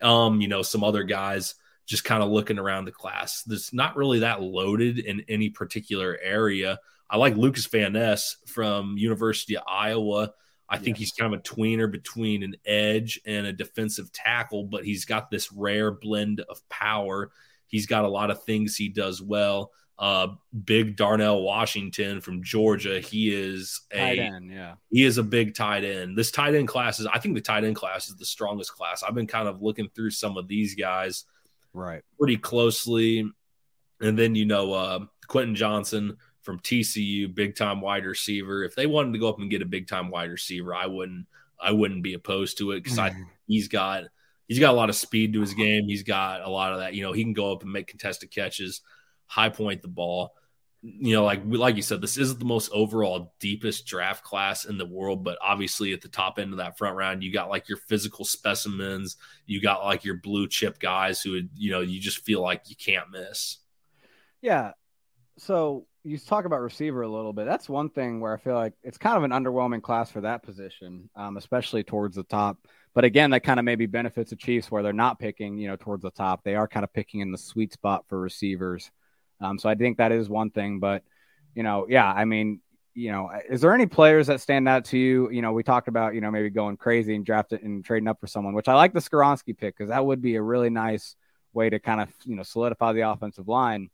Um, 0.00 0.40
you 0.40 0.48
know, 0.48 0.62
some 0.62 0.82
other 0.82 1.04
guys 1.04 1.54
just 1.86 2.04
kind 2.04 2.22
of 2.22 2.30
looking 2.30 2.58
around 2.58 2.86
the 2.86 2.92
class. 2.92 3.42
That's 3.44 3.72
not 3.72 3.96
really 3.96 4.20
that 4.20 4.42
loaded 4.42 4.98
in 4.98 5.24
any 5.28 5.48
particular 5.48 6.18
area. 6.20 6.80
I 7.08 7.18
like 7.18 7.36
Lucas 7.36 7.66
Van 7.66 7.92
Ness 7.92 8.36
from 8.46 8.96
University 8.96 9.56
of 9.56 9.64
Iowa. 9.68 10.32
I 10.72 10.78
think 10.78 10.96
he's 10.96 11.12
kind 11.12 11.34
of 11.34 11.40
a 11.40 11.42
tweener 11.42 11.90
between 11.90 12.42
an 12.42 12.56
edge 12.64 13.20
and 13.26 13.46
a 13.46 13.52
defensive 13.52 14.12
tackle, 14.12 14.64
but 14.64 14.84
he's 14.84 15.04
got 15.04 15.30
this 15.30 15.52
rare 15.52 15.90
blend 15.90 16.40
of 16.48 16.66
power. 16.68 17.30
He's 17.66 17.86
got 17.86 18.04
a 18.04 18.08
lot 18.08 18.30
of 18.30 18.42
things 18.44 18.74
he 18.74 18.88
does 18.88 19.20
well 19.22 19.70
uh, 20.02 20.28
big 20.64 20.96
Darnell 20.96 21.42
Washington 21.42 22.20
from 22.20 22.42
Georgia. 22.42 23.00
He 23.00 23.32
is 23.32 23.82
a 23.92 23.98
tight 23.98 24.18
end, 24.18 24.50
yeah. 24.50 24.74
He 24.90 25.04
is 25.04 25.16
a 25.18 25.22
big 25.22 25.54
tight 25.54 25.84
end. 25.84 26.18
This 26.18 26.32
tight 26.32 26.56
end 26.56 26.66
class 26.66 26.98
is, 26.98 27.06
I 27.06 27.20
think, 27.20 27.36
the 27.36 27.40
tight 27.40 27.62
end 27.62 27.76
class 27.76 28.08
is 28.08 28.16
the 28.16 28.24
strongest 28.24 28.72
class. 28.72 29.04
I've 29.04 29.14
been 29.14 29.28
kind 29.28 29.46
of 29.46 29.62
looking 29.62 29.88
through 29.94 30.10
some 30.10 30.36
of 30.36 30.48
these 30.48 30.74
guys, 30.74 31.24
right, 31.72 32.02
pretty 32.18 32.36
closely, 32.36 33.30
and 34.00 34.18
then 34.18 34.34
you 34.34 34.44
know 34.44 34.72
uh, 34.72 34.98
Quentin 35.28 35.54
Johnston 35.54 36.16
from 36.42 36.58
TCU, 36.60 37.32
big 37.34 37.56
time 37.56 37.80
wide 37.80 38.04
receiver. 38.04 38.64
If 38.64 38.74
they 38.74 38.86
wanted 38.86 39.12
to 39.12 39.18
go 39.18 39.28
up 39.28 39.38
and 39.38 39.50
get 39.50 39.62
a 39.62 39.66
big 39.66 39.88
time 39.88 40.10
wide 40.10 40.30
receiver, 40.30 40.74
I 40.74 40.86
wouldn't. 40.86 41.26
I 41.60 41.70
wouldn't 41.70 42.02
be 42.02 42.14
opposed 42.14 42.58
to 42.58 42.72
it 42.72 42.82
because 42.82 42.98
I 42.98 43.10
mm. 43.10 43.24
he's 43.46 43.68
got 43.68 44.04
he's 44.48 44.58
got 44.58 44.74
a 44.74 44.76
lot 44.76 44.88
of 44.88 44.96
speed 44.96 45.32
to 45.32 45.40
his 45.40 45.54
game. 45.54 45.86
He's 45.86 46.02
got 46.02 46.42
a 46.42 46.50
lot 46.50 46.72
of 46.72 46.80
that. 46.80 46.94
You 46.94 47.02
know, 47.02 47.12
he 47.12 47.22
can 47.22 47.32
go 47.32 47.52
up 47.52 47.62
and 47.62 47.72
make 47.72 47.86
contested 47.86 48.30
catches 48.30 48.80
high 49.26 49.48
point 49.48 49.80
the 49.80 49.88
ball. 49.88 50.34
You 50.82 51.14
know, 51.14 51.24
like 51.24 51.42
like 51.46 51.76
you 51.76 51.82
said, 51.82 52.00
this 52.00 52.18
isn't 52.18 52.40
the 52.40 52.44
most 52.44 52.70
overall 52.72 53.32
deepest 53.38 53.86
draft 53.86 54.24
class 54.24 54.64
in 54.64 54.76
the 54.76 54.84
world, 54.84 55.22
but 55.22 55.38
obviously 55.40 55.92
at 55.92 56.00
the 56.00 56.08
top 56.08 56.40
end 56.40 56.50
of 56.50 56.58
that 56.58 56.76
front 56.76 56.96
round, 56.96 57.22
you 57.22 57.32
got 57.32 57.48
like 57.48 57.68
your 57.68 57.78
physical 57.78 58.24
specimens, 58.24 59.16
you 59.46 59.62
got 59.62 59.84
like 59.84 60.04
your 60.04 60.16
blue 60.16 60.48
chip 60.48 60.80
guys 60.80 61.22
who, 61.22 61.32
would, 61.32 61.50
you 61.54 61.70
know, 61.70 61.80
you 61.80 62.00
just 62.00 62.18
feel 62.24 62.42
like 62.42 62.62
you 62.66 62.74
can't 62.74 63.10
miss. 63.12 63.58
Yeah. 64.40 64.72
So 65.38 65.86
you 66.04 66.18
talk 66.18 66.44
about 66.44 66.60
receiver 66.60 67.02
a 67.02 67.08
little 67.08 67.32
bit. 67.32 67.46
That's 67.46 67.68
one 67.68 67.88
thing 67.88 68.20
where 68.20 68.34
I 68.34 68.38
feel 68.38 68.54
like 68.54 68.74
it's 68.82 68.98
kind 68.98 69.16
of 69.16 69.22
an 69.22 69.30
underwhelming 69.30 69.82
class 69.82 70.10
for 70.10 70.20
that 70.22 70.42
position, 70.42 71.08
um, 71.16 71.36
especially 71.36 71.84
towards 71.84 72.16
the 72.16 72.24
top. 72.24 72.58
But 72.94 73.04
again, 73.04 73.30
that 73.30 73.44
kind 73.44 73.58
of 73.58 73.64
maybe 73.64 73.86
benefits 73.86 74.30
the 74.30 74.36
Chiefs 74.36 74.70
where 74.70 74.82
they're 74.82 74.92
not 74.92 75.18
picking, 75.18 75.58
you 75.58 75.68
know, 75.68 75.76
towards 75.76 76.02
the 76.02 76.10
top. 76.10 76.42
They 76.44 76.56
are 76.56 76.68
kind 76.68 76.84
of 76.84 76.92
picking 76.92 77.20
in 77.20 77.32
the 77.32 77.38
sweet 77.38 77.72
spot 77.72 78.04
for 78.08 78.20
receivers. 78.20 78.90
Um, 79.40 79.58
so 79.58 79.68
I 79.68 79.74
think 79.74 79.98
that 79.98 80.12
is 80.12 80.28
one 80.28 80.50
thing. 80.50 80.80
But, 80.80 81.02
you 81.54 81.62
know, 81.62 81.86
yeah, 81.88 82.10
I 82.10 82.24
mean, 82.24 82.60
you 82.94 83.10
know, 83.10 83.30
is 83.48 83.60
there 83.62 83.72
any 83.74 83.86
players 83.86 84.26
that 84.26 84.40
stand 84.40 84.68
out 84.68 84.84
to 84.86 84.98
you? 84.98 85.30
You 85.30 85.40
know, 85.40 85.52
we 85.52 85.62
talked 85.62 85.88
about, 85.88 86.14
you 86.14 86.20
know, 86.20 86.30
maybe 86.30 86.50
going 86.50 86.76
crazy 86.76 87.14
and 87.14 87.24
drafting 87.24 87.60
and 87.62 87.84
trading 87.84 88.08
up 88.08 88.20
for 88.20 88.26
someone, 88.26 88.54
which 88.54 88.68
I 88.68 88.74
like 88.74 88.92
the 88.92 89.00
Skoronski 89.00 89.56
pick 89.56 89.76
because 89.78 89.88
that 89.88 90.04
would 90.04 90.20
be 90.20 90.34
a 90.34 90.42
really 90.42 90.68
nice 90.68 91.16
way 91.54 91.70
to 91.70 91.78
kind 91.78 92.00
of, 92.00 92.08
you 92.24 92.36
know, 92.36 92.42
solidify 92.42 92.92
the 92.92 93.08
offensive 93.08 93.48
line. 93.48 93.88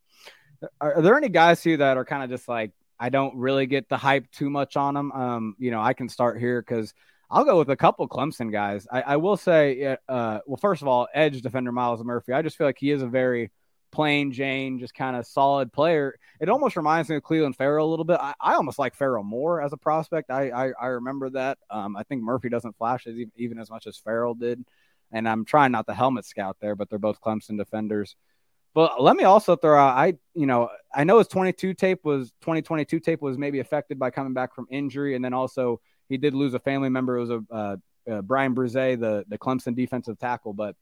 Are, 0.80 0.94
are 0.96 1.02
there 1.02 1.16
any 1.16 1.28
guys 1.28 1.62
here 1.62 1.76
that 1.76 1.96
are 1.96 2.04
kind 2.04 2.22
of 2.22 2.30
just 2.30 2.48
like, 2.48 2.72
I 2.98 3.10
don't 3.10 3.36
really 3.36 3.66
get 3.66 3.88
the 3.88 3.96
hype 3.96 4.30
too 4.30 4.50
much 4.50 4.76
on 4.76 4.94
them? 4.94 5.12
Um, 5.12 5.56
you 5.58 5.70
know, 5.70 5.80
I 5.80 5.92
can 5.92 6.08
start 6.08 6.38
here 6.38 6.60
because 6.60 6.94
I'll 7.30 7.44
go 7.44 7.58
with 7.58 7.70
a 7.70 7.76
couple 7.76 8.08
Clemson 8.08 8.50
guys. 8.50 8.86
I, 8.90 9.02
I 9.02 9.16
will 9.16 9.36
say, 9.36 9.96
uh, 10.08 10.40
well, 10.46 10.56
first 10.56 10.82
of 10.82 10.88
all, 10.88 11.08
edge 11.14 11.42
defender 11.42 11.72
Myles 11.72 12.02
Murphy. 12.02 12.32
I 12.32 12.42
just 12.42 12.56
feel 12.56 12.66
like 12.66 12.78
he 12.78 12.90
is 12.90 13.02
a 13.02 13.06
very 13.06 13.50
plain 13.90 14.32
Jane, 14.32 14.78
just 14.78 14.94
kind 14.94 15.16
of 15.16 15.26
solid 15.26 15.72
player. 15.72 16.18
It 16.40 16.48
almost 16.48 16.76
reminds 16.76 17.08
me 17.08 17.16
of 17.16 17.22
Clelin 17.22 17.54
Ferrell 17.54 17.88
a 17.88 17.90
little 17.90 18.04
bit. 18.04 18.18
I, 18.20 18.34
I 18.40 18.54
almost 18.54 18.78
like 18.78 18.94
Ferrell 18.94 19.24
more 19.24 19.62
as 19.62 19.72
a 19.72 19.76
prospect. 19.78 20.30
I 20.30 20.50
I, 20.50 20.72
I 20.80 20.86
remember 20.86 21.30
that. 21.30 21.58
Um, 21.70 21.96
I 21.96 22.02
think 22.02 22.22
Murphy 22.22 22.48
doesn't 22.48 22.76
flash 22.76 23.06
as 23.06 23.14
even, 23.14 23.32
even 23.36 23.58
as 23.58 23.70
much 23.70 23.86
as 23.86 23.96
Ferrell 23.96 24.34
did, 24.34 24.64
and 25.12 25.28
I'm 25.28 25.44
trying 25.44 25.72
not 25.72 25.86
the 25.86 25.94
helmet 25.94 26.26
scout 26.26 26.56
there, 26.60 26.76
but 26.76 26.90
they're 26.90 26.98
both 26.98 27.20
Clemson 27.20 27.56
defenders. 27.56 28.16
But 28.74 29.02
let 29.02 29.16
me 29.16 29.24
also 29.24 29.56
throw 29.56 29.78
out, 29.78 29.96
I 29.96 30.14
you 30.34 30.46
know 30.46 30.70
I 30.94 31.04
know 31.04 31.18
his 31.18 31.28
22 31.28 31.74
tape 31.74 32.04
was 32.04 32.30
2022 32.42 33.00
tape 33.00 33.22
was 33.22 33.38
maybe 33.38 33.60
affected 33.60 33.98
by 33.98 34.10
coming 34.10 34.34
back 34.34 34.54
from 34.54 34.66
injury, 34.70 35.14
and 35.14 35.24
then 35.24 35.32
also 35.32 35.80
he 36.08 36.16
did 36.16 36.34
lose 36.34 36.54
a 36.54 36.60
family 36.60 36.88
member. 36.88 37.16
It 37.16 37.20
was 37.20 37.30
a 37.30 37.40
uh, 37.50 37.76
uh, 38.10 38.22
Bryan 38.22 38.54
Bresee, 38.54 38.98
the 38.98 39.24
the 39.28 39.38
Clemson 39.38 39.74
defensive 39.74 40.18
tackle. 40.18 40.52
But 40.52 40.76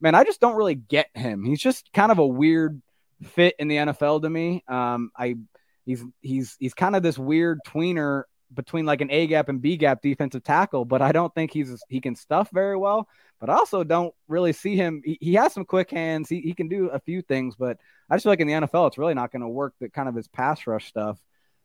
man, 0.00 0.14
I 0.14 0.24
just 0.24 0.40
don't 0.40 0.56
really 0.56 0.74
get 0.74 1.08
him. 1.14 1.44
He's 1.44 1.60
just 1.60 1.92
kind 1.92 2.12
of 2.12 2.18
a 2.18 2.26
weird 2.26 2.80
fit 3.22 3.54
in 3.58 3.68
the 3.68 3.76
NFL 3.76 4.22
to 4.22 4.30
me. 4.30 4.64
Um, 4.68 5.10
I 5.16 5.36
he's 5.84 6.02
he's 6.20 6.56
he's 6.58 6.74
kind 6.74 6.96
of 6.96 7.02
this 7.02 7.18
weird 7.18 7.60
tweener 7.66 8.24
between 8.54 8.86
like 8.86 9.00
an 9.00 9.10
A 9.10 9.26
gap 9.26 9.48
and 9.48 9.60
B 9.60 9.76
gap 9.76 10.02
defensive 10.02 10.44
tackle, 10.44 10.84
but 10.84 11.02
I 11.02 11.12
don't 11.12 11.34
think 11.34 11.52
he's 11.52 11.82
he 11.88 12.00
can 12.00 12.14
stuff 12.14 12.50
very 12.52 12.76
well. 12.76 13.08
But 13.38 13.50
I 13.50 13.54
also 13.54 13.84
don't 13.84 14.14
really 14.28 14.52
see 14.52 14.76
him. 14.76 15.02
He, 15.04 15.18
he 15.20 15.34
has 15.34 15.52
some 15.52 15.66
quick 15.66 15.90
hands. 15.90 16.28
He, 16.28 16.40
he 16.40 16.54
can 16.54 16.68
do 16.68 16.88
a 16.88 16.98
few 16.98 17.20
things, 17.20 17.54
but 17.54 17.78
I 18.08 18.14
just 18.14 18.22
feel 18.22 18.32
like 18.32 18.40
in 18.40 18.46
the 18.46 18.54
NFL, 18.54 18.88
it's 18.88 18.98
really 18.98 19.14
not 19.14 19.30
going 19.30 19.42
to 19.42 19.48
work. 19.48 19.74
That 19.80 19.92
kind 19.92 20.08
of 20.08 20.14
his 20.14 20.28
pass 20.28 20.66
rush 20.66 20.86
stuff. 20.86 21.18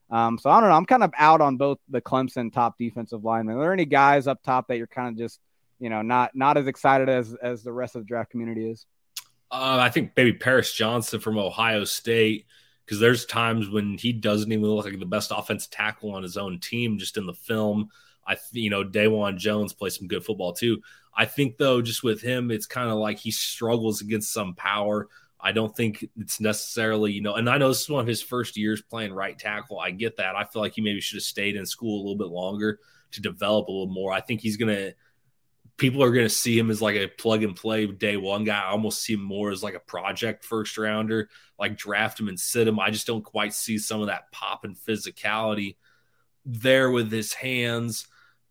Um, 0.09 0.37
so 0.37 0.49
I 0.49 0.59
don't 0.59 0.69
know. 0.69 0.75
I'm 0.75 0.85
kind 0.85 1.03
of 1.03 1.13
out 1.17 1.39
on 1.39 1.55
both 1.55 1.79
the 1.89 2.01
Clemson 2.01 2.51
top 2.51 2.77
defensive 2.77 3.23
linemen. 3.23 3.55
Are 3.55 3.61
there 3.61 3.73
any 3.73 3.85
guys 3.85 4.27
up 4.27 4.43
top 4.43 4.67
that 4.67 4.77
you're 4.77 4.87
kind 4.87 5.07
of 5.07 5.17
just, 5.17 5.39
you 5.79 5.89
know, 5.89 6.01
not 6.01 6.35
not 6.35 6.57
as 6.57 6.67
excited 6.67 7.07
as 7.07 7.33
as 7.35 7.63
the 7.63 7.71
rest 7.71 7.95
of 7.95 8.01
the 8.01 8.07
draft 8.07 8.31
community 8.31 8.69
is? 8.69 8.85
Uh, 9.49 9.77
I 9.79 9.89
think 9.89 10.11
maybe 10.15 10.33
Paris 10.33 10.73
Johnson 10.73 11.19
from 11.21 11.37
Ohio 11.37 11.85
State 11.85 12.45
because 12.85 12.99
there's 12.99 13.25
times 13.25 13.69
when 13.69 13.97
he 13.97 14.11
doesn't 14.11 14.51
even 14.51 14.65
look 14.65 14.85
like 14.85 14.99
the 14.99 15.05
best 15.05 15.31
offensive 15.35 15.71
tackle 15.71 16.13
on 16.13 16.23
his 16.23 16.37
own 16.37 16.59
team 16.59 16.97
just 16.97 17.17
in 17.17 17.25
the 17.25 17.33
film. 17.33 17.89
I, 18.27 18.37
you 18.51 18.69
know, 18.69 18.83
Dawand 18.83 19.37
Jones 19.37 19.73
plays 19.73 19.97
some 19.97 20.07
good 20.07 20.23
football 20.23 20.53
too. 20.53 20.81
I 21.15 21.25
think 21.25 21.57
though, 21.57 21.81
just 21.81 22.03
with 22.03 22.21
him, 22.21 22.51
it's 22.51 22.65
kind 22.65 22.89
of 22.89 22.97
like 22.97 23.17
he 23.17 23.31
struggles 23.31 24.01
against 24.01 24.33
some 24.33 24.55
power. 24.55 25.07
I 25.39 25.51
don't 25.51 25.75
think 25.75 26.05
it's 26.17 26.39
necessarily, 26.39 27.11
you 27.11 27.21
know, 27.21 27.35
and 27.35 27.49
I 27.49 27.57
know 27.57 27.69
this 27.69 27.81
is 27.81 27.89
one 27.89 28.01
of 28.01 28.07
his 28.07 28.21
first 28.21 28.57
years 28.57 28.81
playing 28.81 29.11
right 29.11 29.37
tackle. 29.37 29.79
I 29.79 29.89
get 29.89 30.17
that. 30.17 30.35
I 30.35 30.43
feel 30.43 30.61
like 30.61 30.73
he 30.73 30.81
maybe 30.81 31.01
should 31.01 31.17
have 31.17 31.23
stayed 31.23 31.55
in 31.55 31.65
school 31.65 31.97
a 31.97 32.03
little 32.03 32.17
bit 32.17 32.27
longer 32.27 32.79
to 33.11 33.21
develop 33.21 33.67
a 33.67 33.71
little 33.71 33.91
more. 33.91 34.13
I 34.13 34.21
think 34.21 34.41
he's 34.41 34.57
going 34.57 34.75
to, 34.75 34.93
people 35.81 36.03
are 36.03 36.11
going 36.11 36.27
to 36.27 36.29
see 36.29 36.57
him 36.57 36.69
as 36.69 36.79
like 36.79 36.95
a 36.95 37.07
plug 37.07 37.41
and 37.41 37.55
play 37.55 37.87
day 37.87 38.15
one 38.15 38.43
guy. 38.43 38.61
I 38.61 38.69
almost 38.69 39.01
see 39.01 39.13
him 39.13 39.23
more 39.23 39.49
as 39.49 39.63
like 39.63 39.73
a 39.73 39.79
project 39.79 40.45
first 40.45 40.77
rounder, 40.77 41.27
like 41.57 41.75
draft 41.75 42.19
him 42.19 42.27
and 42.27 42.39
sit 42.39 42.67
him. 42.67 42.79
I 42.79 42.91
just 42.91 43.07
don't 43.07 43.25
quite 43.25 43.51
see 43.51 43.79
some 43.79 43.99
of 43.99 44.05
that 44.05 44.31
pop 44.31 44.63
and 44.63 44.77
physicality 44.77 45.77
there 46.45 46.91
with 46.91 47.11
his 47.11 47.33
hands, 47.33 48.07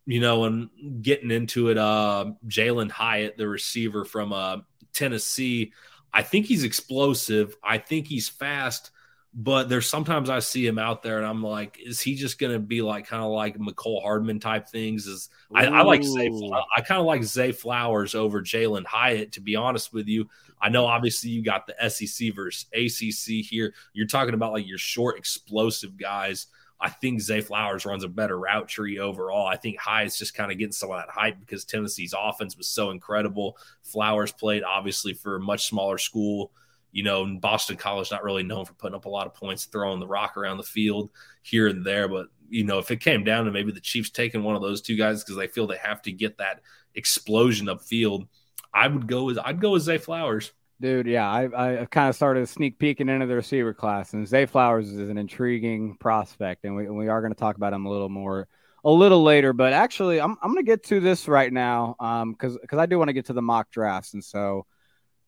you 0.06 0.18
know, 0.18 0.42
and 0.42 0.70
getting 1.02 1.30
into 1.30 1.68
it. 1.68 1.78
Uh, 1.78 2.32
Jalin 2.48 2.90
Hyatt, 2.90 3.36
the 3.36 3.46
receiver 3.46 4.04
from 4.04 4.32
uh, 4.32 4.56
Tennessee, 4.92 5.72
I 6.12 6.24
think 6.24 6.46
he's 6.46 6.64
explosive. 6.64 7.54
I 7.62 7.78
think 7.78 8.08
he's 8.08 8.28
fast, 8.28 8.90
but 9.32 9.68
there's 9.68 9.88
sometimes 9.88 10.28
I 10.28 10.40
see 10.40 10.66
him 10.66 10.78
out 10.78 11.02
there 11.02 11.18
and 11.18 11.26
I'm 11.26 11.42
like, 11.42 11.78
is 11.80 12.00
he 12.00 12.16
just 12.16 12.38
going 12.38 12.52
to 12.52 12.58
be 12.58 12.82
like 12.82 13.06
kind 13.06 13.22
of 13.22 13.30
like 13.30 13.58
Mecole 13.58 14.02
Hardman 14.02 14.40
type 14.40 14.68
things? 14.68 15.06
Is 15.06 15.28
I, 15.54 15.66
I, 15.66 15.82
like 15.82 16.02
Zay, 16.02 16.30
I 16.76 16.80
kind 16.80 17.00
of 17.00 17.06
like 17.06 17.22
Zay 17.22 17.52
Flowers 17.52 18.16
over 18.16 18.42
Jalin 18.42 18.84
Hyatt, 18.84 19.32
to 19.32 19.40
be 19.40 19.54
honest 19.54 19.92
with 19.92 20.08
you. 20.08 20.28
I 20.60 20.68
know 20.68 20.84
obviously 20.84 21.30
you 21.30 21.42
got 21.44 21.66
the 21.66 21.88
SEC 21.88 22.34
versus 22.34 22.66
ACC 22.72 23.44
here. 23.44 23.72
You're 23.92 24.08
talking 24.08 24.34
about 24.34 24.52
like 24.52 24.66
your 24.66 24.78
short, 24.78 25.16
explosive 25.16 25.96
guys. 25.96 26.48
I 26.80 26.88
think 26.88 27.20
Zay 27.20 27.40
Flowers 27.40 27.86
runs 27.86 28.04
a 28.04 28.08
better 28.08 28.38
route 28.38 28.66
tree 28.66 28.98
overall. 28.98 29.46
I 29.46 29.56
think 29.56 29.78
Hyatt's 29.78 30.18
just 30.18 30.34
kind 30.34 30.50
of 30.50 30.58
getting 30.58 30.72
some 30.72 30.90
of 30.90 30.96
that 30.96 31.10
hype 31.10 31.38
because 31.38 31.64
Tennessee's 31.64 32.14
offense 32.18 32.56
was 32.56 32.68
so 32.68 32.90
incredible. 32.90 33.58
Flowers 33.82 34.32
played 34.32 34.64
obviously 34.64 35.12
for 35.12 35.36
a 35.36 35.40
much 35.40 35.68
smaller 35.68 35.98
school. 35.98 36.50
You 36.92 37.02
know, 37.04 37.24
Boston 37.40 37.76
College 37.76 38.10
not 38.10 38.24
really 38.24 38.42
known 38.42 38.64
for 38.64 38.74
putting 38.74 38.96
up 38.96 39.04
a 39.04 39.10
lot 39.10 39.26
of 39.26 39.34
points, 39.34 39.66
throwing 39.66 40.00
the 40.00 40.06
rock 40.06 40.36
around 40.36 40.56
the 40.56 40.62
field 40.62 41.10
here 41.42 41.68
and 41.68 41.84
there. 41.84 42.08
But 42.08 42.26
you 42.48 42.64
know, 42.64 42.78
if 42.78 42.90
it 42.90 43.00
came 43.00 43.24
down 43.24 43.44
to 43.44 43.52
maybe 43.52 43.72
the 43.72 43.80
Chiefs 43.80 44.10
taking 44.10 44.42
one 44.42 44.56
of 44.56 44.62
those 44.62 44.82
two 44.82 44.96
guys 44.96 45.22
because 45.22 45.36
they 45.36 45.46
feel 45.46 45.66
they 45.66 45.76
have 45.78 46.02
to 46.02 46.12
get 46.12 46.38
that 46.38 46.60
explosion 46.94 47.66
upfield, 47.68 48.26
I 48.74 48.88
would 48.88 49.06
go 49.06 49.24
with 49.24 49.38
I'd 49.38 49.60
go 49.60 49.72
with 49.72 49.82
Zay 49.82 49.98
Flowers. 49.98 50.52
Dude, 50.80 51.06
yeah, 51.06 51.30
I 51.30 51.82
I 51.82 51.84
kind 51.86 52.08
of 52.08 52.16
started 52.16 52.48
sneak 52.48 52.78
peeking 52.78 53.08
into 53.08 53.26
the 53.26 53.36
receiver 53.36 53.74
class, 53.74 54.14
and 54.14 54.26
Zay 54.26 54.46
Flowers 54.46 54.90
is 54.90 55.10
an 55.10 55.18
intriguing 55.18 55.96
prospect, 56.00 56.64
and 56.64 56.74
we 56.74 56.88
we 56.88 57.08
are 57.08 57.20
going 57.20 57.32
to 57.32 57.38
talk 57.38 57.56
about 57.56 57.72
him 57.72 57.86
a 57.86 57.90
little 57.90 58.08
more 58.08 58.48
a 58.84 58.90
little 58.90 59.22
later. 59.22 59.52
But 59.52 59.72
actually, 59.72 60.20
I'm 60.20 60.36
I'm 60.42 60.52
going 60.52 60.64
to 60.64 60.70
get 60.70 60.84
to 60.84 61.00
this 61.00 61.28
right 61.28 61.52
now, 61.52 61.96
um, 62.00 62.32
because 62.32 62.56
because 62.58 62.78
I 62.78 62.86
do 62.86 62.98
want 62.98 63.08
to 63.08 63.12
get 63.12 63.26
to 63.26 63.32
the 63.32 63.42
mock 63.42 63.70
drafts, 63.70 64.14
and 64.14 64.24
so 64.24 64.66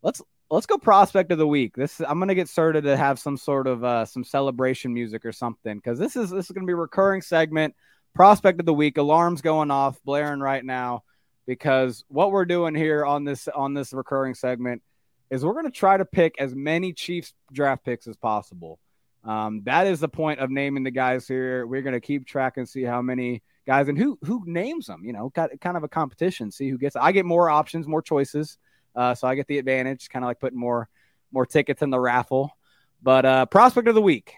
let's 0.03 0.22
let's 0.52 0.66
go 0.66 0.76
prospect 0.76 1.32
of 1.32 1.38
the 1.38 1.46
week. 1.46 1.74
This 1.74 2.00
I'm 2.06 2.18
to 2.28 2.34
get 2.34 2.48
started 2.48 2.84
to 2.84 2.96
have 2.96 3.18
some 3.18 3.36
sort 3.36 3.66
of 3.66 3.82
uh 3.82 4.04
some 4.04 4.22
celebration 4.22 4.92
music 4.92 5.24
or 5.24 5.32
something, 5.32 5.76
because 5.76 5.98
this 5.98 6.14
is 6.14 6.30
this 6.30 6.46
is 6.46 6.52
to 6.66 6.66
be 6.66 6.74
a 6.74 6.76
recurring 6.76 7.22
segment. 7.22 7.74
Prospect 8.14 8.60
of 8.60 8.66
the 8.66 8.74
week, 8.74 8.98
alarms 8.98 9.40
going 9.40 9.70
off, 9.70 9.98
blaring 10.04 10.40
right 10.40 10.62
now, 10.62 11.02
because 11.46 12.04
what 12.08 12.30
we're 12.30 12.44
doing 12.44 12.74
here 12.74 13.06
on 13.06 13.24
this 13.24 13.48
on 13.48 13.72
this 13.72 13.94
recurring 13.94 14.34
segment 14.34 14.82
is 15.30 15.42
we're 15.42 15.54
to 15.64 15.70
try 15.70 15.96
to 15.96 16.04
pick 16.04 16.34
as 16.38 16.54
many 16.54 16.92
Chiefs 16.92 17.32
draft 17.50 17.86
picks 17.86 18.06
as 18.06 18.18
possible. 18.18 18.78
Um, 19.24 19.62
that 19.64 19.86
is 19.86 19.98
the 20.00 20.08
point 20.08 20.40
of 20.40 20.50
naming 20.50 20.82
the 20.82 20.90
guys 20.90 21.26
here. 21.26 21.66
We're 21.66 21.80
to 21.94 22.00
keep 22.00 22.26
track 22.26 22.58
and 22.58 22.68
see 22.68 22.82
how 22.82 23.00
many 23.00 23.40
guys 23.66 23.88
and 23.88 23.96
who 23.96 24.18
who 24.24 24.42
names 24.44 24.84
them. 24.84 25.02
You 25.06 25.14
know, 25.14 25.30
kind 25.30 25.76
of 25.78 25.82
a 25.82 25.88
competition. 25.88 26.50
See 26.50 26.68
who 26.68 26.76
gets. 26.76 26.96
I 26.96 27.12
get 27.12 27.24
more 27.24 27.48
options, 27.48 27.88
more 27.88 28.02
choices, 28.02 28.58
uh, 28.94 29.14
so 29.14 29.28
I 29.28 29.35
get 29.35 29.46
the 29.46 29.59
advantage. 29.59 30.09
Kind 30.09 30.24
of 30.24 30.28
like 30.28 30.40
putting 30.40 30.59
more 30.59 30.88
more 31.31 31.46
tickets 31.46 31.83
in 31.83 31.90
the 31.90 32.00
raffle. 32.00 32.50
But 33.02 33.24
uh, 33.24 33.46
prospect 33.46 33.88
of 33.88 33.94
the 33.94 34.02
week, 34.02 34.35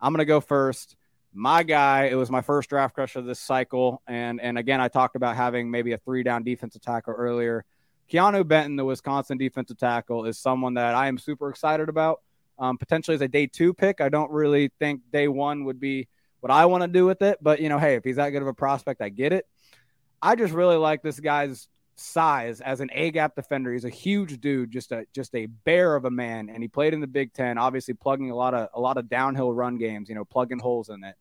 I'm 0.00 0.12
going 0.12 0.18
to 0.18 0.24
go 0.24 0.40
first. 0.40 0.96
My 1.32 1.62
guy, 1.62 2.06
it 2.06 2.14
was 2.14 2.30
my 2.30 2.40
first 2.40 2.70
draft 2.70 2.94
crush 2.94 3.14
of 3.14 3.24
this 3.26 3.38
cycle, 3.38 4.02
and 4.06 4.40
and 4.40 4.58
again, 4.58 4.80
I 4.80 4.88
talked 4.88 5.14
about 5.14 5.36
having 5.36 5.70
maybe 5.70 5.92
a 5.92 5.98
three 5.98 6.22
down 6.22 6.42
defensive 6.42 6.82
tackle 6.82 7.14
earlier. 7.14 7.64
Keanu 8.10 8.48
Benton, 8.48 8.76
the 8.76 8.84
Wisconsin 8.84 9.36
defensive 9.36 9.76
tackle, 9.76 10.24
is 10.24 10.38
someone 10.38 10.74
that 10.74 10.94
I 10.94 11.08
am 11.08 11.18
super 11.18 11.50
excited 11.50 11.88
about. 11.88 12.20
Um, 12.58 12.76
potentially 12.76 13.14
as 13.14 13.20
a 13.20 13.28
day 13.28 13.46
two 13.46 13.72
pick. 13.72 14.00
I 14.00 14.08
don't 14.08 14.32
really 14.32 14.72
think 14.80 15.02
day 15.12 15.28
one 15.28 15.64
would 15.66 15.78
be 15.78 16.08
what 16.40 16.50
I 16.50 16.66
want 16.66 16.82
to 16.82 16.88
do 16.88 17.06
with 17.06 17.22
it. 17.22 17.38
But, 17.40 17.60
you 17.60 17.68
know, 17.68 17.78
hey, 17.78 17.94
if 17.94 18.02
he's 18.02 18.16
that 18.16 18.30
good 18.30 18.42
of 18.42 18.48
a 18.48 18.54
prospect, 18.54 19.00
I 19.00 19.10
get 19.10 19.32
it. 19.32 19.46
I 20.20 20.34
just 20.34 20.52
really 20.52 20.76
like 20.76 21.02
this 21.02 21.20
guy's 21.20 21.68
size 21.98 22.60
as 22.60 22.80
an 22.80 22.88
A 22.92 23.10
gap 23.10 23.34
defender. 23.34 23.72
He's 23.72 23.84
a 23.84 23.90
huge 23.90 24.40
dude, 24.40 24.70
just 24.70 24.92
a 24.92 25.06
just 25.14 25.34
a 25.34 25.46
bear 25.46 25.96
of 25.96 26.04
a 26.04 26.10
man, 26.10 26.48
and 26.50 26.62
he 26.62 26.68
played 26.68 26.94
in 26.94 27.00
the 27.00 27.06
Big 27.06 27.32
Ten, 27.32 27.58
obviously 27.58 27.94
plugging 27.94 28.30
a 28.30 28.36
lot 28.36 28.54
of 28.54 28.68
a 28.74 28.80
lot 28.80 28.98
of 28.98 29.08
downhill 29.08 29.52
run 29.52 29.78
games, 29.78 30.08
you 30.08 30.14
know, 30.14 30.24
plugging 30.24 30.58
holes 30.60 30.88
in 30.90 31.04
it. 31.04 31.16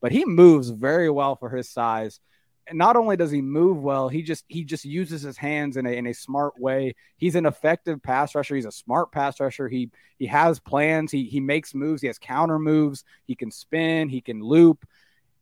But 0.00 0.12
he 0.12 0.24
moves 0.24 0.70
very 0.70 1.10
well 1.10 1.36
for 1.36 1.50
his 1.50 1.68
size 1.70 2.20
And 2.68 2.78
not 2.78 2.96
only 2.96 3.16
does 3.16 3.30
he 3.30 3.42
move 3.42 3.78
well, 3.82 4.08
he 4.08 4.22
just 4.22 4.44
he 4.48 4.64
just 4.64 4.84
uses 4.84 5.22
his 5.22 5.36
hands 5.38 5.76
in 5.76 5.86
a 5.86 5.90
in 5.90 6.06
a 6.08 6.14
smart 6.14 6.58
way. 6.60 6.94
He's 7.16 7.36
an 7.36 7.46
effective 7.46 8.02
pass 8.02 8.34
rusher. 8.34 8.56
He's 8.56 8.66
a 8.66 8.72
smart 8.72 9.12
pass 9.12 9.38
rusher. 9.40 9.68
He 9.68 9.90
he 10.18 10.26
has 10.26 10.58
plans. 10.60 11.12
He 11.12 11.24
he 11.26 11.40
makes 11.40 11.74
moves. 11.74 12.02
He 12.02 12.08
has 12.08 12.18
counter 12.18 12.58
moves. 12.58 13.04
He 13.26 13.36
can 13.36 13.52
spin. 13.52 14.08
He 14.08 14.20
can 14.20 14.40
loop. 14.42 14.84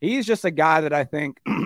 He's 0.01 0.27
just 0.27 0.44
a 0.44 0.51
guy 0.51 0.83
that 0.83 0.92
I 0.92 1.05
think 1.05 1.40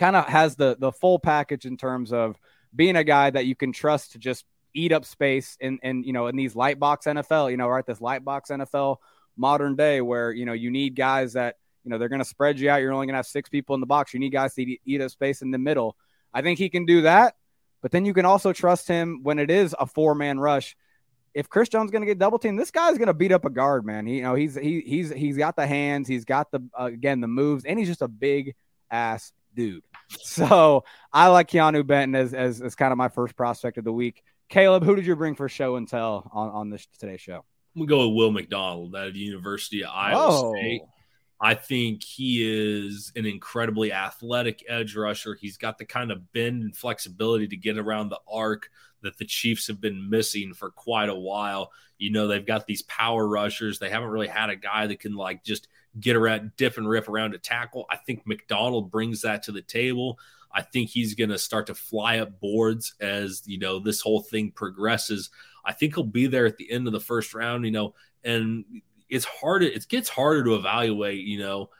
kind 0.00 0.16
of 0.16 0.26
has 0.26 0.56
the 0.56 0.76
the 0.80 0.90
full 0.90 1.20
package 1.20 1.64
in 1.64 1.76
terms 1.76 2.12
of 2.12 2.36
being 2.74 2.96
a 2.96 3.04
guy 3.04 3.30
that 3.30 3.46
you 3.46 3.54
can 3.54 3.72
trust 3.72 4.12
to 4.12 4.18
just 4.18 4.44
eat 4.74 4.90
up 4.90 5.04
space 5.04 5.56
in 5.60 5.78
in 5.84 6.02
you 6.02 6.12
know 6.12 6.26
in 6.26 6.34
these 6.34 6.56
light 6.56 6.80
box 6.80 7.06
NFL. 7.06 7.52
You 7.52 7.56
know, 7.56 7.68
right? 7.68 7.86
This 7.86 8.00
light 8.00 8.24
box 8.24 8.50
NFL 8.50 8.96
modern 9.36 9.76
day 9.76 10.00
where 10.00 10.32
you 10.32 10.44
know 10.46 10.52
you 10.54 10.72
need 10.72 10.96
guys 10.96 11.34
that 11.34 11.56
you 11.84 11.90
know, 11.90 11.98
they're 11.98 12.08
going 12.08 12.20
to 12.20 12.24
spread 12.24 12.58
you 12.58 12.70
out. 12.70 12.80
You're 12.80 12.92
only 12.92 13.06
going 13.06 13.14
to 13.14 13.18
have 13.18 13.26
six 13.26 13.48
people 13.48 13.74
in 13.74 13.80
the 13.80 13.86
box. 13.86 14.12
You 14.12 14.20
need 14.20 14.30
guys 14.30 14.54
to 14.54 14.62
eat, 14.62 14.80
eat 14.84 15.00
a 15.00 15.08
space 15.08 15.42
in 15.42 15.50
the 15.50 15.58
middle. 15.58 15.96
I 16.32 16.42
think 16.42 16.58
he 16.58 16.68
can 16.68 16.84
do 16.84 17.02
that. 17.02 17.36
But 17.82 17.90
then 17.90 18.04
you 18.04 18.12
can 18.12 18.26
also 18.26 18.52
trust 18.52 18.86
him 18.86 19.20
when 19.22 19.38
it 19.38 19.50
is 19.50 19.74
a 19.78 19.86
four 19.86 20.14
man 20.14 20.38
rush. 20.38 20.76
If 21.32 21.48
Chris 21.48 21.68
Jones 21.68 21.90
going 21.90 22.02
to 22.02 22.06
get 22.06 22.18
double 22.18 22.38
teamed, 22.38 22.58
this 22.58 22.70
guy's 22.70 22.98
going 22.98 23.06
to 23.06 23.14
beat 23.14 23.32
up 23.32 23.44
a 23.44 23.50
guard, 23.50 23.86
man. 23.86 24.04
He, 24.04 24.16
you 24.16 24.22
know, 24.22 24.34
he's 24.34 24.56
he, 24.56 24.80
he's 24.80 25.10
he's 25.10 25.38
got 25.38 25.56
the 25.56 25.66
hands, 25.66 26.08
he's 26.08 26.24
got 26.24 26.50
the 26.50 26.60
uh, 26.78 26.86
again 26.86 27.20
the 27.20 27.28
moves, 27.28 27.64
and 27.64 27.78
he's 27.78 27.88
just 27.88 28.02
a 28.02 28.08
big 28.08 28.54
ass 28.90 29.32
dude. 29.54 29.82
So 30.22 30.82
I 31.12 31.28
like 31.28 31.48
Keanu 31.48 31.86
Benton 31.86 32.16
as, 32.16 32.34
as 32.34 32.60
as 32.60 32.74
kind 32.74 32.90
of 32.90 32.98
my 32.98 33.08
first 33.08 33.36
prospect 33.36 33.78
of 33.78 33.84
the 33.84 33.92
week. 33.92 34.24
Caleb, 34.48 34.82
who 34.82 34.96
did 34.96 35.06
you 35.06 35.14
bring 35.14 35.36
for 35.36 35.48
show 35.48 35.76
and 35.76 35.86
tell 35.86 36.28
on 36.32 36.50
on 36.50 36.68
this 36.68 36.88
today's 36.98 37.20
show? 37.20 37.44
I'm 37.76 37.86
gonna 37.86 37.88
go 37.88 38.08
with 38.08 38.16
Will 38.16 38.32
McDonald 38.32 38.94
at 38.96 39.12
the 39.12 39.20
University 39.20 39.84
of 39.84 39.90
Iowa 39.92 40.26
oh. 40.28 40.52
State. 40.56 40.82
I 41.40 41.54
think 41.54 42.02
he 42.02 42.42
is 42.42 43.12
an 43.16 43.24
incredibly 43.24 43.92
athletic 43.92 44.64
edge 44.68 44.94
rusher. 44.94 45.36
He's 45.40 45.56
got 45.56 45.78
the 45.78 45.86
kind 45.86 46.10
of 46.10 46.32
bend 46.32 46.62
and 46.62 46.76
flexibility 46.76 47.48
to 47.48 47.56
get 47.56 47.78
around 47.78 48.10
the 48.10 48.20
arc 48.30 48.68
that 49.02 49.16
the 49.16 49.24
Chiefs 49.24 49.68
have 49.68 49.80
been 49.80 50.10
missing 50.10 50.52
for 50.52 50.70
quite 50.70 51.08
a 51.08 51.14
while. 51.14 51.72
You 51.96 52.10
know, 52.10 52.26
they've 52.26 52.44
got 52.44 52.66
these 52.66 52.82
power 52.82 53.26
rushers. 53.26 53.78
They 53.78 53.88
haven't 53.88 54.10
really 54.10 54.28
had 54.28 54.50
a 54.50 54.56
guy 54.56 54.86
that 54.86 55.00
can 55.00 55.14
like 55.14 55.42
just 55.42 55.68
get 55.98 56.16
around, 56.16 56.52
dip 56.56 56.76
and 56.76 56.88
rip 56.88 57.08
around 57.08 57.34
a 57.34 57.38
tackle. 57.38 57.86
I 57.90 57.96
think 57.96 58.26
McDonald 58.26 58.90
brings 58.90 59.22
that 59.22 59.42
to 59.44 59.52
the 59.52 59.62
table. 59.62 60.18
I 60.52 60.62
think 60.62 60.90
he's 60.90 61.14
going 61.14 61.30
to 61.30 61.38
start 61.38 61.66
to 61.68 61.74
fly 61.74 62.18
up 62.18 62.40
boards 62.40 62.94
as, 63.00 63.42
you 63.46 63.58
know, 63.58 63.78
this 63.78 64.00
whole 64.00 64.20
thing 64.20 64.50
progresses. 64.50 65.30
I 65.64 65.72
think 65.72 65.94
he'll 65.94 66.04
be 66.04 66.26
there 66.26 66.46
at 66.46 66.56
the 66.56 66.70
end 66.70 66.86
of 66.86 66.92
the 66.92 67.00
first 67.00 67.34
round, 67.34 67.64
you 67.64 67.70
know, 67.70 67.94
and 68.24 68.64
it's 69.08 69.24
hard. 69.24 69.62
It 69.62 69.88
gets 69.88 70.08
harder 70.08 70.44
to 70.44 70.54
evaluate, 70.54 71.20
you 71.20 71.38
know, 71.38 71.70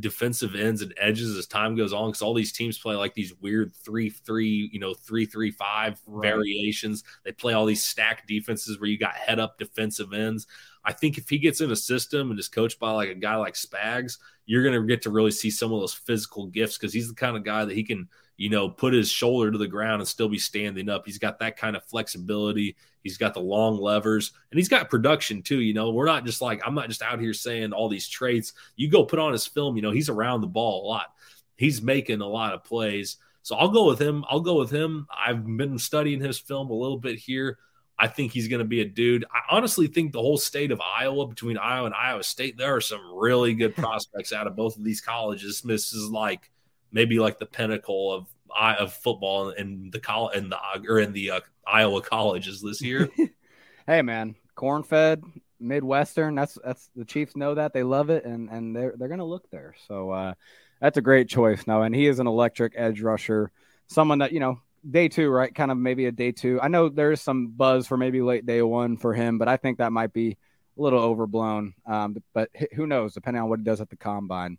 defensive 0.00 0.54
ends 0.54 0.82
and 0.82 0.94
edges 0.98 1.36
as 1.36 1.46
time 1.46 1.76
goes 1.76 1.92
on 1.92 2.08
because 2.08 2.22
all 2.22 2.34
these 2.34 2.52
teams 2.52 2.78
play 2.78 2.96
like 2.96 3.14
these 3.14 3.34
weird 3.40 3.72
three 3.74 4.10
three 4.10 4.68
you 4.72 4.80
know 4.80 4.94
three 4.94 5.24
three 5.26 5.50
five 5.50 6.00
right. 6.06 6.30
variations 6.30 7.04
they 7.24 7.32
play 7.32 7.52
all 7.52 7.66
these 7.66 7.82
stacked 7.82 8.26
defenses 8.26 8.80
where 8.80 8.88
you 8.88 8.98
got 8.98 9.14
head 9.14 9.38
up 9.38 9.58
defensive 9.58 10.12
ends 10.12 10.46
i 10.84 10.92
think 10.92 11.18
if 11.18 11.28
he 11.28 11.38
gets 11.38 11.60
in 11.60 11.70
a 11.70 11.76
system 11.76 12.30
and 12.30 12.38
is 12.38 12.48
coached 12.48 12.78
by 12.78 12.90
like 12.90 13.08
a 13.08 13.14
guy 13.14 13.36
like 13.36 13.54
spags 13.54 14.18
you're 14.46 14.62
going 14.62 14.74
to 14.74 14.86
get 14.86 15.02
to 15.02 15.10
really 15.10 15.30
see 15.30 15.50
some 15.50 15.72
of 15.72 15.80
those 15.80 15.94
physical 15.94 16.46
gifts 16.46 16.76
because 16.76 16.92
he's 16.92 17.08
the 17.08 17.14
kind 17.14 17.36
of 17.36 17.44
guy 17.44 17.64
that 17.64 17.74
he 17.74 17.82
can 17.82 18.08
you 18.36 18.50
know, 18.50 18.68
put 18.68 18.92
his 18.92 19.10
shoulder 19.10 19.52
to 19.52 19.58
the 19.58 19.66
ground 19.66 20.00
and 20.00 20.08
still 20.08 20.28
be 20.28 20.38
standing 20.38 20.88
up. 20.88 21.04
He's 21.06 21.18
got 21.18 21.38
that 21.38 21.56
kind 21.56 21.76
of 21.76 21.84
flexibility. 21.84 22.76
He's 23.02 23.16
got 23.16 23.34
the 23.34 23.40
long 23.40 23.76
levers 23.76 24.32
and 24.50 24.58
he's 24.58 24.68
got 24.68 24.90
production 24.90 25.42
too. 25.42 25.60
You 25.60 25.74
know, 25.74 25.90
we're 25.90 26.06
not 26.06 26.24
just 26.24 26.40
like, 26.40 26.60
I'm 26.66 26.74
not 26.74 26.88
just 26.88 27.02
out 27.02 27.20
here 27.20 27.34
saying 27.34 27.72
all 27.72 27.88
these 27.88 28.08
traits. 28.08 28.54
You 28.76 28.90
go 28.90 29.04
put 29.04 29.18
on 29.18 29.32
his 29.32 29.46
film, 29.46 29.76
you 29.76 29.82
know, 29.82 29.92
he's 29.92 30.08
around 30.08 30.40
the 30.40 30.46
ball 30.48 30.84
a 30.84 30.88
lot. 30.88 31.12
He's 31.56 31.80
making 31.80 32.20
a 32.20 32.26
lot 32.26 32.54
of 32.54 32.64
plays. 32.64 33.18
So 33.42 33.56
I'll 33.56 33.68
go 33.68 33.86
with 33.86 34.00
him. 34.00 34.24
I'll 34.28 34.40
go 34.40 34.58
with 34.58 34.70
him. 34.70 35.06
I've 35.14 35.44
been 35.56 35.78
studying 35.78 36.20
his 36.20 36.38
film 36.38 36.70
a 36.70 36.74
little 36.74 36.98
bit 36.98 37.18
here. 37.18 37.58
I 37.98 38.08
think 38.08 38.32
he's 38.32 38.48
going 38.48 38.60
to 38.60 38.64
be 38.64 38.80
a 38.80 38.84
dude. 38.84 39.24
I 39.32 39.54
honestly 39.54 39.86
think 39.86 40.12
the 40.12 40.20
whole 40.20 40.36
state 40.36 40.72
of 40.72 40.80
Iowa, 40.80 41.26
between 41.26 41.56
Iowa 41.56 41.86
and 41.86 41.94
Iowa 41.94 42.24
State, 42.24 42.58
there 42.58 42.74
are 42.74 42.80
some 42.80 43.00
really 43.14 43.54
good 43.54 43.76
prospects 43.76 44.32
out 44.32 44.46
of 44.46 44.56
both 44.56 44.76
of 44.76 44.84
these 44.84 45.00
colleges. 45.00 45.60
This 45.60 45.92
is 45.92 46.10
like 46.10 46.50
maybe 46.92 47.18
like 47.18 47.38
the 47.38 47.46
pinnacle 47.46 48.12
of 48.12 48.26
of 48.56 48.92
football 48.92 49.50
in 49.50 49.90
the 49.90 49.98
college 49.98 50.36
in 50.36 50.48
the 50.48 50.58
or 50.88 51.00
in 51.00 51.12
the 51.12 51.30
uh, 51.32 51.40
Iowa 51.66 52.00
colleges 52.00 52.62
this 52.62 52.80
year. 52.80 53.10
hey 53.86 54.02
man, 54.02 54.36
corn 54.54 54.82
fed 54.82 55.22
Midwestern. 55.58 56.34
That's 56.34 56.58
that's 56.64 56.90
the 56.94 57.04
Chiefs 57.04 57.36
know 57.36 57.54
that 57.54 57.72
they 57.72 57.82
love 57.82 58.10
it 58.10 58.24
and 58.24 58.48
and 58.50 58.74
they're 58.74 58.94
they're 58.96 59.08
gonna 59.08 59.24
look 59.24 59.50
there. 59.50 59.74
So 59.88 60.10
uh, 60.10 60.34
that's 60.80 60.98
a 60.98 61.02
great 61.02 61.28
choice 61.28 61.66
now. 61.66 61.82
And 61.82 61.94
he 61.94 62.06
is 62.06 62.20
an 62.20 62.26
electric 62.26 62.74
edge 62.76 63.00
rusher, 63.00 63.50
someone 63.88 64.18
that 64.18 64.32
you 64.32 64.40
know 64.40 64.60
day 64.88 65.08
two, 65.08 65.28
right? 65.28 65.54
Kind 65.54 65.70
of 65.70 65.78
maybe 65.78 66.06
a 66.06 66.12
day 66.12 66.32
two. 66.32 66.60
I 66.60 66.68
know 66.68 66.88
there's 66.88 67.20
some 67.20 67.48
buzz 67.48 67.86
for 67.86 67.96
maybe 67.96 68.22
late 68.22 68.46
day 68.46 68.62
one 68.62 68.96
for 68.96 69.14
him, 69.14 69.38
but 69.38 69.48
I 69.48 69.56
think 69.56 69.78
that 69.78 69.92
might 69.92 70.12
be 70.12 70.36
a 70.78 70.82
little 70.82 71.00
overblown. 71.00 71.74
Um, 71.86 72.22
but 72.32 72.50
who 72.74 72.86
knows, 72.86 73.14
depending 73.14 73.42
on 73.42 73.48
what 73.48 73.60
he 73.60 73.64
does 73.64 73.80
at 73.80 73.90
the 73.90 73.96
combine. 73.96 74.58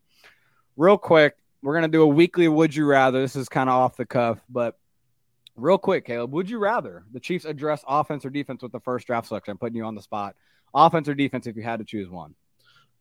Real 0.77 0.97
quick, 0.97 1.35
we're 1.61 1.75
gonna 1.75 1.87
do 1.87 2.01
a 2.01 2.07
weekly 2.07 2.47
would 2.47 2.75
you 2.75 2.85
rather. 2.85 3.21
This 3.21 3.35
is 3.35 3.49
kind 3.49 3.69
of 3.69 3.75
off 3.75 3.97
the 3.97 4.05
cuff, 4.05 4.39
but 4.49 4.77
real 5.55 5.77
quick, 5.77 6.05
Caleb, 6.05 6.31
would 6.33 6.49
you 6.49 6.59
rather 6.59 7.03
the 7.11 7.19
Chiefs 7.19 7.45
address 7.45 7.83
offense 7.87 8.25
or 8.25 8.29
defense 8.29 8.61
with 8.61 8.71
the 8.71 8.79
first 8.79 9.07
draft 9.07 9.27
selection? 9.27 9.51
I'm 9.51 9.57
putting 9.57 9.77
you 9.77 9.85
on 9.85 9.95
the 9.95 10.01
spot. 10.01 10.35
Offense 10.73 11.07
or 11.07 11.15
defense 11.15 11.47
if 11.47 11.55
you 11.55 11.63
had 11.63 11.79
to 11.79 11.85
choose 11.85 12.09
one. 12.09 12.35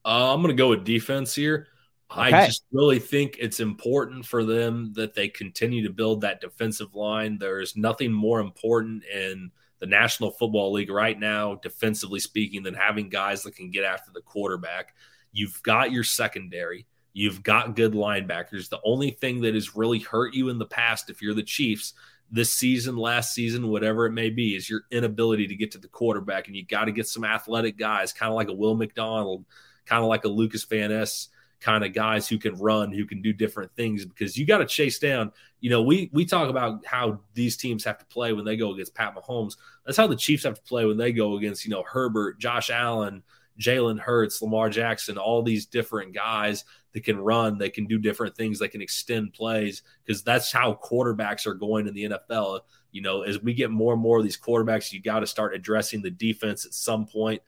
Uh, 0.04 0.32
I'm 0.32 0.40
gonna 0.42 0.54
go 0.54 0.68
with 0.68 0.84
defense 0.84 1.34
here. 1.34 1.68
Okay. 2.16 2.32
I 2.32 2.46
just 2.46 2.64
really 2.72 2.98
think 2.98 3.36
it's 3.40 3.60
important 3.60 4.24
for 4.24 4.44
them 4.44 4.92
that 4.94 5.14
they 5.14 5.28
continue 5.28 5.82
to 5.86 5.92
build 5.92 6.20
that 6.20 6.40
defensive 6.40 6.94
line. 6.94 7.38
There's 7.38 7.76
nothing 7.76 8.12
more 8.12 8.40
important 8.40 9.04
in 9.04 9.50
the 9.80 9.86
National 9.86 10.30
Football 10.30 10.72
League 10.72 10.90
right 10.90 11.18
now, 11.18 11.56
defensively 11.56 12.20
speaking, 12.20 12.62
than 12.62 12.74
having 12.74 13.08
guys 13.08 13.42
that 13.42 13.56
can 13.56 13.70
get 13.70 13.84
after 13.84 14.12
the 14.12 14.20
quarterback. 14.20 14.94
You've 15.32 15.60
got 15.62 15.90
your 15.90 16.04
secondary. 16.04 16.86
You've 17.12 17.42
got 17.42 17.76
good 17.76 17.92
linebackers. 17.92 18.68
The 18.68 18.80
only 18.84 19.10
thing 19.10 19.40
that 19.42 19.54
has 19.54 19.76
really 19.76 19.98
hurt 19.98 20.34
you 20.34 20.48
in 20.48 20.58
the 20.58 20.66
past, 20.66 21.10
if 21.10 21.20
you're 21.20 21.34
the 21.34 21.42
Chiefs, 21.42 21.94
this 22.30 22.50
season, 22.50 22.96
last 22.96 23.34
season, 23.34 23.68
whatever 23.68 24.06
it 24.06 24.12
may 24.12 24.30
be, 24.30 24.56
is 24.56 24.70
your 24.70 24.82
inability 24.90 25.46
to 25.46 25.54
get 25.54 25.70
to 25.72 25.78
the 25.78 25.88
quarterback. 25.88 26.46
And 26.46 26.56
you 26.56 26.64
got 26.64 26.86
to 26.86 26.92
get 26.92 27.06
some 27.06 27.24
athletic 27.24 27.76
guys, 27.76 28.12
kind 28.12 28.30
of 28.30 28.36
like 28.36 28.48
a 28.48 28.54
Will 28.54 28.74
McDonald, 28.74 29.44
kind 29.86 30.02
of 30.02 30.08
like 30.08 30.24
a 30.24 30.28
Lucas 30.28 30.64
Van 30.64 30.90
Ness, 30.90 31.28
kind 31.64 31.82
of 31.82 31.94
guys 31.94 32.28
who 32.28 32.36
can 32.36 32.54
run, 32.56 32.92
who 32.92 33.06
can 33.06 33.22
do 33.22 33.32
different 33.32 33.74
things 33.74 34.04
because 34.04 34.36
you 34.36 34.44
got 34.44 34.58
to 34.58 34.66
chase 34.66 34.98
down. 34.98 35.32
You 35.60 35.70
know, 35.70 35.82
we 35.82 36.10
we 36.12 36.26
talk 36.26 36.50
about 36.50 36.84
how 36.84 37.20
these 37.32 37.56
teams 37.56 37.82
have 37.84 37.98
to 37.98 38.04
play 38.04 38.34
when 38.34 38.44
they 38.44 38.56
go 38.56 38.74
against 38.74 38.94
Pat 38.94 39.16
Mahomes. 39.16 39.56
That's 39.86 39.96
how 39.96 40.06
the 40.06 40.14
Chiefs 40.14 40.44
have 40.44 40.56
to 40.56 40.62
play 40.62 40.84
when 40.84 40.98
they 40.98 41.10
go 41.10 41.38
against, 41.38 41.64
you 41.64 41.70
know, 41.70 41.82
Herbert, 41.82 42.38
Josh 42.38 42.68
Allen, 42.68 43.22
Jalen 43.58 43.98
Hurts, 43.98 44.42
Lamar 44.42 44.68
Jackson, 44.68 45.16
all 45.16 45.42
these 45.42 45.64
different 45.64 46.14
guys 46.14 46.64
that 46.92 47.02
can 47.02 47.18
run, 47.18 47.56
they 47.56 47.70
can 47.70 47.86
do 47.86 47.98
different 47.98 48.36
things, 48.36 48.58
they 48.58 48.68
can 48.68 48.82
extend 48.82 49.32
plays 49.32 49.82
because 50.04 50.22
that's 50.22 50.52
how 50.52 50.78
quarterbacks 50.84 51.46
are 51.46 51.54
going 51.54 51.88
in 51.88 51.94
the 51.94 52.10
NFL. 52.10 52.60
You 52.92 53.00
know, 53.00 53.22
as 53.22 53.42
we 53.42 53.54
get 53.54 53.70
more 53.70 53.94
and 53.94 54.02
more 54.02 54.18
of 54.18 54.24
these 54.24 54.38
quarterbacks, 54.38 54.92
you 54.92 55.00
got 55.00 55.20
to 55.20 55.26
start 55.26 55.54
addressing 55.54 56.02
the 56.02 56.10
defense 56.10 56.66
at 56.66 56.74
some 56.74 57.06
point. 57.06 57.40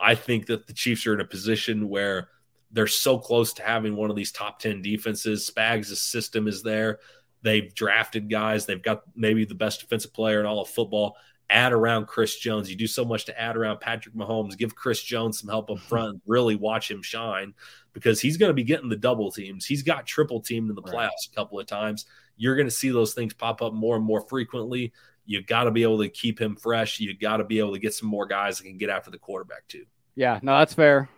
I 0.00 0.16
think 0.16 0.46
that 0.46 0.66
the 0.66 0.72
Chiefs 0.72 1.06
are 1.06 1.14
in 1.14 1.20
a 1.20 1.24
position 1.24 1.88
where 1.88 2.28
they're 2.74 2.86
so 2.86 3.18
close 3.18 3.52
to 3.54 3.62
having 3.62 3.96
one 3.96 4.10
of 4.10 4.16
these 4.16 4.32
top 4.32 4.58
10 4.58 4.82
defenses. 4.82 5.50
Spags' 5.50 5.96
system 5.96 6.46
is 6.46 6.62
there. 6.62 6.98
They've 7.42 7.74
drafted 7.74 8.28
guys. 8.28 8.66
They've 8.66 8.82
got 8.82 9.02
maybe 9.14 9.44
the 9.44 9.54
best 9.54 9.80
defensive 9.80 10.12
player 10.12 10.40
in 10.40 10.46
all 10.46 10.60
of 10.60 10.68
football 10.68 11.16
add 11.50 11.72
around 11.72 12.06
Chris 12.06 12.36
Jones. 12.36 12.70
You 12.70 12.76
do 12.76 12.86
so 12.86 13.04
much 13.04 13.26
to 13.26 13.40
add 13.40 13.56
around 13.56 13.80
Patrick 13.80 14.14
Mahomes. 14.14 14.56
Give 14.56 14.74
Chris 14.74 15.02
Jones 15.02 15.40
some 15.40 15.48
help 15.48 15.70
up 15.70 15.78
front. 15.88 16.20
Really 16.26 16.56
watch 16.56 16.90
him 16.90 17.02
shine 17.02 17.54
because 17.92 18.20
he's 18.20 18.36
going 18.36 18.50
to 18.50 18.54
be 18.54 18.64
getting 18.64 18.88
the 18.88 18.96
double 18.96 19.30
teams. 19.30 19.64
He's 19.64 19.82
got 19.82 20.06
triple 20.06 20.40
teamed 20.40 20.68
in 20.68 20.74
the 20.74 20.82
playoffs 20.82 20.94
right. 20.94 21.28
a 21.32 21.34
couple 21.34 21.60
of 21.60 21.66
times. 21.66 22.06
You're 22.36 22.56
going 22.56 22.66
to 22.66 22.72
see 22.72 22.90
those 22.90 23.14
things 23.14 23.32
pop 23.32 23.62
up 23.62 23.72
more 23.72 23.96
and 23.96 24.04
more 24.04 24.22
frequently. 24.22 24.92
You 25.26 25.42
got 25.42 25.64
to 25.64 25.70
be 25.70 25.82
able 25.82 25.98
to 25.98 26.08
keep 26.08 26.40
him 26.40 26.56
fresh. 26.56 26.98
You 26.98 27.16
got 27.16 27.38
to 27.38 27.44
be 27.44 27.58
able 27.58 27.72
to 27.72 27.78
get 27.78 27.94
some 27.94 28.08
more 28.08 28.26
guys 28.26 28.58
that 28.58 28.64
can 28.64 28.76
get 28.76 28.90
after 28.90 29.10
the 29.10 29.18
quarterback 29.18 29.66
too. 29.68 29.84
Yeah, 30.16 30.40
no, 30.42 30.58
that's 30.58 30.74
fair. 30.74 31.08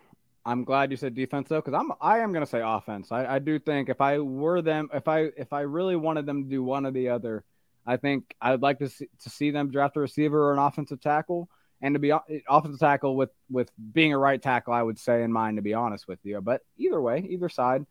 I'm 0.46 0.62
glad 0.62 0.92
you 0.92 0.96
said 0.96 1.14
defense 1.16 1.48
though, 1.48 1.60
because 1.60 1.74
I'm 1.74 1.90
I 2.00 2.20
am 2.20 2.32
going 2.32 2.44
to 2.44 2.50
say 2.50 2.62
offense. 2.64 3.10
I, 3.10 3.26
I 3.26 3.38
do 3.40 3.58
think 3.58 3.88
if 3.88 4.00
I 4.00 4.20
were 4.20 4.62
them, 4.62 4.88
if 4.94 5.08
I 5.08 5.30
if 5.36 5.52
I 5.52 5.62
really 5.62 5.96
wanted 5.96 6.24
them 6.24 6.44
to 6.44 6.48
do 6.48 6.62
one 6.62 6.86
or 6.86 6.92
the 6.92 7.08
other, 7.08 7.44
I 7.84 7.96
think 7.96 8.32
I'd 8.40 8.62
like 8.62 8.78
to 8.78 8.88
see, 8.88 9.08
to 9.24 9.30
see 9.30 9.50
them 9.50 9.72
draft 9.72 9.96
a 9.96 10.00
receiver 10.00 10.48
or 10.48 10.52
an 10.52 10.60
offensive 10.60 11.00
tackle, 11.00 11.48
and 11.82 11.96
to 11.96 11.98
be 11.98 12.12
offensive 12.48 12.78
tackle 12.78 13.16
with 13.16 13.30
with 13.50 13.72
being 13.92 14.12
a 14.12 14.18
right 14.18 14.40
tackle, 14.40 14.72
I 14.72 14.82
would 14.82 15.00
say 15.00 15.24
in 15.24 15.32
mind 15.32 15.56
to 15.56 15.62
be 15.62 15.74
honest 15.74 16.06
with 16.06 16.20
you. 16.22 16.40
But 16.40 16.62
either 16.78 17.00
way, 17.00 17.26
either 17.28 17.48
side. 17.48 17.84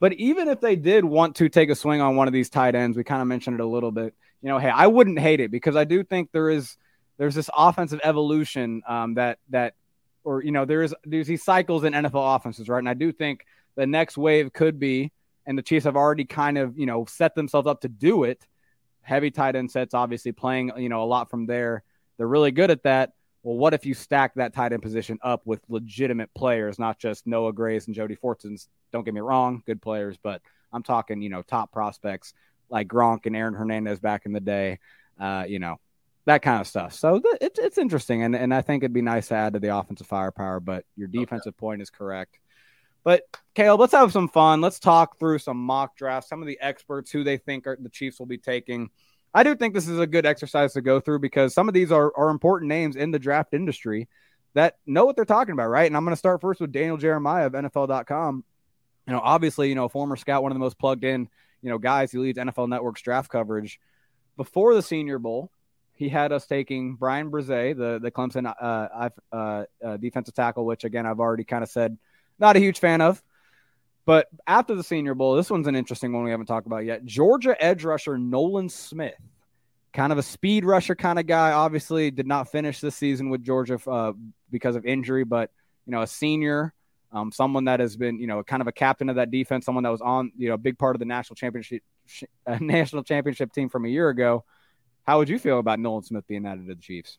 But 0.00 0.14
even 0.14 0.48
if 0.48 0.60
they 0.60 0.74
did 0.74 1.04
want 1.04 1.36
to 1.36 1.48
take 1.48 1.70
a 1.70 1.76
swing 1.76 2.00
on 2.00 2.16
one 2.16 2.26
of 2.26 2.34
these 2.34 2.50
tight 2.50 2.74
ends, 2.74 2.96
we 2.96 3.04
kind 3.04 3.22
of 3.22 3.28
mentioned 3.28 3.60
it 3.60 3.62
a 3.62 3.66
little 3.66 3.92
bit. 3.92 4.12
You 4.42 4.48
know, 4.48 4.58
hey, 4.58 4.70
I 4.70 4.88
wouldn't 4.88 5.20
hate 5.20 5.38
it 5.38 5.52
because 5.52 5.76
I 5.76 5.84
do 5.84 6.02
think 6.02 6.30
there 6.32 6.50
is 6.50 6.76
there's 7.16 7.36
this 7.36 7.48
offensive 7.56 8.00
evolution 8.02 8.82
um, 8.88 9.14
that 9.14 9.38
that 9.50 9.74
or 10.24 10.42
you 10.42 10.52
know 10.52 10.64
there 10.64 10.82
is 10.82 10.94
there's 11.04 11.26
these 11.26 11.44
cycles 11.44 11.84
in 11.84 11.92
NFL 11.92 12.36
offenses, 12.36 12.68
right? 12.68 12.78
And 12.78 12.88
I 12.88 12.94
do 12.94 13.12
think 13.12 13.44
the 13.76 13.86
next 13.86 14.16
wave 14.16 14.52
could 14.52 14.78
be 14.78 15.12
and 15.46 15.58
the 15.58 15.62
Chiefs 15.62 15.84
have 15.84 15.96
already 15.96 16.24
kind 16.24 16.58
of, 16.58 16.78
you 16.78 16.86
know, 16.86 17.04
set 17.06 17.34
themselves 17.34 17.66
up 17.66 17.80
to 17.80 17.88
do 17.88 18.24
it. 18.24 18.46
Heavy 19.02 19.30
tight 19.30 19.56
end 19.56 19.70
sets, 19.70 19.94
obviously 19.94 20.32
playing, 20.32 20.72
you 20.76 20.88
know, 20.88 21.02
a 21.02 21.04
lot 21.04 21.30
from 21.30 21.46
there. 21.46 21.82
They're 22.16 22.28
really 22.28 22.52
good 22.52 22.70
at 22.70 22.84
that. 22.84 23.12
Well, 23.42 23.56
what 23.56 23.74
if 23.74 23.84
you 23.84 23.94
stack 23.94 24.34
that 24.36 24.54
tight 24.54 24.72
end 24.72 24.82
position 24.82 25.18
up 25.22 25.42
with 25.44 25.60
legitimate 25.68 26.32
players, 26.34 26.78
not 26.78 27.00
just 27.00 27.26
Noah 27.26 27.52
Grays 27.52 27.86
and 27.86 27.96
Jody 27.96 28.14
Fortsons? 28.14 28.68
Don't 28.92 29.04
get 29.04 29.14
me 29.14 29.20
wrong, 29.20 29.62
good 29.66 29.82
players, 29.82 30.16
but 30.22 30.40
I'm 30.72 30.84
talking, 30.84 31.20
you 31.20 31.28
know, 31.28 31.42
top 31.42 31.72
prospects 31.72 32.34
like 32.70 32.86
Gronk 32.86 33.26
and 33.26 33.34
Aaron 33.34 33.54
Hernandez 33.54 33.98
back 33.98 34.26
in 34.26 34.32
the 34.32 34.40
day, 34.40 34.78
uh, 35.20 35.44
you 35.48 35.58
know, 35.58 35.80
that 36.24 36.42
kind 36.42 36.60
of 36.60 36.66
stuff. 36.66 36.92
So 36.94 37.20
th- 37.20 37.38
it's 37.40 37.58
it's 37.58 37.78
interesting, 37.78 38.22
and 38.22 38.36
and 38.36 38.54
I 38.54 38.62
think 38.62 38.82
it'd 38.82 38.92
be 38.92 39.02
nice 39.02 39.28
to 39.28 39.34
add 39.34 39.54
to 39.54 39.58
the 39.58 39.76
offensive 39.76 40.06
firepower. 40.06 40.60
But 40.60 40.84
your 40.96 41.08
defensive 41.08 41.54
okay. 41.54 41.60
point 41.60 41.82
is 41.82 41.90
correct. 41.90 42.38
But 43.04 43.22
Caleb, 43.54 43.80
let's 43.80 43.92
have 43.92 44.12
some 44.12 44.28
fun. 44.28 44.60
Let's 44.60 44.78
talk 44.78 45.18
through 45.18 45.38
some 45.38 45.56
mock 45.56 45.96
drafts, 45.96 46.28
some 46.28 46.40
of 46.40 46.46
the 46.46 46.58
experts 46.60 47.10
who 47.10 47.24
they 47.24 47.36
think 47.36 47.66
are, 47.66 47.76
the 47.80 47.88
Chiefs 47.88 48.18
will 48.18 48.26
be 48.26 48.38
taking. 48.38 48.90
I 49.34 49.42
do 49.42 49.56
think 49.56 49.74
this 49.74 49.88
is 49.88 49.98
a 49.98 50.06
good 50.06 50.26
exercise 50.26 50.74
to 50.74 50.82
go 50.82 51.00
through 51.00 51.20
because 51.20 51.54
some 51.54 51.66
of 51.66 51.74
these 51.74 51.90
are, 51.90 52.12
are 52.16 52.28
important 52.28 52.68
names 52.68 52.96
in 52.96 53.10
the 53.10 53.18
draft 53.18 53.54
industry 53.54 54.08
that 54.54 54.76
know 54.86 55.04
what 55.04 55.16
they're 55.16 55.24
talking 55.24 55.52
about, 55.52 55.68
right? 55.68 55.86
And 55.86 55.96
I'm 55.96 56.04
going 56.04 56.12
to 56.12 56.18
start 56.18 56.40
first 56.40 56.60
with 56.60 56.70
Daniel 56.70 56.98
Jeremiah 56.98 57.46
of 57.46 57.54
NFL.com. 57.54 58.44
You 59.06 59.12
know, 59.12 59.20
obviously, 59.20 59.68
you 59.68 59.74
know, 59.74 59.88
former 59.88 60.16
scout, 60.16 60.42
one 60.42 60.52
of 60.52 60.56
the 60.56 60.60
most 60.60 60.78
plugged 60.78 61.04
in, 61.04 61.28
you 61.62 61.70
know, 61.70 61.78
guys 61.78 62.12
He 62.12 62.18
leads 62.18 62.38
NFL 62.38 62.68
Network's 62.68 63.02
draft 63.02 63.30
coverage. 63.30 63.80
Before 64.36 64.74
the 64.74 64.82
Senior 64.82 65.18
Bowl, 65.18 65.50
he 66.02 66.08
had 66.08 66.32
us 66.32 66.46
taking 66.46 66.96
Bryan 66.96 67.30
Bresee, 67.30 67.76
the 67.76 68.00
the 68.02 68.10
Clemson 68.10 68.52
uh, 68.60 69.08
uh, 69.32 69.64
uh, 69.84 69.96
defensive 69.98 70.34
tackle, 70.34 70.66
which 70.66 70.82
again 70.82 71.06
I've 71.06 71.20
already 71.20 71.44
kind 71.44 71.62
of 71.62 71.70
said 71.70 71.96
not 72.38 72.56
a 72.56 72.58
huge 72.58 72.80
fan 72.80 73.00
of. 73.00 73.22
But 74.04 74.26
after 74.48 74.74
the 74.74 74.82
Senior 74.82 75.14
Bowl, 75.14 75.36
this 75.36 75.48
one's 75.48 75.68
an 75.68 75.76
interesting 75.76 76.12
one 76.12 76.24
we 76.24 76.32
haven't 76.32 76.46
talked 76.46 76.66
about 76.66 76.84
yet. 76.84 77.04
Georgia 77.04 77.54
edge 77.62 77.84
rusher 77.84 78.18
Nolan 78.18 78.68
Smith, 78.68 79.14
kind 79.92 80.10
of 80.10 80.18
a 80.18 80.24
speed 80.24 80.64
rusher 80.64 80.96
kind 80.96 81.20
of 81.20 81.26
guy. 81.28 81.52
Obviously, 81.52 82.10
did 82.10 82.26
not 82.26 82.50
finish 82.50 82.80
this 82.80 82.96
season 82.96 83.30
with 83.30 83.44
Georgia 83.44 83.78
uh, 83.88 84.12
because 84.50 84.74
of 84.74 84.84
injury, 84.84 85.22
but 85.22 85.50
you 85.86 85.92
know, 85.92 86.02
a 86.02 86.06
senior, 86.08 86.74
um, 87.12 87.30
someone 87.30 87.66
that 87.66 87.78
has 87.78 87.96
been, 87.96 88.18
you 88.18 88.26
know, 88.26 88.42
kind 88.42 88.60
of 88.60 88.66
a 88.66 88.72
captain 88.72 89.08
of 89.08 89.16
that 89.16 89.30
defense, 89.30 89.64
someone 89.64 89.84
that 89.84 89.90
was 89.90 90.00
on, 90.00 90.32
you 90.36 90.48
know, 90.48 90.54
a 90.54 90.58
big 90.58 90.78
part 90.78 90.96
of 90.96 90.98
the 90.98 91.06
national 91.06 91.36
championship, 91.36 91.82
uh, 92.44 92.58
national 92.60 93.04
championship 93.04 93.52
team 93.52 93.68
from 93.68 93.84
a 93.84 93.88
year 93.88 94.08
ago. 94.08 94.44
How 95.06 95.18
would 95.18 95.28
you 95.28 95.38
feel 95.38 95.58
about 95.58 95.80
Nolan 95.80 96.04
Smith 96.04 96.26
being 96.26 96.46
added 96.46 96.66
to 96.68 96.74
the 96.74 96.80
Chiefs? 96.80 97.18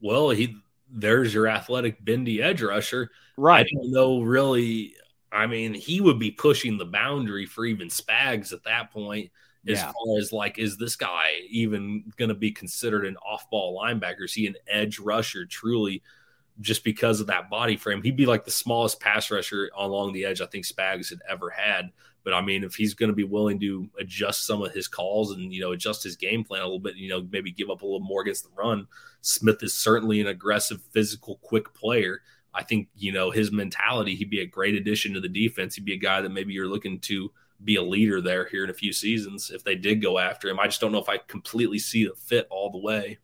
Well, 0.00 0.30
he 0.30 0.56
there's 0.90 1.34
your 1.34 1.48
athletic 1.48 2.02
bendy 2.04 2.42
edge 2.42 2.62
rusher. 2.62 3.10
Right. 3.36 3.66
I 3.66 3.68
don't 3.74 3.92
know 3.92 4.20
really. 4.20 4.94
I 5.30 5.46
mean, 5.46 5.74
he 5.74 6.00
would 6.00 6.18
be 6.18 6.30
pushing 6.30 6.78
the 6.78 6.86
boundary 6.86 7.44
for 7.44 7.66
even 7.66 7.88
Spags 7.88 8.52
at 8.52 8.64
that 8.64 8.90
point. 8.90 9.30
As 9.66 9.78
yeah. 9.78 9.92
far 9.92 10.18
as 10.18 10.32
like, 10.32 10.58
is 10.58 10.78
this 10.78 10.96
guy 10.96 11.32
even 11.50 12.10
going 12.16 12.30
to 12.30 12.34
be 12.34 12.50
considered 12.50 13.04
an 13.04 13.18
off-ball 13.18 13.78
linebacker? 13.78 14.24
Is 14.24 14.32
he 14.32 14.46
an 14.46 14.54
edge 14.66 14.98
rusher 14.98 15.44
truly? 15.44 16.02
Just 16.60 16.82
because 16.84 17.20
of 17.20 17.26
that 17.26 17.50
body 17.50 17.76
frame, 17.76 18.02
he'd 18.02 18.16
be 18.16 18.24
like 18.24 18.44
the 18.44 18.50
smallest 18.50 19.00
pass 19.00 19.30
rusher 19.30 19.70
along 19.76 20.12
the 20.12 20.24
edge 20.24 20.40
I 20.40 20.46
think 20.46 20.64
Spags 20.64 21.10
had 21.10 21.20
ever 21.28 21.50
had. 21.50 21.90
But 22.24 22.34
I 22.34 22.40
mean, 22.40 22.64
if 22.64 22.74
he's 22.74 22.94
going 22.94 23.08
to 23.08 23.16
be 23.16 23.24
willing 23.24 23.58
to 23.60 23.88
adjust 23.98 24.46
some 24.46 24.62
of 24.62 24.72
his 24.72 24.88
calls 24.88 25.32
and 25.32 25.52
you 25.52 25.60
know 25.60 25.72
adjust 25.72 26.02
his 26.02 26.16
game 26.16 26.44
plan 26.44 26.62
a 26.62 26.64
little 26.64 26.78
bit, 26.78 26.96
you 26.96 27.08
know, 27.08 27.26
maybe 27.30 27.50
give 27.50 27.70
up 27.70 27.82
a 27.82 27.86
little 27.86 28.00
more 28.00 28.22
against 28.22 28.44
the 28.44 28.50
run, 28.56 28.86
Smith 29.20 29.62
is 29.62 29.74
certainly 29.74 30.20
an 30.20 30.26
aggressive, 30.26 30.82
physical, 30.92 31.38
quick 31.42 31.72
player. 31.74 32.20
I 32.54 32.64
think 32.64 32.88
you 32.96 33.12
know 33.12 33.30
his 33.30 33.52
mentality. 33.52 34.14
He'd 34.14 34.30
be 34.30 34.40
a 34.40 34.46
great 34.46 34.74
addition 34.74 35.14
to 35.14 35.20
the 35.20 35.28
defense. 35.28 35.74
He'd 35.74 35.84
be 35.84 35.94
a 35.94 35.98
guy 35.98 36.20
that 36.20 36.30
maybe 36.30 36.52
you're 36.52 36.66
looking 36.66 36.98
to 37.00 37.30
be 37.64 37.76
a 37.76 37.82
leader 37.82 38.20
there 38.20 38.46
here 38.46 38.64
in 38.64 38.70
a 38.70 38.74
few 38.74 38.92
seasons 38.92 39.50
if 39.50 39.64
they 39.64 39.74
did 39.74 40.02
go 40.02 40.18
after 40.18 40.48
him. 40.48 40.60
I 40.60 40.66
just 40.66 40.80
don't 40.80 40.92
know 40.92 41.00
if 41.00 41.08
I 41.08 41.18
completely 41.18 41.78
see 41.78 42.04
the 42.04 42.14
fit 42.14 42.46
all 42.50 42.70
the 42.70 42.78
way. 42.78 43.18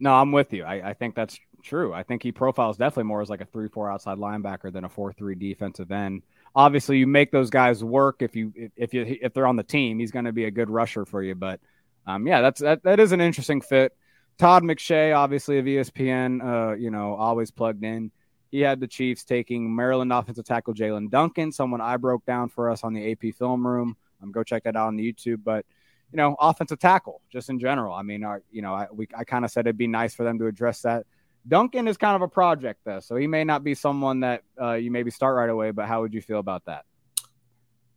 No, 0.00 0.14
I'm 0.14 0.32
with 0.32 0.52
you. 0.52 0.64
I, 0.64 0.90
I 0.90 0.94
think 0.94 1.14
that's 1.14 1.38
true. 1.62 1.92
I 1.92 2.02
think 2.02 2.22
he 2.22 2.32
profiles 2.32 2.76
definitely 2.76 3.04
more 3.04 3.20
as 3.20 3.30
like 3.30 3.40
a 3.40 3.46
three-four 3.46 3.90
outside 3.90 4.18
linebacker 4.18 4.72
than 4.72 4.84
a 4.84 4.88
four-three 4.88 5.34
defensive 5.34 5.90
end 5.90 6.22
obviously 6.54 6.98
you 6.98 7.06
make 7.06 7.30
those 7.30 7.50
guys 7.50 7.82
work 7.82 8.16
if 8.20 8.34
you 8.34 8.52
if 8.76 8.94
you 8.94 9.18
if 9.22 9.32
they're 9.32 9.46
on 9.46 9.56
the 9.56 9.62
team 9.62 9.98
he's 9.98 10.10
going 10.10 10.24
to 10.24 10.32
be 10.32 10.44
a 10.44 10.50
good 10.50 10.70
rusher 10.70 11.04
for 11.04 11.22
you 11.22 11.34
but 11.34 11.60
um, 12.06 12.26
yeah 12.26 12.40
that's 12.40 12.60
that, 12.60 12.82
that 12.84 13.00
is 13.00 13.12
an 13.12 13.20
interesting 13.20 13.60
fit. 13.60 13.96
Todd 14.38 14.62
mcshay 14.62 15.16
obviously 15.16 15.58
of 15.58 15.64
espn 15.64 16.42
uh, 16.42 16.74
you 16.74 16.90
know 16.90 17.14
always 17.14 17.50
plugged 17.50 17.84
in. 17.84 18.10
He 18.50 18.60
had 18.60 18.80
the 18.80 18.86
chiefs 18.86 19.24
taking 19.24 19.74
maryland 19.74 20.12
offensive 20.12 20.44
tackle 20.44 20.74
jaelyn 20.74 21.10
duncan 21.10 21.52
someone 21.52 21.80
i 21.80 21.96
broke 21.96 22.24
down 22.24 22.48
for 22.48 22.70
us 22.70 22.84
on 22.84 22.94
the 22.94 23.12
ap 23.12 23.34
film 23.34 23.66
room. 23.66 23.96
Um, 24.22 24.32
go 24.32 24.42
check 24.42 24.64
that 24.64 24.76
out 24.76 24.88
on 24.88 24.96
the 24.96 25.12
youtube 25.12 25.42
but 25.44 25.64
you 26.12 26.16
know 26.16 26.34
offensive 26.40 26.78
tackle 26.78 27.20
just 27.30 27.50
in 27.50 27.58
general. 27.58 27.92
I 27.94 28.02
mean 28.02 28.24
our, 28.24 28.42
you 28.50 28.62
know 28.62 28.74
i, 28.74 28.86
we, 28.90 29.06
I 29.16 29.24
kind 29.24 29.44
of 29.44 29.50
said 29.50 29.66
it'd 29.66 29.76
be 29.76 29.86
nice 29.86 30.14
for 30.14 30.24
them 30.24 30.38
to 30.38 30.46
address 30.46 30.82
that 30.82 31.06
Duncan 31.48 31.88
is 31.88 31.96
kind 31.96 32.14
of 32.14 32.22
a 32.22 32.28
project, 32.28 32.80
though, 32.84 33.00
so 33.00 33.16
he 33.16 33.26
may 33.26 33.42
not 33.42 33.64
be 33.64 33.74
someone 33.74 34.20
that 34.20 34.42
uh, 34.60 34.74
you 34.74 34.90
maybe 34.90 35.10
start 35.10 35.36
right 35.36 35.50
away. 35.50 35.70
But 35.70 35.86
how 35.86 36.02
would 36.02 36.14
you 36.14 36.20
feel 36.20 36.38
about 36.38 36.66
that? 36.66 36.84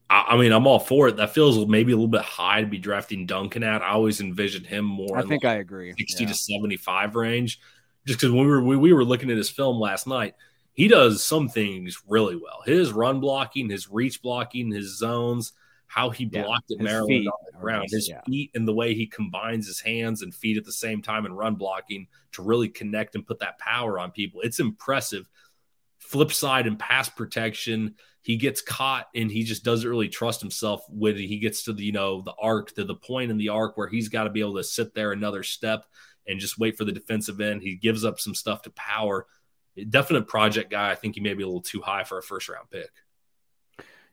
I 0.10 0.36
mean, 0.36 0.52
I'm 0.52 0.68
all 0.68 0.80
for 0.80 1.08
it. 1.08 1.16
That 1.18 1.34
feels 1.34 1.66
maybe 1.68 1.94
a 1.94 1.96
little 1.96 2.10
bit 2.10 2.22
high 2.22 2.60
to 2.60 2.68
be 2.68 2.78
drafting 2.78 3.26
Duncan 3.26 3.64
at. 3.64 3.82
I 3.82 3.92
always 3.92 4.20
envisioned 4.20 4.66
him 4.66 4.84
more. 4.84 5.18
I 5.18 5.22
think 5.22 5.46
like 5.46 5.54
I 5.54 5.60
agree. 5.60 5.94
60 5.98 6.24
yeah. 6.24 6.30
to 6.30 6.36
75 6.36 7.16
range. 7.16 7.60
Just 8.06 8.20
because 8.20 8.34
when 8.34 8.46
we 8.46 8.52
were 8.52 8.62
we, 8.62 8.76
we 8.76 8.94
were 8.94 9.06
looking 9.06 9.32
at 9.32 9.38
his 9.38 9.50
film 9.50 9.80
last 9.80 10.08
night, 10.08 10.36
he 10.74 10.90
does 10.90 11.24
some 11.24 11.48
things 11.48 12.02
really 12.08 12.36
well. 12.36 12.62
His 12.66 12.92
run 12.92 13.22
blocking, 13.22 13.70
his 13.70 13.90
reach 13.90 14.22
blocking, 14.22 14.72
his 14.72 14.98
zones, 14.98 15.54
how 15.92 16.10
he 16.10 16.24
blocked 16.24 16.70
yeah, 16.70 16.78
at 16.78 16.84
Maryland 16.84 17.28
on 17.28 17.34
the 17.52 17.60
ground, 17.60 17.90
his 17.92 18.08
yeah. 18.08 18.22
feet 18.22 18.50
and 18.56 18.66
the 18.66 18.74
way 18.74 18.94
he 18.94 19.06
combines 19.06 19.68
his 19.68 19.82
hands 19.82 20.22
and 20.22 20.34
feet 20.34 20.56
at 20.56 20.64
the 20.64 20.72
same 20.72 21.02
time 21.02 21.26
and 21.26 21.38
run 21.38 21.56
blocking 21.56 22.08
to 22.32 22.42
really 22.42 22.70
connect 22.70 23.14
and 23.14 23.28
put 23.28 23.40
that 23.40 23.60
power 23.60 24.00
on 24.00 24.10
people. 24.10 24.40
It's 24.40 24.62
impressive. 24.62 25.30
Flip 26.00 26.32
side 26.32 26.66
and 26.66 26.80
pass 26.80 27.10
protection, 27.10 27.96
he 28.22 28.38
gets 28.38 28.62
caught 28.62 29.08
and 29.14 29.30
he 29.30 29.44
just 29.44 29.66
doesn't 29.66 29.90
really 29.90 30.08
trust 30.08 30.40
himself 30.40 30.82
when 30.88 31.18
he 31.18 31.40
gets 31.40 31.64
to 31.64 31.74
the 31.74 31.84
you 31.84 31.92
know 31.92 32.22
the 32.22 32.36
arc 32.42 32.74
to 32.76 32.86
the 32.86 32.96
point 32.96 33.30
in 33.30 33.38
the 33.38 33.50
arc 33.50 33.76
where 33.76 33.90
he's 33.90 34.08
got 34.08 34.24
to 34.24 34.30
be 34.30 34.40
able 34.40 34.56
to 34.56 34.64
sit 34.64 34.94
there 34.94 35.12
another 35.12 35.44
step 35.44 35.84
and 36.26 36.40
just 36.40 36.58
wait 36.58 36.78
for 36.78 36.86
the 36.86 36.94
defensive 36.94 37.42
end. 37.42 37.64
He 37.64 37.76
gives 37.76 38.06
up 38.06 38.18
some 38.18 38.34
stuff 38.34 38.62
to 38.62 38.70
power. 38.72 39.28
Definite 39.90 40.30
project 40.30 40.72
guy. 40.72 40.90
I 40.92 40.96
think 40.96 41.16
he 41.16 41.22
may 41.22 41.34
be 41.34 41.44
a 41.44 41.48
little 41.48 41.62
too 41.62 41.82
high 41.82 42.06
for 42.06 42.18
a 42.18 42.24
first 42.24 42.48
round 42.48 42.70
pick. 42.70 42.92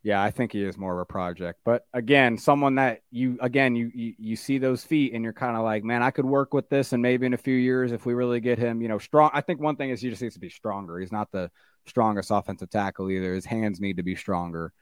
Yeah, 0.08 0.22
I 0.22 0.30
think 0.30 0.52
he 0.52 0.64
is 0.64 0.78
more 0.78 0.94
of 0.94 1.00
a 1.00 1.04
project. 1.04 1.60
But 1.66 1.84
again, 1.92 2.38
someone 2.38 2.76
that 2.76 3.02
you 3.10 3.36
again 3.42 3.76
you 3.76 3.90
you, 3.94 4.14
you 4.18 4.36
see 4.36 4.56
those 4.56 4.82
feet 4.82 5.12
and 5.12 5.22
you're 5.22 5.34
kind 5.34 5.54
of 5.54 5.64
like, 5.64 5.84
man, 5.84 6.02
I 6.02 6.10
could 6.10 6.24
work 6.24 6.54
with 6.54 6.70
this, 6.70 6.94
and 6.94 7.02
maybe 7.02 7.26
in 7.26 7.34
a 7.34 7.36
few 7.36 7.54
years, 7.54 7.92
if 7.92 8.06
we 8.06 8.14
really 8.14 8.40
get 8.40 8.58
him, 8.58 8.80
you 8.80 8.88
know, 8.88 8.96
strong. 8.96 9.28
I 9.34 9.42
think 9.42 9.60
one 9.60 9.76
thing 9.76 9.90
is 9.90 10.00
he 10.00 10.08
just 10.08 10.22
needs 10.22 10.32
to 10.32 10.40
be 10.40 10.48
stronger. 10.48 10.98
He's 10.98 11.12
not 11.12 11.30
the 11.30 11.50
strongest 11.86 12.30
offensive 12.30 12.70
tackle 12.70 13.10
either. 13.10 13.34
His 13.34 13.44
hands 13.44 13.80
need 13.80 13.98
to 13.98 14.02
be 14.02 14.16
stronger. 14.16 14.72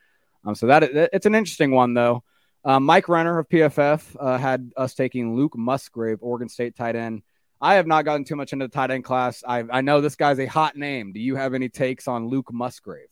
Um, 0.44 0.54
so 0.54 0.68
that 0.68 0.84
it's 0.84 1.26
an 1.26 1.34
interesting 1.34 1.72
one 1.72 1.92
though. 1.92 2.22
Um, 2.64 2.84
Mike 2.84 3.08
Renner 3.08 3.40
of 3.40 3.48
PFF 3.48 4.14
uh, 4.20 4.38
had 4.38 4.70
us 4.76 4.94
taking 4.94 5.34
Luke 5.34 5.58
Musgrave, 5.58 6.18
Oregon 6.20 6.48
State 6.48 6.76
tight 6.76 6.94
end. 6.94 7.22
I 7.60 7.74
have 7.74 7.88
not 7.88 8.04
gotten 8.04 8.24
too 8.24 8.36
much 8.36 8.52
into 8.52 8.66
the 8.66 8.72
tight 8.72 8.92
end 8.92 9.02
class. 9.02 9.42
I, 9.44 9.64
I 9.72 9.80
know 9.80 10.00
this 10.00 10.14
guy's 10.14 10.38
a 10.38 10.46
hot 10.46 10.76
name. 10.76 11.12
Do 11.12 11.18
you 11.18 11.34
have 11.34 11.52
any 11.52 11.68
takes 11.68 12.06
on 12.06 12.28
Luke 12.28 12.52
Musgrave? 12.52 13.08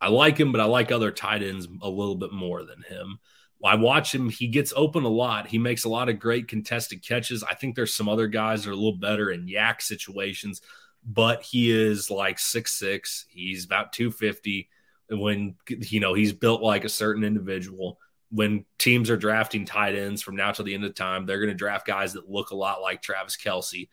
I 0.00 0.08
like 0.08 0.38
him, 0.38 0.52
but 0.52 0.60
I 0.60 0.64
like 0.64 0.92
other 0.92 1.10
tight 1.10 1.42
ends 1.42 1.66
a 1.82 1.88
little 1.88 2.16
bit 2.16 2.32
more 2.32 2.64
than 2.64 2.82
him. 2.82 3.18
I 3.64 3.76
watch 3.76 4.14
him. 4.14 4.28
He 4.28 4.48
gets 4.48 4.72
open 4.76 5.04
a 5.04 5.08
lot. 5.08 5.46
He 5.46 5.58
makes 5.58 5.84
a 5.84 5.88
lot 5.88 6.08
of 6.08 6.18
great 6.18 6.46
contested 6.48 7.02
catches. 7.02 7.42
I 7.42 7.54
think 7.54 7.74
there's 7.74 7.94
some 7.94 8.08
other 8.08 8.26
guys 8.26 8.64
that 8.64 8.70
are 8.70 8.74
a 8.74 8.76
little 8.76 8.98
better 8.98 9.30
in 9.30 9.46
YAC 9.46 9.80
situations, 9.82 10.60
but 11.04 11.42
he 11.42 11.70
is 11.70 12.10
like 12.10 12.38
six 12.38 12.72
six. 12.72 13.26
He's 13.28 13.64
about 13.64 13.92
250. 13.92 14.68
When, 15.08 15.54
you 15.68 16.00
know, 16.00 16.14
he's 16.14 16.32
built 16.32 16.62
like 16.62 16.84
a 16.84 16.88
certain 16.88 17.24
individual. 17.24 17.98
When 18.30 18.64
teams 18.78 19.08
are 19.08 19.16
drafting 19.16 19.64
tight 19.64 19.94
ends 19.94 20.20
from 20.20 20.36
now 20.36 20.50
till 20.50 20.64
the 20.64 20.74
end 20.74 20.84
of 20.84 20.94
time, 20.94 21.24
they're 21.24 21.38
going 21.38 21.48
to 21.48 21.54
draft 21.54 21.86
guys 21.86 22.12
that 22.14 22.28
look 22.28 22.50
a 22.50 22.56
lot 22.56 22.82
like 22.82 23.02
Travis 23.02 23.36
Kelce. 23.36 23.88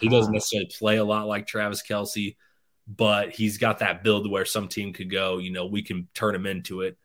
He 0.00 0.08
doesn't 0.08 0.32
necessarily 0.32 0.70
play 0.76 0.96
a 0.96 1.04
lot 1.04 1.28
like 1.28 1.46
Travis 1.46 1.82
Kelce 1.88 2.34
but 2.86 3.30
he's 3.30 3.58
got 3.58 3.80
that 3.80 4.04
build 4.04 4.30
where 4.30 4.44
some 4.44 4.68
team 4.68 4.92
could 4.92 5.10
go, 5.10 5.38
you 5.38 5.50
know, 5.50 5.66
we 5.66 5.82
can 5.82 6.08
turn 6.14 6.34
him 6.34 6.46
into 6.46 6.82
it. 6.82 6.96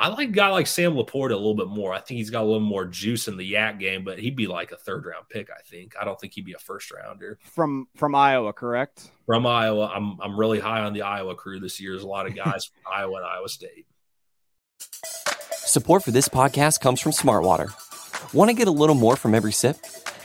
I 0.00 0.08
like 0.08 0.28
a 0.28 0.32
guy 0.32 0.48
like 0.50 0.68
Sam 0.68 0.94
LaPorta 0.94 1.32
a 1.32 1.36
little 1.36 1.56
bit 1.56 1.66
more. 1.66 1.92
I 1.92 1.98
think 1.98 2.18
he's 2.18 2.30
got 2.30 2.42
a 2.42 2.44
little 2.44 2.60
more 2.60 2.84
juice 2.84 3.26
in 3.26 3.36
the 3.36 3.52
YAC 3.52 3.80
game, 3.80 4.04
but 4.04 4.20
he'd 4.20 4.36
be 4.36 4.46
like 4.46 4.70
a 4.70 4.76
third 4.76 5.04
round 5.04 5.28
pick, 5.28 5.48
I 5.50 5.60
think. 5.62 5.94
I 6.00 6.04
don't 6.04 6.18
think 6.20 6.34
he'd 6.34 6.44
be 6.44 6.52
a 6.52 6.58
first 6.58 6.92
rounder. 6.92 7.36
From 7.42 7.88
from 7.96 8.14
Iowa, 8.14 8.52
correct? 8.52 9.10
From 9.26 9.44
Iowa. 9.44 9.90
I'm 9.92 10.20
I'm 10.20 10.38
really 10.38 10.60
high 10.60 10.82
on 10.82 10.92
the 10.92 11.02
Iowa 11.02 11.34
crew 11.34 11.58
this 11.58 11.80
year. 11.80 11.92
There's 11.92 12.04
a 12.04 12.08
lot 12.08 12.26
of 12.26 12.36
guys 12.36 12.66
from 12.66 12.80
Iowa 12.94 13.16
and 13.16 13.26
Iowa 13.26 13.48
State. 13.48 13.86
Support 15.50 16.04
for 16.04 16.12
this 16.12 16.28
podcast 16.28 16.80
comes 16.80 17.00
from 17.00 17.10
Smartwater. 17.10 17.72
Want 18.32 18.50
to 18.50 18.54
get 18.54 18.68
a 18.68 18.72
little 18.72 18.94
more 18.94 19.16
from 19.16 19.34
every 19.34 19.52
sip? 19.52 19.78